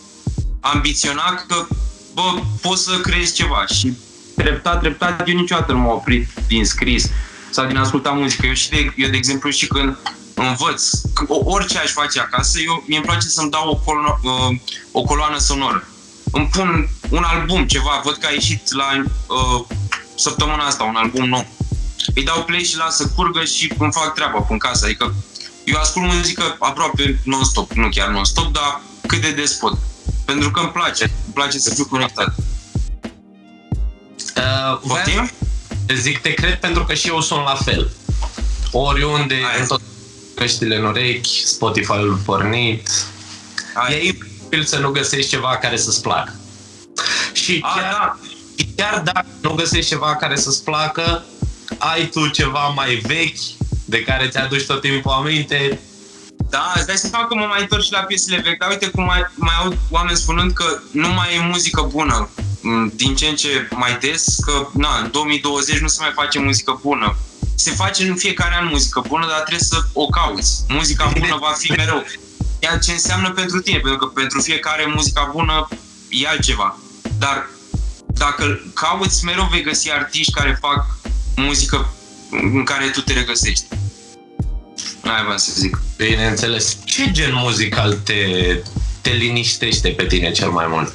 ambiționa 0.59 1.43
că, 1.47 1.67
bă, 2.13 2.41
pot 2.62 2.77
să 2.77 2.99
creez 3.01 3.33
ceva. 3.33 3.65
Și 3.65 3.93
treptat, 4.36 4.79
treptat, 4.79 5.27
eu 5.27 5.36
niciodată 5.36 5.71
nu 5.71 5.77
m-am 5.77 5.91
oprit 5.91 6.27
din 6.47 6.65
scris 6.65 7.09
sau 7.53 7.65
din 7.65 7.77
asculta 7.77 8.09
muzică. 8.09 8.45
Eu, 8.45 8.53
și 8.53 8.69
de, 8.69 8.93
eu, 8.95 9.09
de 9.09 9.17
exemplu, 9.17 9.49
și 9.49 9.67
când 9.67 9.97
învăț, 10.33 10.89
orice 11.27 11.77
aș 11.77 11.91
face 11.91 12.19
acasă, 12.19 12.59
eu, 12.59 12.83
mi-e 12.87 13.01
place 13.01 13.27
să-mi 13.27 13.49
dau 13.49 13.69
o, 13.69 13.75
colo- 13.75 14.19
uh, 14.23 14.57
o 14.91 15.01
coloană 15.01 15.37
sonoră. 15.37 15.87
Îmi 16.31 16.47
pun 16.47 16.89
un 17.09 17.23
album, 17.23 17.65
ceva, 17.65 18.01
văd 18.03 18.15
că 18.15 18.27
a 18.27 18.31
ieșit 18.31 18.71
la 18.71 19.03
uh, 19.27 19.65
săptămâna 20.15 20.65
asta 20.65 20.83
un 20.83 20.95
album 20.95 21.27
nou. 21.27 21.47
Îi 22.15 22.23
dau 22.23 22.43
play 22.43 22.63
și 22.63 22.77
las 22.77 22.95
să 22.95 23.07
curgă 23.15 23.43
și 23.43 23.73
îmi 23.77 23.91
fac 23.91 24.13
treaba 24.13 24.45
în 24.49 24.57
casă. 24.57 24.85
Adică 24.85 25.13
eu 25.63 25.79
ascult 25.79 26.05
muzică 26.05 26.55
aproape 26.59 27.19
non-stop, 27.23 27.71
nu 27.71 27.89
chiar 27.89 28.07
non-stop, 28.07 28.53
dar 28.53 28.81
cât 29.07 29.21
de 29.21 29.31
des 29.31 29.53
pot. 29.53 29.77
Pentru 30.25 30.51
că 30.51 30.59
îmi 30.59 30.69
place, 30.69 31.03
îmi 31.03 31.33
place 31.33 31.59
să 31.59 31.73
fiu 31.73 31.85
conectat. 31.85 32.35
Uh, 34.35 34.79
Poftim? 34.87 35.31
Zic 35.93 36.21
te 36.21 36.33
cred 36.33 36.59
pentru 36.59 36.83
că 36.85 36.93
și 36.93 37.07
eu 37.07 37.21
sunt 37.21 37.43
la 37.43 37.55
fel. 37.55 37.91
Oriunde, 38.71 39.33
Aia. 39.33 39.61
în 39.61 39.67
tot 39.67 39.81
căștile 40.35 40.75
în 40.75 40.83
urechi, 40.85 41.45
Spotify-ul 41.45 42.19
pornit. 42.25 42.89
Aia. 43.73 43.97
E 43.97 44.05
imposibil 44.05 44.63
să 44.63 44.77
nu 44.77 44.89
găsești 44.91 45.29
ceva 45.29 45.57
care 45.57 45.77
să-ți 45.77 46.01
placă. 46.01 46.35
Și 47.33 47.59
A, 47.61 47.73
chiar, 47.79 47.91
da. 47.91 48.17
chiar 48.75 48.99
dacă 48.99 49.25
nu 49.41 49.53
găsești 49.53 49.89
ceva 49.89 50.15
care 50.15 50.35
să-ți 50.35 50.63
placă, 50.63 51.23
ai 51.77 52.07
tu 52.07 52.27
ceva 52.27 52.67
mai 52.67 52.95
vechi 52.95 53.39
de 53.85 54.03
care 54.03 54.27
ți-aduci 54.27 54.65
tot 54.65 54.81
timpul 54.81 55.11
aminte. 55.11 55.79
Da, 56.55 56.73
îți 56.75 56.85
dai 56.85 56.97
seama 56.97 57.25
că 57.27 57.35
mă 57.35 57.45
mai 57.45 57.61
întorc 57.61 57.83
și 57.83 57.91
la 57.91 57.99
piesele 57.99 58.41
vechi, 58.43 58.57
dar 58.57 58.69
uite 58.69 58.87
cum 58.89 59.03
mai, 59.03 59.21
mai 59.35 59.53
au 59.63 59.77
oameni 59.89 60.17
spunând 60.17 60.53
că 60.53 60.79
nu 60.91 61.07
mai 61.07 61.35
e 61.35 61.39
muzică 61.39 61.81
bună. 61.81 62.29
Mm, 62.61 62.91
din 62.95 63.15
ce 63.15 63.25
în 63.27 63.35
ce 63.35 63.67
mai 63.71 63.97
des, 64.01 64.25
că 64.45 64.67
na, 64.73 64.99
în 65.03 65.11
2020 65.11 65.79
nu 65.79 65.87
se 65.87 65.97
mai 66.01 66.11
face 66.15 66.39
muzică 66.39 66.79
bună. 66.81 67.15
Se 67.55 67.71
face 67.71 68.07
în 68.07 68.15
fiecare 68.15 68.55
an 68.55 68.67
muzică 68.71 69.03
bună, 69.07 69.27
dar 69.27 69.39
trebuie 69.39 69.59
să 69.59 69.81
o 69.93 70.05
cauți. 70.05 70.63
Muzica 70.67 71.11
bună 71.19 71.37
va 71.39 71.53
fi 71.57 71.71
mereu. 71.71 72.03
Iar 72.59 72.79
ce 72.79 72.91
înseamnă 72.91 73.31
pentru 73.31 73.59
tine, 73.59 73.77
pentru 73.77 73.97
că 73.97 74.05
pentru 74.05 74.41
fiecare 74.41 74.85
muzica 74.95 75.29
bună 75.31 75.67
e 76.09 76.27
altceva. 76.27 76.77
Dar 77.17 77.49
dacă 78.07 78.61
cauți, 78.73 79.25
mereu 79.25 79.47
vei 79.51 79.63
găsi 79.63 79.91
artiști 79.91 80.33
care 80.33 80.57
fac 80.61 80.85
muzică 81.35 81.93
în 82.29 82.63
care 82.63 82.89
tu 82.89 83.01
te 83.01 83.13
regăsești. 83.13 83.65
Aia 85.03 85.23
vreau 85.23 85.38
să 85.38 85.51
zic. 85.53 85.81
Bineînțeles. 85.97 86.77
Ce 86.86 87.12
gen 87.12 87.33
muzical 87.33 87.93
te, 87.93 88.13
te 89.01 89.09
liniștește 89.09 89.89
pe 89.89 90.05
tine 90.05 90.31
cel 90.31 90.49
mai 90.49 90.65
mult? 90.67 90.91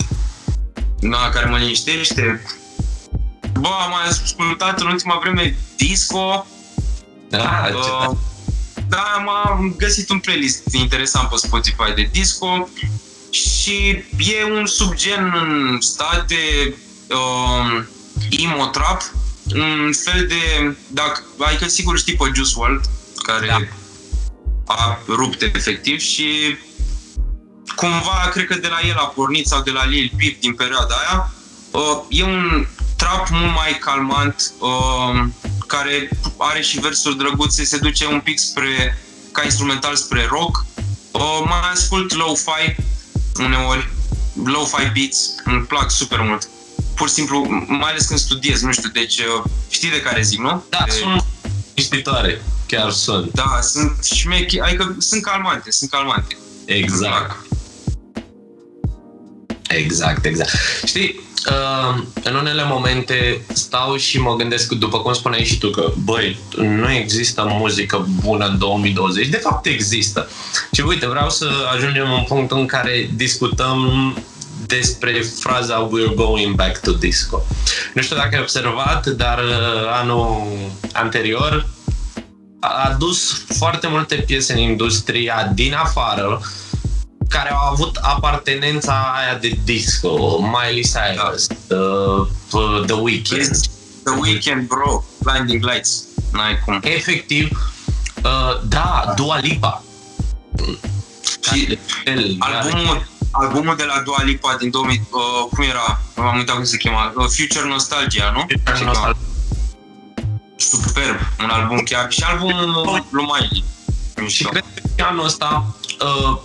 Da, 1.01 1.31
care 1.33 1.49
mă 1.49 1.57
liniștește? 1.57 2.43
Bă, 3.61 3.69
am 3.69 3.91
mai 3.91 4.09
ascultat 4.09 4.81
în 4.81 4.87
ultima 4.87 5.19
vreme 5.23 5.57
disco. 5.77 6.47
Da, 7.29 7.69
uh, 7.75 8.17
da, 8.89 9.25
am 9.45 9.75
găsit 9.79 10.11
un 10.11 10.19
playlist 10.19 10.63
interesant 10.73 11.29
pe 11.29 11.37
Spotify 11.37 11.93
de 11.95 12.09
disco 12.13 12.69
și 13.31 13.89
e 14.19 14.45
un 14.59 14.67
subgen 14.67 15.33
în 15.35 15.81
state 15.81 16.75
uh, 17.09 17.85
emo 18.31 18.67
trap 18.67 19.03
un 19.55 19.93
fel 19.93 20.27
de, 20.27 20.77
dacă, 20.87 21.23
adică 21.39 21.69
sigur 21.69 21.99
știi 21.99 22.15
pe 22.15 22.31
Juice 22.35 22.53
WRLD, 22.57 22.85
care 23.31 23.47
da. 23.47 23.61
a 24.75 24.99
rupt 25.07 25.43
efectiv 25.43 26.01
și 26.01 26.57
cumva 27.75 28.29
cred 28.33 28.47
că 28.47 28.55
de 28.55 28.69
la 28.69 28.79
el 28.89 28.97
a 28.97 29.05
pornit 29.05 29.47
sau 29.47 29.63
de 29.63 29.71
la 29.71 29.85
Lil 29.85 30.13
Peep 30.17 30.41
din 30.41 30.55
perioada 30.55 30.95
aia. 30.95 31.33
Uh, 31.71 32.05
e 32.09 32.25
un 32.25 32.67
trap 32.97 33.29
mult 33.31 33.55
mai 33.55 33.79
calmant, 33.81 34.53
uh, 34.59 35.27
care 35.67 36.09
are 36.37 36.61
și 36.61 36.81
versuri 36.81 37.17
drăguțe, 37.17 37.65
se 37.65 37.79
duce 37.79 38.07
un 38.07 38.21
pic 38.21 38.39
spre, 38.39 38.99
ca 39.33 39.43
instrumental 39.45 39.97
spre 39.97 40.27
rock. 40.31 40.65
Uh, 41.11 41.41
mai 41.45 41.71
ascult 41.73 42.15
lo-fi 42.15 42.75
uneori, 43.39 43.89
lo-fi 44.45 44.91
beats, 44.93 45.35
îmi 45.45 45.65
plac 45.65 45.91
super 45.91 46.21
mult 46.21 46.49
pur 46.95 47.09
și 47.09 47.15
simplu, 47.15 47.65
mai 47.69 47.91
ales 47.91 48.07
când 48.07 48.19
studiez, 48.19 48.63
nu 48.63 48.73
știu, 48.73 48.89
deci 48.89 49.19
uh, 49.19 49.45
știi 49.69 49.91
de 49.91 50.01
care 50.01 50.23
zic, 50.23 50.39
nu? 50.39 50.65
Da, 50.69 50.83
de... 50.87 50.91
sunt 50.91 51.25
ispitoare, 51.75 52.43
chiar 52.69 52.91
sunt. 52.91 53.33
Da, 53.33 53.59
sunt 53.63 54.05
șmechi, 54.05 54.61
adică 54.61 54.97
sunt 54.99 55.23
calmante, 55.23 55.71
sunt 55.71 55.91
calmante. 55.91 56.37
Exact. 56.65 57.37
Exact, 59.69 60.25
exact. 60.25 60.51
Știi, 60.85 61.21
uh, 61.51 62.03
în 62.23 62.35
unele 62.35 62.65
momente 62.65 63.45
stau 63.53 63.97
și 63.97 64.21
mă 64.21 64.37
gândesc, 64.37 64.73
după 64.73 65.01
cum 65.01 65.13
spuneai 65.13 65.45
și 65.45 65.59
tu, 65.59 65.71
că, 65.71 65.93
băi, 66.05 66.39
nu 66.57 66.93
există 66.93 67.47
muzică 67.49 68.09
bună 68.21 68.47
în 68.47 68.59
2020. 68.59 69.29
De 69.29 69.37
fapt 69.37 69.67
există. 69.67 70.29
Și 70.73 70.81
uite, 70.81 71.09
vreau 71.09 71.31
să 71.31 71.49
ajungem 71.75 72.13
în 72.13 72.25
punctul 72.29 72.59
în 72.59 72.67
care 72.67 73.11
discutăm 73.15 74.17
despre 74.67 75.23
fraza 75.41 75.89
We're 75.89 76.15
going 76.15 76.55
back 76.55 76.81
to 76.81 76.93
disco. 76.93 77.43
Nu 77.95 78.03
știu 78.03 78.17
dacă 78.17 78.29
ai 78.33 78.41
observat, 78.41 79.07
dar 79.07 79.39
uh, 79.39 80.01
anul 80.01 80.47
anterior 80.93 81.67
a 82.61 82.89
adus 82.93 83.45
foarte 83.59 83.87
multe 83.89 84.15
piese 84.15 84.53
în 84.53 84.59
industria 84.59 85.51
din 85.55 85.75
afară 85.75 86.41
care 87.29 87.51
au 87.51 87.73
avut 87.73 87.97
apartenența 87.97 89.15
aia 89.17 89.39
de 89.39 89.59
disco, 89.65 90.39
Miley 90.41 90.83
Cyrus, 90.83 91.47
da. 91.67 91.77
uh, 91.77 92.85
The 92.87 92.95
Weeknd. 92.95 93.57
The 94.05 94.15
Weeknd, 94.21 94.67
bro, 94.67 95.05
Blinding 95.19 95.65
Lights, 95.65 96.05
n-ai 96.33 96.59
cum. 96.65 96.81
Efectiv, 96.83 97.73
uh, 98.25 98.61
da, 98.69 99.13
Dua 99.17 99.39
Lipa. 99.39 99.83
Și 101.51 101.79
albumul, 102.39 103.09
albumul 103.31 103.77
de 103.77 103.85
la 103.85 104.03
Dua 104.05 104.23
Lipa 104.23 104.57
din 104.61 104.71
2000, 104.71 105.09
uh, 105.11 105.21
cum 105.51 105.65
era? 105.65 106.01
Am 106.17 106.37
uitat 106.37 106.55
cum 106.55 106.65
se 106.65 106.77
chema. 106.77 107.13
Uh, 107.17 107.27
Future 107.29 107.69
Nostalgia, 107.69 108.31
nu? 108.31 108.47
Future 108.49 108.85
Nostalgia. 108.85 109.28
Superb, 111.09 111.27
un 111.41 111.51
album 111.51 111.79
chiar. 111.79 112.07
Și 112.11 112.23
albumul 112.23 113.05
lui 113.11 113.25
Miley. 113.25 113.65
Și 114.29 114.45
cred 114.45 114.65
că 114.97 115.05
anul 115.09 115.25
ăsta 115.25 115.77
uh, 116.01 116.39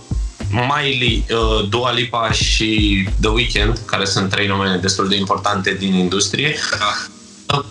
Miley, 0.50 1.24
uh, 1.30 1.68
Dua 1.68 1.92
Lipa 1.92 2.30
și 2.30 3.08
The 3.20 3.30
Weeknd, 3.30 3.80
care 3.84 4.04
sunt 4.04 4.30
trei 4.30 4.46
nume 4.46 4.78
destul 4.80 5.08
de 5.08 5.16
importante 5.16 5.74
din 5.74 5.94
industrie, 5.94 6.56
da. 6.78 7.56
uh, 7.56 7.64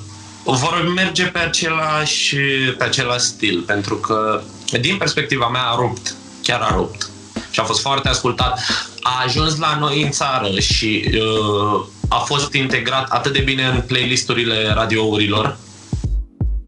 vor 0.44 0.92
merge 0.96 1.26
pe 1.26 1.40
același, 1.40 2.36
pe 2.78 2.84
același 2.84 3.24
stil, 3.24 3.64
pentru 3.68 3.96
că 3.96 4.42
din 4.82 4.98
perspectiva 4.98 5.48
mea 5.48 5.64
a 5.64 5.76
rupt, 5.76 6.16
chiar 6.44 6.62
a 6.62 6.76
rupt 6.76 7.10
și 7.50 7.60
a 7.60 7.64
fost 7.64 7.82
foarte 7.82 8.10
ascultat. 8.10 8.60
A 9.02 9.24
ajuns 9.26 9.58
la 9.58 9.78
noi 9.80 10.02
în 10.02 10.12
țară 10.12 10.60
și 10.60 11.12
uh, 11.14 11.86
a 12.08 12.18
fost 12.18 12.54
integrat 12.54 13.10
atât 13.10 13.34
de 13.34 13.40
bine 13.40 13.66
în 13.66 13.82
playlisturile 13.82 14.72
radiourilor, 14.74 15.58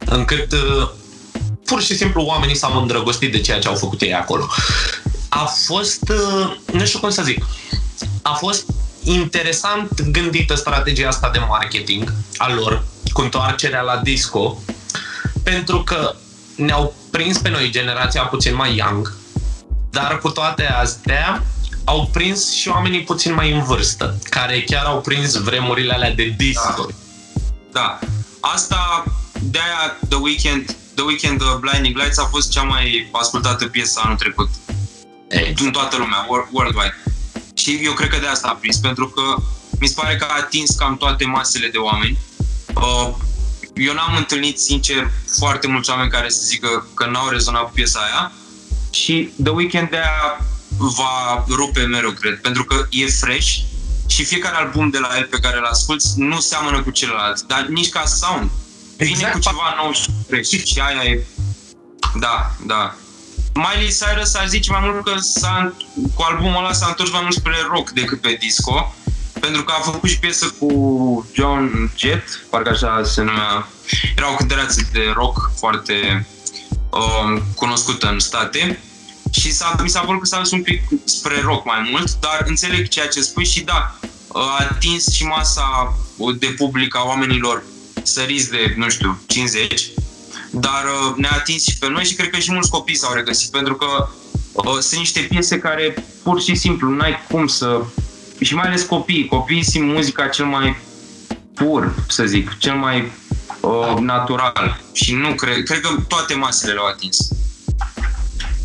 încât 0.06 0.52
uh, 0.52 0.90
pur 1.66 1.82
și 1.82 1.96
simplu 1.96 2.22
oamenii 2.22 2.56
s-au 2.56 2.82
îndrăgostit 2.82 3.32
de 3.32 3.42
ceea 3.42 3.60
ce 3.60 3.68
au 3.68 3.76
făcut 3.76 4.02
ei 4.02 4.14
acolo 4.14 4.48
a 5.36 5.46
fost, 5.46 6.10
uh, 6.10 6.58
nu 6.72 6.86
știu 6.86 7.00
cum 7.00 7.10
să 7.10 7.24
zic, 7.24 7.46
a 8.22 8.34
fost 8.34 8.66
interesant 9.04 10.02
gândită 10.02 10.56
strategia 10.56 11.08
asta 11.08 11.30
de 11.30 11.40
marketing 11.40 12.14
a 12.38 12.54
lor 12.54 12.84
cu 13.14 13.22
întoarcerea 13.22 13.82
la 13.82 13.98
disco, 13.98 14.62
pentru 15.44 15.84
că 15.84 16.16
ne-au 16.56 16.94
prins 17.12 17.38
pe 17.38 17.50
noi 17.50 17.70
generația 17.70 18.22
puțin 18.22 18.56
mai 18.56 18.76
young, 18.76 19.14
dar 19.90 20.20
cu 20.20 20.30
toate 20.30 20.66
astea 20.66 21.44
au 21.84 22.10
prins 22.14 22.54
și 22.54 22.68
oamenii 22.68 23.04
puțin 23.04 23.34
mai 23.34 23.52
în 23.52 23.64
vârstă, 23.64 24.20
care 24.24 24.62
chiar 24.62 24.86
au 24.86 25.02
prins 25.02 25.34
vremurile 25.34 25.94
alea 25.94 26.14
de 26.14 26.34
disco. 26.38 26.88
Da. 27.72 28.00
da. 28.00 28.00
Asta, 28.40 29.04
de-aia 29.42 29.98
The 30.10 30.18
Weeknd, 30.18 30.76
The 30.94 31.04
Weeknd 31.04 31.40
The 31.40 31.58
Blinding 31.60 31.98
Lights 31.98 32.18
a 32.18 32.26
fost 32.26 32.52
cea 32.52 32.64
mai 32.64 33.10
ascultată 33.12 33.66
piesă 33.66 34.02
anul 34.04 34.18
trecut 34.18 34.50
din 35.56 35.72
toată 35.72 35.98
lumea, 35.98 36.28
worldwide. 36.52 37.04
Și 37.54 37.80
eu 37.84 37.94
cred 37.94 38.10
că 38.10 38.18
de 38.18 38.28
asta 38.28 38.48
a 38.48 38.54
prins, 38.54 38.78
pentru 38.78 39.08
că 39.08 39.22
mi 39.80 39.88
se 39.88 39.94
pare 39.98 40.16
că 40.16 40.26
a 40.30 40.36
atins 40.38 40.76
cam 40.76 40.98
toate 40.98 41.26
masele 41.26 41.68
de 41.68 41.78
oameni. 41.78 42.18
Uh, 42.76 43.14
eu 43.76 43.94
n-am 43.94 44.16
întâlnit, 44.18 44.60
sincer, 44.60 45.12
foarte 45.38 45.68
mulți 45.68 45.90
oameni 45.90 46.10
care 46.10 46.30
să 46.30 46.42
zică 46.44 46.88
că 46.94 47.06
n-au 47.06 47.30
rezonat 47.30 47.64
cu 47.64 47.72
piesa 47.74 48.00
aia 48.00 48.32
și 48.92 49.30
The 49.44 49.52
Weeknd 49.52 49.90
de 49.90 49.98
aia 49.98 50.46
va 50.78 51.46
rupe 51.48 51.82
mereu, 51.82 52.12
cred, 52.12 52.42
pentru 52.42 52.64
că 52.64 52.88
e 52.90 53.06
fresh 53.06 53.58
și 54.08 54.24
fiecare 54.24 54.56
album 54.56 54.90
de 54.90 54.98
la 54.98 55.18
el 55.18 55.26
pe 55.26 55.40
care 55.40 55.58
îl 55.58 55.66
asculti 55.66 56.06
nu 56.16 56.40
seamănă 56.40 56.82
cu 56.82 56.90
celălalt, 56.90 57.42
dar 57.42 57.66
nici 57.70 57.90
ca 57.90 58.06
sound. 58.06 58.50
Vine 58.98 59.12
exact. 59.12 59.34
cu 59.34 59.40
ceva 59.40 59.76
nou 59.82 59.92
și 59.92 60.10
fresh 60.28 60.66
și 60.66 60.80
aia 60.80 61.04
e... 61.04 61.24
Da, 62.20 62.52
da. 62.66 62.96
Miley 63.54 63.96
Cyrus 64.00 64.36
ar 64.36 64.48
zice 64.48 64.72
mai 64.72 64.80
mult 64.84 65.04
că 65.04 65.20
s-a, 65.20 65.74
cu 66.14 66.22
albumul 66.22 66.64
ăla 66.64 66.74
s-a 66.74 66.88
întors 66.88 67.12
mai 67.12 67.22
mult 67.22 67.34
spre 67.34 67.56
rock 67.70 67.90
decât 67.90 68.22
pe 68.22 68.38
disco, 68.40 68.96
pentru 69.40 69.64
că 69.64 69.74
a 69.78 69.82
făcut 69.82 70.10
și 70.10 70.20
piesă 70.20 70.54
cu 70.60 71.30
John 71.34 71.92
Jett, 71.98 72.46
parcă 72.50 72.70
așa 72.70 73.04
se 73.04 73.22
numea. 73.22 73.68
Era 74.18 74.32
o 74.32 74.36
cântăreață 74.36 74.82
de 74.92 75.12
rock 75.14 75.52
foarte 75.58 76.28
um, 76.90 77.42
cunoscută 77.56 78.08
în 78.10 78.20
state 78.20 78.80
și 79.32 79.52
s-a, 79.52 79.76
mi 79.82 79.90
s-a 79.90 80.00
părut 80.00 80.20
că 80.20 80.26
s-a 80.26 80.38
dus 80.38 80.52
un 80.52 80.62
pic 80.62 80.82
spre 81.04 81.42
rock 81.42 81.66
mai 81.66 81.90
mult, 81.92 82.14
dar 82.20 82.44
înțeleg 82.46 82.88
ceea 82.88 83.08
ce 83.08 83.22
spui 83.22 83.46
și 83.46 83.62
da, 83.62 83.96
a 84.34 84.58
atins 84.60 85.08
și 85.14 85.26
masa 85.26 85.98
de 86.40 86.48
public 86.48 86.96
a 86.96 87.04
oamenilor 87.06 87.64
săriți 88.06 88.50
de, 88.50 88.74
nu 88.78 88.90
știu, 88.90 89.20
50 89.26 89.90
dar 90.58 90.84
uh, 90.84 91.14
ne-a 91.16 91.32
atins 91.32 91.64
și 91.64 91.78
pe 91.78 91.90
noi 91.90 92.04
și 92.04 92.14
cred 92.14 92.30
că 92.30 92.40
și 92.40 92.52
mulți 92.52 92.70
copii 92.70 92.96
s-au 92.96 93.14
regăsit, 93.14 93.52
pentru 93.52 93.76
că 93.76 94.08
uh, 94.52 94.78
sunt 94.80 95.00
niște 95.00 95.20
piese 95.20 95.60
care 95.60 96.06
pur 96.24 96.42
și 96.42 96.56
simplu 96.56 96.90
n-ai 96.90 97.26
cum 97.30 97.48
să... 97.48 97.82
Și 98.42 98.56
mai 98.56 98.68
ales 98.68 98.82
copiii. 98.82 99.28
Copiii 99.28 99.64
simt 99.64 99.94
muzica 99.94 100.28
cel 100.28 100.46
mai 100.46 100.78
pur, 101.54 101.96
să 102.08 102.26
zic, 102.26 102.58
cel 102.58 102.74
mai 102.74 103.12
uh, 103.60 103.98
natural. 104.00 104.82
Și 104.94 105.14
nu 105.14 105.34
cred, 105.34 105.64
cred 105.64 105.80
că 105.80 105.90
toate 106.08 106.34
masele 106.34 106.74
le-au 106.74 106.86
atins. 106.86 107.28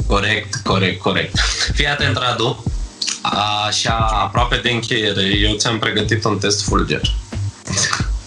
Corect, 0.06 0.54
corect, 0.64 1.00
corect. 1.00 1.38
Fii 1.74 1.86
atent, 1.86 2.16
Radu. 2.16 2.64
Așa, 3.66 3.96
aproape 3.96 4.60
de 4.62 4.70
încheiere, 4.70 5.22
eu 5.22 5.54
ți-am 5.54 5.78
pregătit 5.78 6.24
un 6.24 6.38
test 6.38 6.64
fulger. 6.64 7.00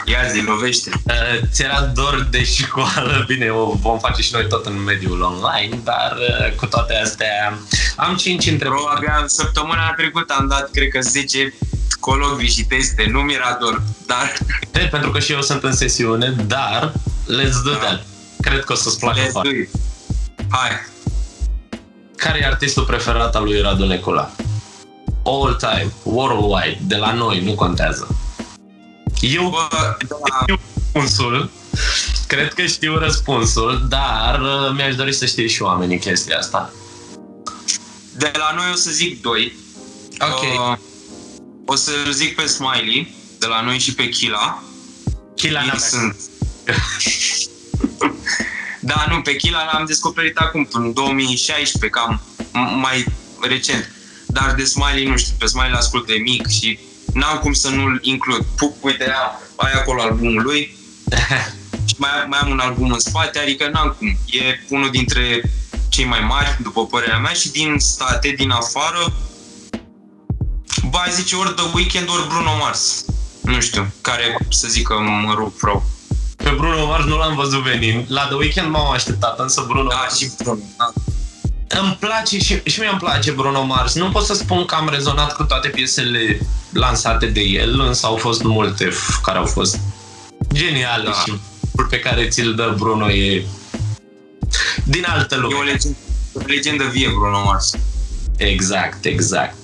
Ia 0.06 0.28
zi, 0.32 0.42
lovește. 0.42 0.92
Uh, 1.04 1.48
ți 1.52 1.64
era 1.64 1.82
dor 1.82 2.28
de 2.32 2.44
școală, 2.44 3.24
bine, 3.28 3.50
o 3.50 3.72
vom 3.72 4.00
face 4.00 4.22
și 4.22 4.34
noi 4.34 4.48
tot 4.48 4.66
în 4.66 4.84
mediul 4.84 5.22
online, 5.22 5.80
dar 5.84 6.18
uh, 6.20 6.56
cu 6.56 6.66
toate 6.66 6.96
astea 6.96 7.60
am 7.96 8.16
5 8.16 8.46
întrebări. 8.46 8.82
Bro, 8.82 8.90
abia 8.96 9.24
săptămâna 9.28 9.94
trecută 9.98 10.36
am 10.40 10.48
dat, 10.48 10.72
cred 10.72 10.88
că 10.88 11.00
10 11.02 11.54
colocvii 12.00 12.50
și 12.50 12.64
teste, 12.64 13.08
nu 13.12 13.20
mi-era 13.20 13.58
dor, 13.60 13.82
dar... 14.06 14.38
De, 14.72 14.88
pentru 14.92 15.12
că 15.12 15.20
și 15.20 15.32
eu 15.32 15.42
sunt 15.42 15.64
în 15.64 15.74
sesiune, 15.74 16.36
dar 16.48 16.92
let's 17.26 17.64
do 17.64 17.72
da. 17.72 17.78
that. 17.78 18.06
Cred 18.42 18.64
că 18.64 18.74
o 18.74 18.76
să-ți 18.76 19.00
placă 19.00 19.20
foarte. 19.32 19.70
Hai. 20.50 20.70
Care 22.16 22.40
e 22.40 22.46
artistul 22.46 22.84
preferat 22.84 23.36
al 23.36 23.44
lui 23.44 23.62
Radu 23.62 23.86
Necola? 23.86 24.32
All 25.24 25.56
time, 25.56 25.92
worldwide, 26.04 26.80
de 26.82 26.96
la 26.96 27.14
noi, 27.14 27.44
nu 27.44 27.54
contează. 27.54 28.23
Eu 29.20 29.50
Bă, 29.50 29.68
da. 29.70 29.98
știu 30.42 30.60
răspunsul, 30.76 31.50
cred 32.28 32.54
că 32.54 32.66
știu 32.66 32.98
răspunsul, 32.98 33.86
dar 33.90 34.42
uh, 34.42 34.76
mi-aș 34.76 34.96
dori 34.96 35.14
să 35.14 35.26
știe 35.26 35.48
și 35.48 35.62
oamenii 35.62 36.00
chestia 36.00 36.38
asta. 36.38 36.74
De 38.18 38.32
la 38.34 38.54
noi 38.56 38.66
o 38.72 38.76
să 38.76 38.92
zic 38.92 39.22
doi. 39.22 39.54
Ok. 40.20 40.42
Uh, 40.42 40.78
o 41.66 41.76
să 41.76 41.92
zic 42.12 42.36
pe 42.36 42.46
Smiley, 42.46 43.16
de 43.40 43.46
la 43.46 43.62
noi 43.62 43.80
și 43.80 43.94
pe 43.94 44.10
Kila. 44.10 44.64
Kila 45.36 45.62
n 45.62 45.78
sunt. 45.78 46.16
da, 48.80 49.06
nu, 49.10 49.22
pe 49.22 49.36
Kila 49.36 49.70
l-am 49.72 49.86
descoperit 49.86 50.38
acum, 50.38 50.68
în 50.72 50.94
2016, 50.94 51.90
cam 51.90 52.22
mai 52.82 53.06
recent. 53.42 53.92
Dar 54.28 54.54
de 54.56 54.64
Smiley 54.64 55.06
nu 55.06 55.18
știu, 55.18 55.34
pe 55.40 55.46
Smiley 55.46 55.72
l-ascult 55.72 56.08
de 56.08 56.14
mic 56.14 56.48
și 56.48 56.80
n-am 57.14 57.38
cum 57.38 57.54
să 57.54 57.70
nu-l 57.70 58.00
includ. 58.02 58.46
Pup, 58.56 58.84
uite, 58.84 59.14
ai 59.56 59.72
acolo 59.72 60.02
albumul 60.02 60.42
lui 60.42 60.78
și 61.88 61.96
mai, 61.98 62.10
mai 62.28 62.40
am 62.40 62.50
un 62.50 62.60
album 62.60 62.92
în 62.92 63.00
spate, 63.00 63.40
adică 63.40 63.70
n-am 63.74 63.96
cum. 63.98 64.18
E 64.26 64.60
unul 64.70 64.90
dintre 64.90 65.42
cei 65.90 66.06
mai 66.06 66.20
mari, 66.20 66.58
după 66.62 66.86
părerea 66.86 67.20
mea, 67.20 67.34
și 67.34 67.52
din 67.52 67.76
state, 67.78 68.34
din 68.38 68.50
afară, 68.50 69.14
ba, 70.90 71.06
zice 71.12 71.36
ori 71.36 71.54
The 71.54 71.66
Weeknd, 71.74 72.10
ori 72.10 72.28
Bruno 72.28 72.58
Mars. 72.60 73.06
Nu 73.42 73.60
știu, 73.62 73.94
care 74.02 74.38
să 74.50 74.68
zic 74.68 74.88
că 74.88 75.00
mă 75.00 75.34
rup 75.34 75.62
rău. 75.62 75.84
Pe 76.36 76.50
Bruno 76.50 76.86
Mars 76.86 77.06
nu 77.06 77.18
l-am 77.18 77.36
văzut 77.36 77.64
venind. 77.64 78.06
La 78.08 78.26
The 78.26 78.36
Weeknd 78.36 78.70
m-am 78.70 78.92
așteptat, 78.92 79.40
însă 79.40 79.66
Bruno 79.68 79.90
da, 79.90 79.96
Mars... 79.96 80.18
și 80.18 80.32
Bruno, 80.38 80.60
da. 80.78 80.94
Îmi 81.80 81.98
place 82.00 82.38
și, 82.40 82.62
și 82.64 82.80
mie 82.80 82.90
îmi 82.90 83.00
place 83.00 83.32
Bruno 83.32 83.64
Mars. 83.64 83.94
Nu 83.94 84.10
pot 84.10 84.26
să 84.26 84.34
spun 84.34 84.66
că 84.66 84.76
am 84.76 84.90
rezonat 84.90 85.36
cu 85.36 85.44
toate 85.44 85.68
piesele 85.68 86.40
lansate 86.74 87.26
de 87.26 87.42
el, 87.42 87.80
însă 87.80 88.06
au 88.06 88.16
fost 88.16 88.44
multe 88.44 88.90
care 89.24 89.38
au 89.38 89.46
fost 89.46 89.80
geniale 90.54 91.04
da. 91.04 91.12
și 91.12 91.34
pe 91.90 92.00
care 92.00 92.28
ți-l 92.28 92.56
dă 92.56 92.76
Bruno 92.78 93.12
e 93.12 93.46
din 94.84 95.06
altă 95.08 95.36
lume. 95.36 95.56
E 95.56 95.60
o 95.60 95.64
legendă, 95.64 95.98
o 96.34 96.42
legendă 96.46 96.84
vie 96.84 97.08
Bruno 97.08 97.44
Mars. 97.44 97.72
Exact, 98.38 99.06
exact. 99.06 99.56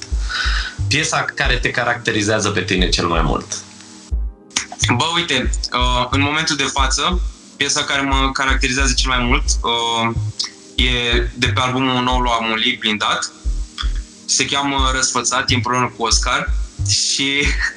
Piesa 0.88 1.26
care 1.36 1.56
te 1.56 1.72
caracterizează 1.72 2.50
pe 2.50 2.62
tine 2.62 2.90
cel 2.90 3.08
mai 3.08 3.22
mult. 3.22 3.46
Bă, 4.96 5.04
uite, 5.16 5.50
uh, 5.74 6.08
în 6.10 6.22
momentul 6.22 6.56
de 6.56 6.70
față, 6.74 7.22
piesa 7.58 7.84
care 7.84 8.02
mă 8.02 8.30
caracterizează 8.34 8.94
cel 8.94 9.10
mai 9.10 9.20
mult 9.20 9.44
uh, 9.44 10.16
e 10.80 11.28
de 11.34 11.48
pe 11.48 11.60
albumul 11.60 12.04
nou 12.04 12.20
lui 12.20 12.32
Amuli, 12.40 12.78
Blindat. 12.80 13.32
Se 14.26 14.46
cheamă 14.46 14.92
Răsfățat, 14.94 15.50
e 15.50 15.56
împreună 15.56 15.94
cu 15.98 16.04
Oscar 16.04 16.54
și 16.90 17.30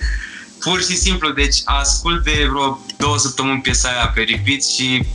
pur 0.65 0.83
și 0.83 0.97
simplu, 0.97 1.31
deci 1.31 1.57
ascult 1.65 2.25
de 2.25 2.47
vreo 2.51 2.85
două 2.97 3.19
săptămâni 3.19 3.61
piesa 3.61 3.89
aia 3.89 4.09
pe 4.15 4.21
repeat 4.21 4.63
și 4.63 5.07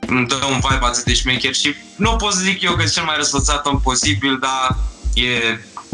îmi 0.00 0.26
dă 0.26 0.34
un 0.50 0.60
vibe 0.68 0.84
atât 0.84 1.04
de 1.04 1.14
șmecher 1.14 1.54
și 1.54 1.74
nu 1.96 2.16
pot 2.16 2.32
să 2.32 2.40
zic 2.40 2.62
eu 2.62 2.74
că 2.74 2.82
e 2.82 2.86
cel 2.86 3.04
mai 3.04 3.16
răsfățat 3.16 3.66
om 3.66 3.80
posibil, 3.80 4.38
dar 4.40 4.78
e, 5.14 5.28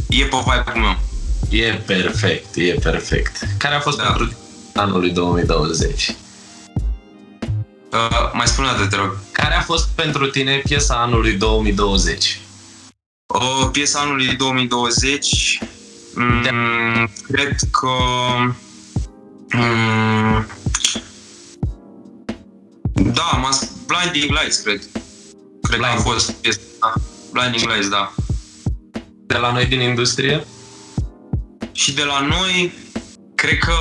e 0.09 0.25
pe 0.25 0.37
vibe-ul 0.37 0.81
meu. 0.81 0.99
E 1.51 1.73
perfect, 1.73 2.57
e 2.57 2.73
perfect. 2.83 3.49
Care 3.59 3.75
a 3.75 3.81
fost 3.81 3.97
Da. 3.97 4.05
pentru 4.05 4.37
anul 4.75 5.01
lui 5.01 5.11
2020? 5.11 6.15
Uh, 7.95 8.31
mai 8.33 8.47
spune 8.47 8.69
o 8.69 8.71
dată, 8.71 8.87
te 8.87 8.97
rog. 8.97 9.17
Care 9.33 9.55
a 9.55 9.61
fost 9.61 9.89
pentru 9.89 10.27
tine 10.27 10.57
piesa 10.57 10.95
anului 10.95 11.33
2020? 11.33 12.41
O 13.27 13.67
piesa 13.67 13.99
anului 13.99 14.27
2020, 14.27 15.59
mm, 16.15 17.11
cred 17.27 17.57
că... 17.71 17.89
Mm, 19.57 20.47
da, 22.95 23.41
m 23.43 23.49
Blinding 23.87 24.39
Lights, 24.41 24.57
cred. 24.57 24.83
Cred 25.63 25.81
că 25.81 25.87
a 25.87 25.89
Blinding. 25.89 26.13
fost 26.13 26.33
piesa. 26.33 26.61
da. 26.81 26.93
Blinding 27.33 27.71
Lights, 27.71 27.89
da. 27.89 28.15
De 29.27 29.37
la 29.37 29.53
noi 29.53 29.67
din 29.67 29.81
industrie? 29.81 30.47
Și 31.73 31.95
de 31.95 32.03
la 32.03 32.21
noi, 32.21 32.73
cred 33.35 33.59
că 33.59 33.73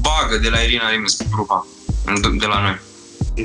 Bagă 0.00 0.38
de 0.42 0.48
la 0.48 0.58
Irina 0.58 0.88
Remus 0.90 1.16
cu 1.16 1.24
Bruha. 1.30 1.66
De 2.38 2.46
la 2.46 2.60
noi. 2.60 2.80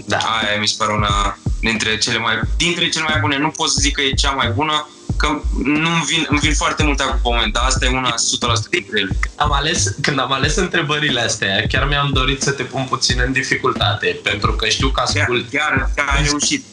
Da. 0.06 0.18
Aia 0.18 0.60
mi 0.60 0.68
se 0.68 0.76
pare 0.78 0.92
una 0.92 1.38
dintre 1.60 1.98
cele 1.98 2.18
mai, 2.18 2.40
dintre 2.58 2.90
cele 2.90 3.04
mai 3.04 3.20
bune. 3.20 3.38
Nu 3.38 3.50
pot 3.50 3.70
să 3.70 3.78
zic 3.80 3.96
că 3.96 4.02
e 4.02 4.12
cea 4.12 4.32
mai 4.32 4.50
bună, 4.50 4.90
că 5.18 5.28
nu 5.64 5.90
îmi 5.90 6.04
vin, 6.08 6.26
îmi 6.30 6.40
vin 6.40 6.54
foarte 6.54 6.84
multe 6.84 7.04
acum 7.04 7.16
pe 7.16 7.30
moment, 7.30 7.54
dar 7.54 7.64
asta 7.64 7.86
e 7.86 7.90
una 7.90 8.14
100% 8.14 8.70
dintre 8.70 9.00
ele. 9.00 9.20
Am 9.36 9.52
ales, 9.52 9.96
când 10.02 10.20
am 10.20 10.32
ales 10.32 10.56
întrebările 10.56 11.22
astea, 11.22 11.68
chiar 11.68 11.88
mi-am 11.88 12.10
dorit 12.14 12.42
să 12.42 12.52
te 12.52 12.64
pun 12.64 12.86
puțin 12.90 13.22
în 13.26 13.32
dificultate, 13.32 14.20
pentru 14.24 14.54
că 14.54 14.68
știu 14.68 14.90
că 14.90 15.04
Chiar, 15.14 15.24
ascult, 15.24 15.50
chiar, 15.50 15.92
chiar 15.96 16.08
ai 16.08 16.24
reușit. 16.24 16.24
Ai 16.24 16.30
reușit. 16.30 16.66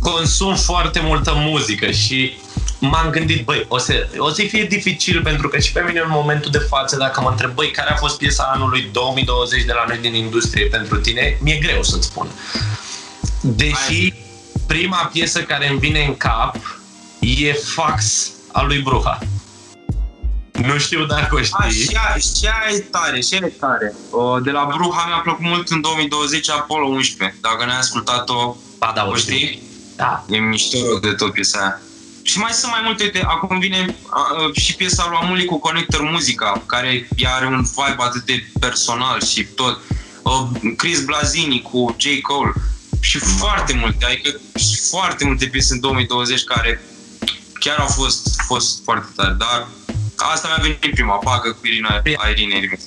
Consum 0.00 0.54
foarte 0.54 1.00
multă 1.00 1.32
muzică 1.36 1.90
și 1.90 2.36
m-am 2.78 3.10
gândit, 3.10 3.44
băi, 3.44 3.64
o 3.68 3.78
să, 3.78 4.08
o 4.18 4.28
să 4.28 4.42
fie 4.42 4.64
dificil 4.64 5.22
pentru 5.22 5.48
că 5.48 5.58
și 5.58 5.72
pe 5.72 5.84
mine 5.86 6.00
în 6.00 6.10
momentul 6.10 6.50
de 6.50 6.58
față, 6.58 6.96
dacă 6.96 7.20
mă 7.20 7.28
întreb, 7.30 7.54
băi, 7.54 7.70
care 7.70 7.90
a 7.90 7.96
fost 7.96 8.18
piesa 8.18 8.50
anului 8.54 8.88
2020 8.92 9.64
de 9.64 9.72
la 9.72 9.84
noi 9.88 9.98
din 9.98 10.14
industrie 10.14 10.66
pentru 10.66 10.96
tine, 10.96 11.38
mi-e 11.40 11.58
greu 11.58 11.82
să-ți 11.82 12.06
spun. 12.06 12.28
Deși 13.40 14.12
prima 14.66 15.10
piesă 15.12 15.42
care 15.42 15.68
îmi 15.68 15.78
vine 15.78 16.04
în 16.04 16.16
cap 16.16 16.56
e 17.20 17.52
Fax 17.52 18.30
al 18.52 18.66
lui 18.66 18.78
Bruha. 18.78 19.18
Nu 20.52 20.78
știu 20.78 21.04
dacă 21.04 21.34
o 21.34 21.38
A, 21.50 21.68
știi. 21.68 21.82
și 21.82 21.98
aia, 22.06 22.16
și 22.18 22.44
aia 22.44 22.76
e 22.76 22.78
tare, 22.78 23.20
și 23.20 23.34
aia 23.34 23.42
e 23.46 23.48
tare. 23.48 23.94
O, 24.10 24.40
de 24.40 24.50
la 24.50 24.68
Bruha 24.74 25.06
mi-a 25.06 25.20
plăcut 25.22 25.44
mult 25.44 25.68
în 25.68 25.80
2020 25.80 26.50
Apollo 26.50 26.86
11. 26.86 27.38
Dacă 27.40 27.64
ne-ai 27.64 27.78
ascultat-o, 27.78 28.56
Ba, 28.78 28.92
da, 28.94 29.06
o 29.06 29.10
o 29.10 29.14
știu. 29.14 29.34
știi? 29.34 29.62
Da. 29.96 30.24
E 30.28 30.38
mișto 30.38 30.78
rău 30.84 30.98
de 30.98 31.12
tot 31.12 31.32
piesa 31.32 31.58
aia. 31.58 31.80
Și 32.22 32.38
mai 32.38 32.52
sunt 32.52 32.70
mai 32.70 32.80
multe, 32.84 33.02
uite, 33.02 33.22
acum 33.26 33.58
vine 33.58 33.96
a, 34.10 34.18
a, 34.18 34.50
și 34.52 34.74
piesa 34.74 35.06
lui 35.08 35.18
Amuli 35.22 35.44
cu 35.44 35.58
Connector 35.58 36.00
Muzica, 36.00 36.62
care 36.66 37.08
ea 37.16 37.34
are 37.34 37.46
un 37.46 37.62
vibe 37.62 38.02
atât 38.02 38.24
de 38.24 38.46
personal 38.60 39.22
și 39.22 39.44
tot. 39.44 39.80
A, 40.22 40.52
Chris 40.76 41.04
Blazini 41.04 41.62
cu 41.62 41.96
J. 41.98 42.20
Cole 42.20 42.52
și 43.00 43.18
foarte 43.18 43.74
multe, 43.74 44.04
adică 44.04 44.40
și 44.58 44.76
foarte 44.90 45.24
multe 45.24 45.46
piese 45.46 45.72
în 45.72 45.80
2020 45.80 46.44
care 46.44 46.80
chiar 47.60 47.78
au 47.78 47.86
fost, 47.86 48.40
fost 48.46 48.82
foarte 48.84 49.12
tare, 49.16 49.34
dar 49.38 49.66
asta 50.16 50.48
mi-a 50.48 50.58
venit 50.60 50.94
prima, 50.94 51.20
bagă 51.24 51.50
cu 51.60 51.66
Irina, 51.66 52.02
Irina 52.30 52.58
Remix. 52.60 52.82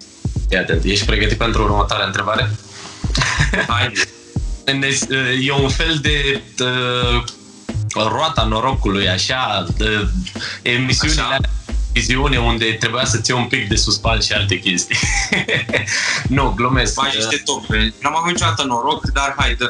Iată, 0.50 0.80
ești 0.84 1.06
pregătit 1.06 1.38
pentru 1.38 1.64
următoarea 1.64 2.06
întrebare? 2.06 2.50
Haide. 3.68 4.02
Ne- 4.72 4.97
E 5.45 5.51
un 5.51 5.70
fel 5.70 5.97
de 6.01 6.41
uh, 6.63 7.24
roata 7.93 8.43
norocului, 8.43 9.09
așa, 9.09 9.65
de 9.78 10.07
emisiunile 10.61 11.20
Așa. 11.22 11.28
alea 11.28 11.39
de 11.65 11.74
viziune 11.93 12.38
unde 12.39 12.65
trebuia 12.65 13.05
să 13.05 13.17
ții 13.17 13.34
un 13.34 13.45
pic 13.45 13.67
de 13.67 13.76
suspans 13.76 14.26
și 14.26 14.34
alte 14.34 14.59
chestii. 14.59 14.97
nu, 16.38 16.53
glumesc. 16.55 16.93
Faci 16.93 17.15
niște 17.15 17.41
tope. 17.45 17.93
N-am 18.01 18.15
avut 18.15 18.32
niciodată 18.32 18.63
noroc, 18.63 19.05
dar 19.13 19.34
haide. 19.38 19.65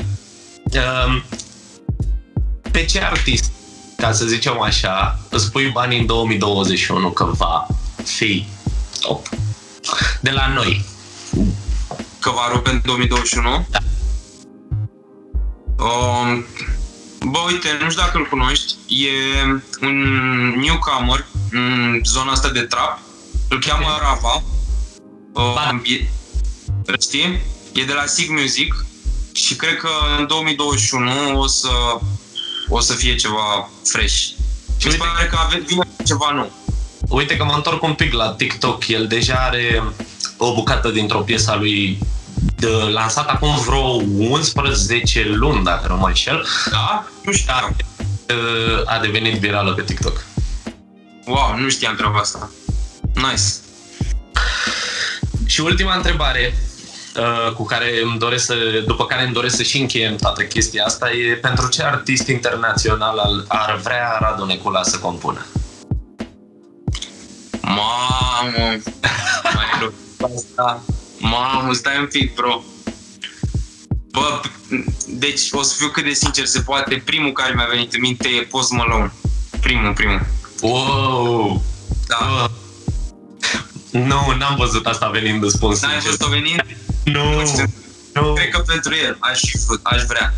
Uh, 0.74 1.22
pe 2.72 2.86
ce 2.86 3.00
artist, 3.02 3.52
ca 3.98 4.12
să 4.12 4.26
zicem 4.26 4.62
așa, 4.62 5.20
îți 5.30 5.52
pui 5.52 5.70
bani 5.70 6.00
în 6.00 6.06
2021 6.06 7.10
că 7.10 7.24
va 7.24 7.68
fi 8.04 8.46
top? 9.00 9.28
De 10.22 10.30
la 10.32 10.48
noi. 10.48 10.86
că 12.20 12.30
va 12.30 12.50
rupe 12.54 12.70
în 12.70 12.82
2021. 12.86 13.66
Da. 13.70 13.80
Um, 15.80 16.46
bă, 17.32 17.40
uite, 17.48 17.78
nu 17.82 17.90
știu 17.90 18.02
dacă 18.02 18.18
îl 18.18 18.26
cunoști, 18.26 18.74
e 18.88 19.12
un 19.82 19.98
newcomer 20.60 21.26
în 21.52 22.00
zona 22.04 22.32
asta 22.32 22.50
de 22.50 22.60
trap, 22.62 23.00
îl 23.50 23.60
cheamă 23.60 23.86
Ok. 23.88 24.02
Rava. 24.02 24.44
Ba. 25.32 25.70
Um, 25.72 25.82
e, 25.86 26.08
știi? 27.02 27.42
E 27.74 27.84
de 27.84 27.94
la 27.94 28.06
Sig 28.06 28.30
Music 28.30 28.86
și 29.34 29.56
cred 29.56 29.78
că 29.78 29.90
în 30.18 30.28
2021 30.28 31.40
o 31.40 31.48
să, 31.48 31.70
o 32.70 32.80
să 32.80 32.94
fie 32.94 33.16
ceva 33.16 33.70
fresh. 33.84 34.14
Și 34.78 34.86
mi 34.88 34.92
se 34.92 34.98
uite- 34.98 34.98
pare 35.14 35.28
că 35.28 35.38
ave- 35.46 35.64
vine 35.68 35.88
ceva 36.06 36.32
nou. 36.36 36.52
Uite 37.10 37.38
că 37.38 37.44
mă 37.46 37.54
întorc 37.56 37.84
un 37.84 37.94
pic 37.94 38.14
la 38.14 38.32
TikTok. 38.32 38.88
El 38.88 39.08
deja 39.08 39.36
are 39.36 39.84
o 40.38 40.54
bucată 40.54 40.90
dintr-o 40.90 41.20
piesă 41.20 41.52
a 41.52 41.56
lui 41.56 41.98
de, 41.98 42.00
lansat 42.94 43.28
acum 43.30 43.56
vreo 43.66 44.02
11 44.30 45.26
luni, 45.30 45.64
dacă 45.64 45.88
nu 45.88 45.98
mă 45.98 46.08
înșel, 46.08 46.46
Da? 46.72 47.08
Nu 47.24 47.32
știam. 47.32 47.76
uh, 48.30 48.82
a 48.86 49.00
devenit 49.00 49.40
virală 49.40 49.74
pe 49.74 49.82
TikTok. 49.82 50.26
Wow, 51.26 51.56
nu 51.58 51.70
știam 51.70 51.96
treaba 51.96 52.20
asta. 52.20 52.50
Nice. 53.14 53.44
Și 55.46 55.62
ultima 55.62 55.96
întrebare 55.96 56.54
uh, 57.18 57.54
cu 57.54 57.64
care 57.66 57.92
îmi 58.04 58.20
doresc 58.20 58.46
să, 58.46 58.56
după 58.88 59.06
care 59.06 59.24
îmi 59.24 59.34
doresc 59.34 59.56
să 59.56 59.64
și 59.64 59.80
încheiem 59.80 60.16
toată 60.16 60.44
chestia 60.44 60.84
asta 60.86 61.12
e 61.12 61.34
pentru 61.34 61.68
ce 61.68 61.84
artist 61.84 62.28
internațional 62.28 63.18
al- 63.18 63.46
ar 63.48 63.76
vrea 63.84 64.18
Radu 64.20 64.46
Necula 64.46 64.84
să 64.84 64.98
compună? 65.00 65.46
Mamă, 67.62 68.68
mai 69.56 69.66
rău. 69.80 69.94
Asta. 70.36 70.82
Mamă, 71.20 71.74
stai 71.74 72.00
un 72.00 72.06
pic, 72.08 72.36
bro. 72.36 72.64
Bă, 74.12 74.42
deci 75.08 75.48
o 75.52 75.62
să 75.62 75.76
fiu 75.78 75.88
cât 75.88 76.04
de 76.04 76.14
sincer 76.14 76.46
se 76.46 76.62
poate. 76.62 77.02
Primul 77.06 77.32
care 77.32 77.54
mi-a 77.54 77.68
venit 77.72 77.94
în 77.94 78.00
minte 78.02 78.28
e 78.28 78.42
Post 78.42 78.72
Malone. 78.72 79.12
Primul, 79.60 79.94
primul. 79.94 80.26
Wow! 80.62 81.64
Da. 82.08 82.18
Uh, 82.44 82.50
nu, 83.92 84.36
n-am 84.38 84.56
văzut 84.58 84.86
asta 84.86 85.10
venind 85.10 85.44
în 85.44 85.50
spun 85.50 85.68
N-ai 85.70 85.78
sincer. 85.78 86.02
văzut-o 86.02 86.28
venind? 86.30 86.66
Nu, 87.04 87.34
Nu 87.40 87.46
știu. 87.46 87.64
nu. 88.14 88.34
Cred 88.34 88.50
că 88.50 88.60
pentru 88.60 88.96
el 88.96 89.18
aș, 89.20 89.40
fi, 89.40 89.58
făcut- 89.58 89.80
aș 89.84 90.04
vrea. 90.04 90.34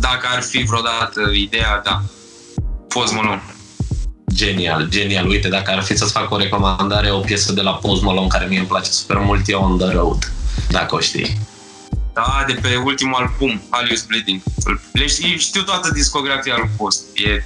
Dacă 0.00 0.26
ar 0.34 0.42
fi 0.42 0.58
vreodată 0.62 1.30
ideea, 1.34 1.80
da. 1.84 2.02
Post 2.88 3.12
Malone. 3.12 3.42
Genial, 4.34 4.88
genial. 4.88 5.26
Uite, 5.28 5.48
dacă 5.48 5.70
ar 5.70 5.82
fi 5.82 5.96
să-ți 5.96 6.12
fac 6.12 6.30
o 6.30 6.36
recomandare, 6.36 7.10
o 7.10 7.18
piesă 7.18 7.52
de 7.52 7.60
la 7.60 7.72
Post 7.72 8.02
Malone 8.02 8.26
care 8.26 8.46
mie 8.46 8.58
îmi 8.58 8.66
place 8.66 8.90
super 8.90 9.16
mult, 9.16 9.48
e 9.48 9.54
On 9.54 9.78
The 9.78 9.90
Road, 9.92 10.32
dacă 10.70 10.94
o 10.94 11.00
știi. 11.00 11.38
Da, 12.12 12.44
de 12.46 12.52
pe 12.52 12.76
ultimul 12.84 13.14
album, 13.14 13.62
Alius 13.68 14.02
Bleeding. 14.02 14.40
Le 14.92 15.06
știu, 15.06 15.36
știu 15.36 15.62
toată 15.62 15.90
discografia 15.92 16.54
lui 16.58 16.70
Post. 16.76 17.02
E, 17.14 17.42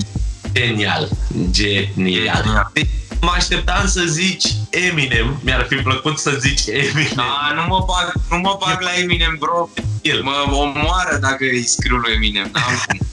Genial, 0.53 1.09
e 1.34 1.45
genial. 1.51 2.43
genial. 2.43 2.72
Mă 3.20 3.32
așteptam 3.34 3.87
să 3.87 4.03
zici 4.07 4.47
Eminem, 4.70 5.41
mi-ar 5.45 5.66
fi 5.68 5.74
plăcut 5.74 6.18
să 6.18 6.37
zici 6.41 6.66
Eminem. 6.66 7.12
Da, 7.14 7.53
nu 7.55 7.64
mă 7.68 7.84
bag, 7.87 8.12
nu 8.30 8.37
mă 8.37 8.57
bag 8.61 8.80
la 8.80 8.91
Eminem, 8.99 9.37
bro. 9.39 9.68
El. 10.03 10.22
Mă 10.22 10.45
omoară 10.51 11.18
dacă 11.20 11.45
îi 11.45 11.66
scriu 11.66 11.97
lui 11.97 12.12
Eminem. 12.12 12.51
N-am 12.53 12.82
cum. 12.87 12.99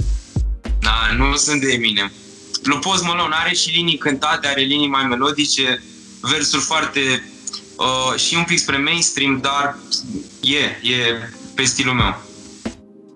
Da, 0.80 1.13
nu 1.17 1.36
sunt 1.36 1.61
de 1.61 1.71
Eminem. 1.71 2.11
Lui 2.64 2.80
Post 2.80 3.03
Malone 3.03 3.36
are 3.43 3.53
și 3.53 3.70
linii 3.70 3.97
cântate, 3.97 4.47
are 4.47 4.61
linii 4.61 4.88
mai 4.88 5.03
melodice, 5.03 5.84
versuri 6.22 6.61
foarte... 6.61 7.24
Uh, 7.78 8.20
și 8.20 8.36
un 8.36 8.43
pic 8.43 8.59
spre 8.59 8.78
mainstream, 8.78 9.39
dar 9.41 9.78
e, 10.39 10.89
e 10.93 11.30
pe 11.55 11.64
stilul 11.64 11.93
meu. 11.93 12.22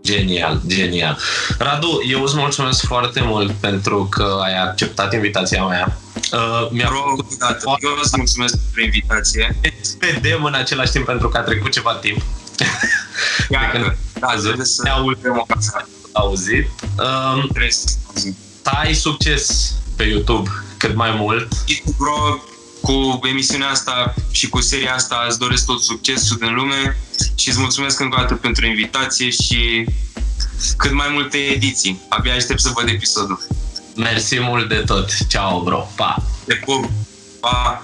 Genial, 0.03 0.61
genial. 0.67 1.17
Radu, 1.57 2.01
eu 2.09 2.23
îți 2.23 2.35
mulțumesc 2.35 2.85
foarte 2.85 3.21
mult 3.23 3.51
pentru 3.51 4.07
că 4.09 4.39
ai 4.43 4.57
acceptat 4.61 5.13
invitația 5.13 5.63
mea. 5.65 5.97
Uh, 6.33 6.67
mi-a 6.71 6.87
Bro, 6.89 7.03
făcut 7.09 7.37
dată. 7.37 7.75
Eu 7.83 7.89
îți 8.03 8.17
mulțumesc 8.17 8.53
pentru 8.57 8.81
invitație. 8.83 9.59
vedem 9.99 10.43
în 10.43 10.53
același 10.53 10.91
timp 10.91 11.05
pentru 11.05 11.29
că 11.29 11.37
a 11.37 11.41
trecut 11.41 11.71
ceva 11.71 11.93
timp. 11.95 12.21
Iată, 13.49 13.97
da, 14.19 14.27
Văzut? 14.27 14.43
trebuie 14.43 14.65
să 14.65 14.81
Ne 14.83 14.89
auzim. 14.89 15.17
avem 15.19 15.37
ocazia. 15.37 15.87
Auzit. 16.11 16.67
Um, 16.97 17.47
Trebuie 17.47 17.71
să 17.71 17.87
auzim. 18.13 18.35
Să 18.67 18.73
ai 18.73 18.93
succes 18.93 19.73
pe 19.95 20.03
YouTube 20.03 20.49
cât 20.77 20.95
mai 20.95 21.11
mult. 21.17 21.47
Bro, 21.97 22.39
cu 22.81 23.19
emisiunea 23.27 23.69
asta 23.69 24.13
și 24.31 24.49
cu 24.49 24.61
seria 24.61 24.93
asta 24.93 25.25
îți 25.27 25.39
doresc 25.39 25.65
tot 25.65 25.83
succesul 25.83 26.37
din 26.37 26.53
lume 26.53 26.97
și 27.35 27.49
îți 27.49 27.59
mulțumesc 27.59 27.99
încă 27.99 28.15
o 28.17 28.21
dată 28.21 28.33
pentru 28.35 28.65
invitație 28.65 29.29
și 29.29 29.85
cât 30.77 30.91
mai 30.91 31.07
multe 31.11 31.37
ediții. 31.37 32.01
Abia 32.09 32.33
aștept 32.33 32.59
să 32.59 32.71
văd 32.73 32.87
episodul. 32.89 33.47
Mersi 33.95 34.39
mult 34.39 34.69
de 34.69 34.83
tot. 34.85 35.27
Ciao, 35.27 35.63
bro. 35.63 35.87
Pa! 35.95 36.23
Te 36.45 36.53
pup! 36.53 36.89
Pa! 37.39 37.83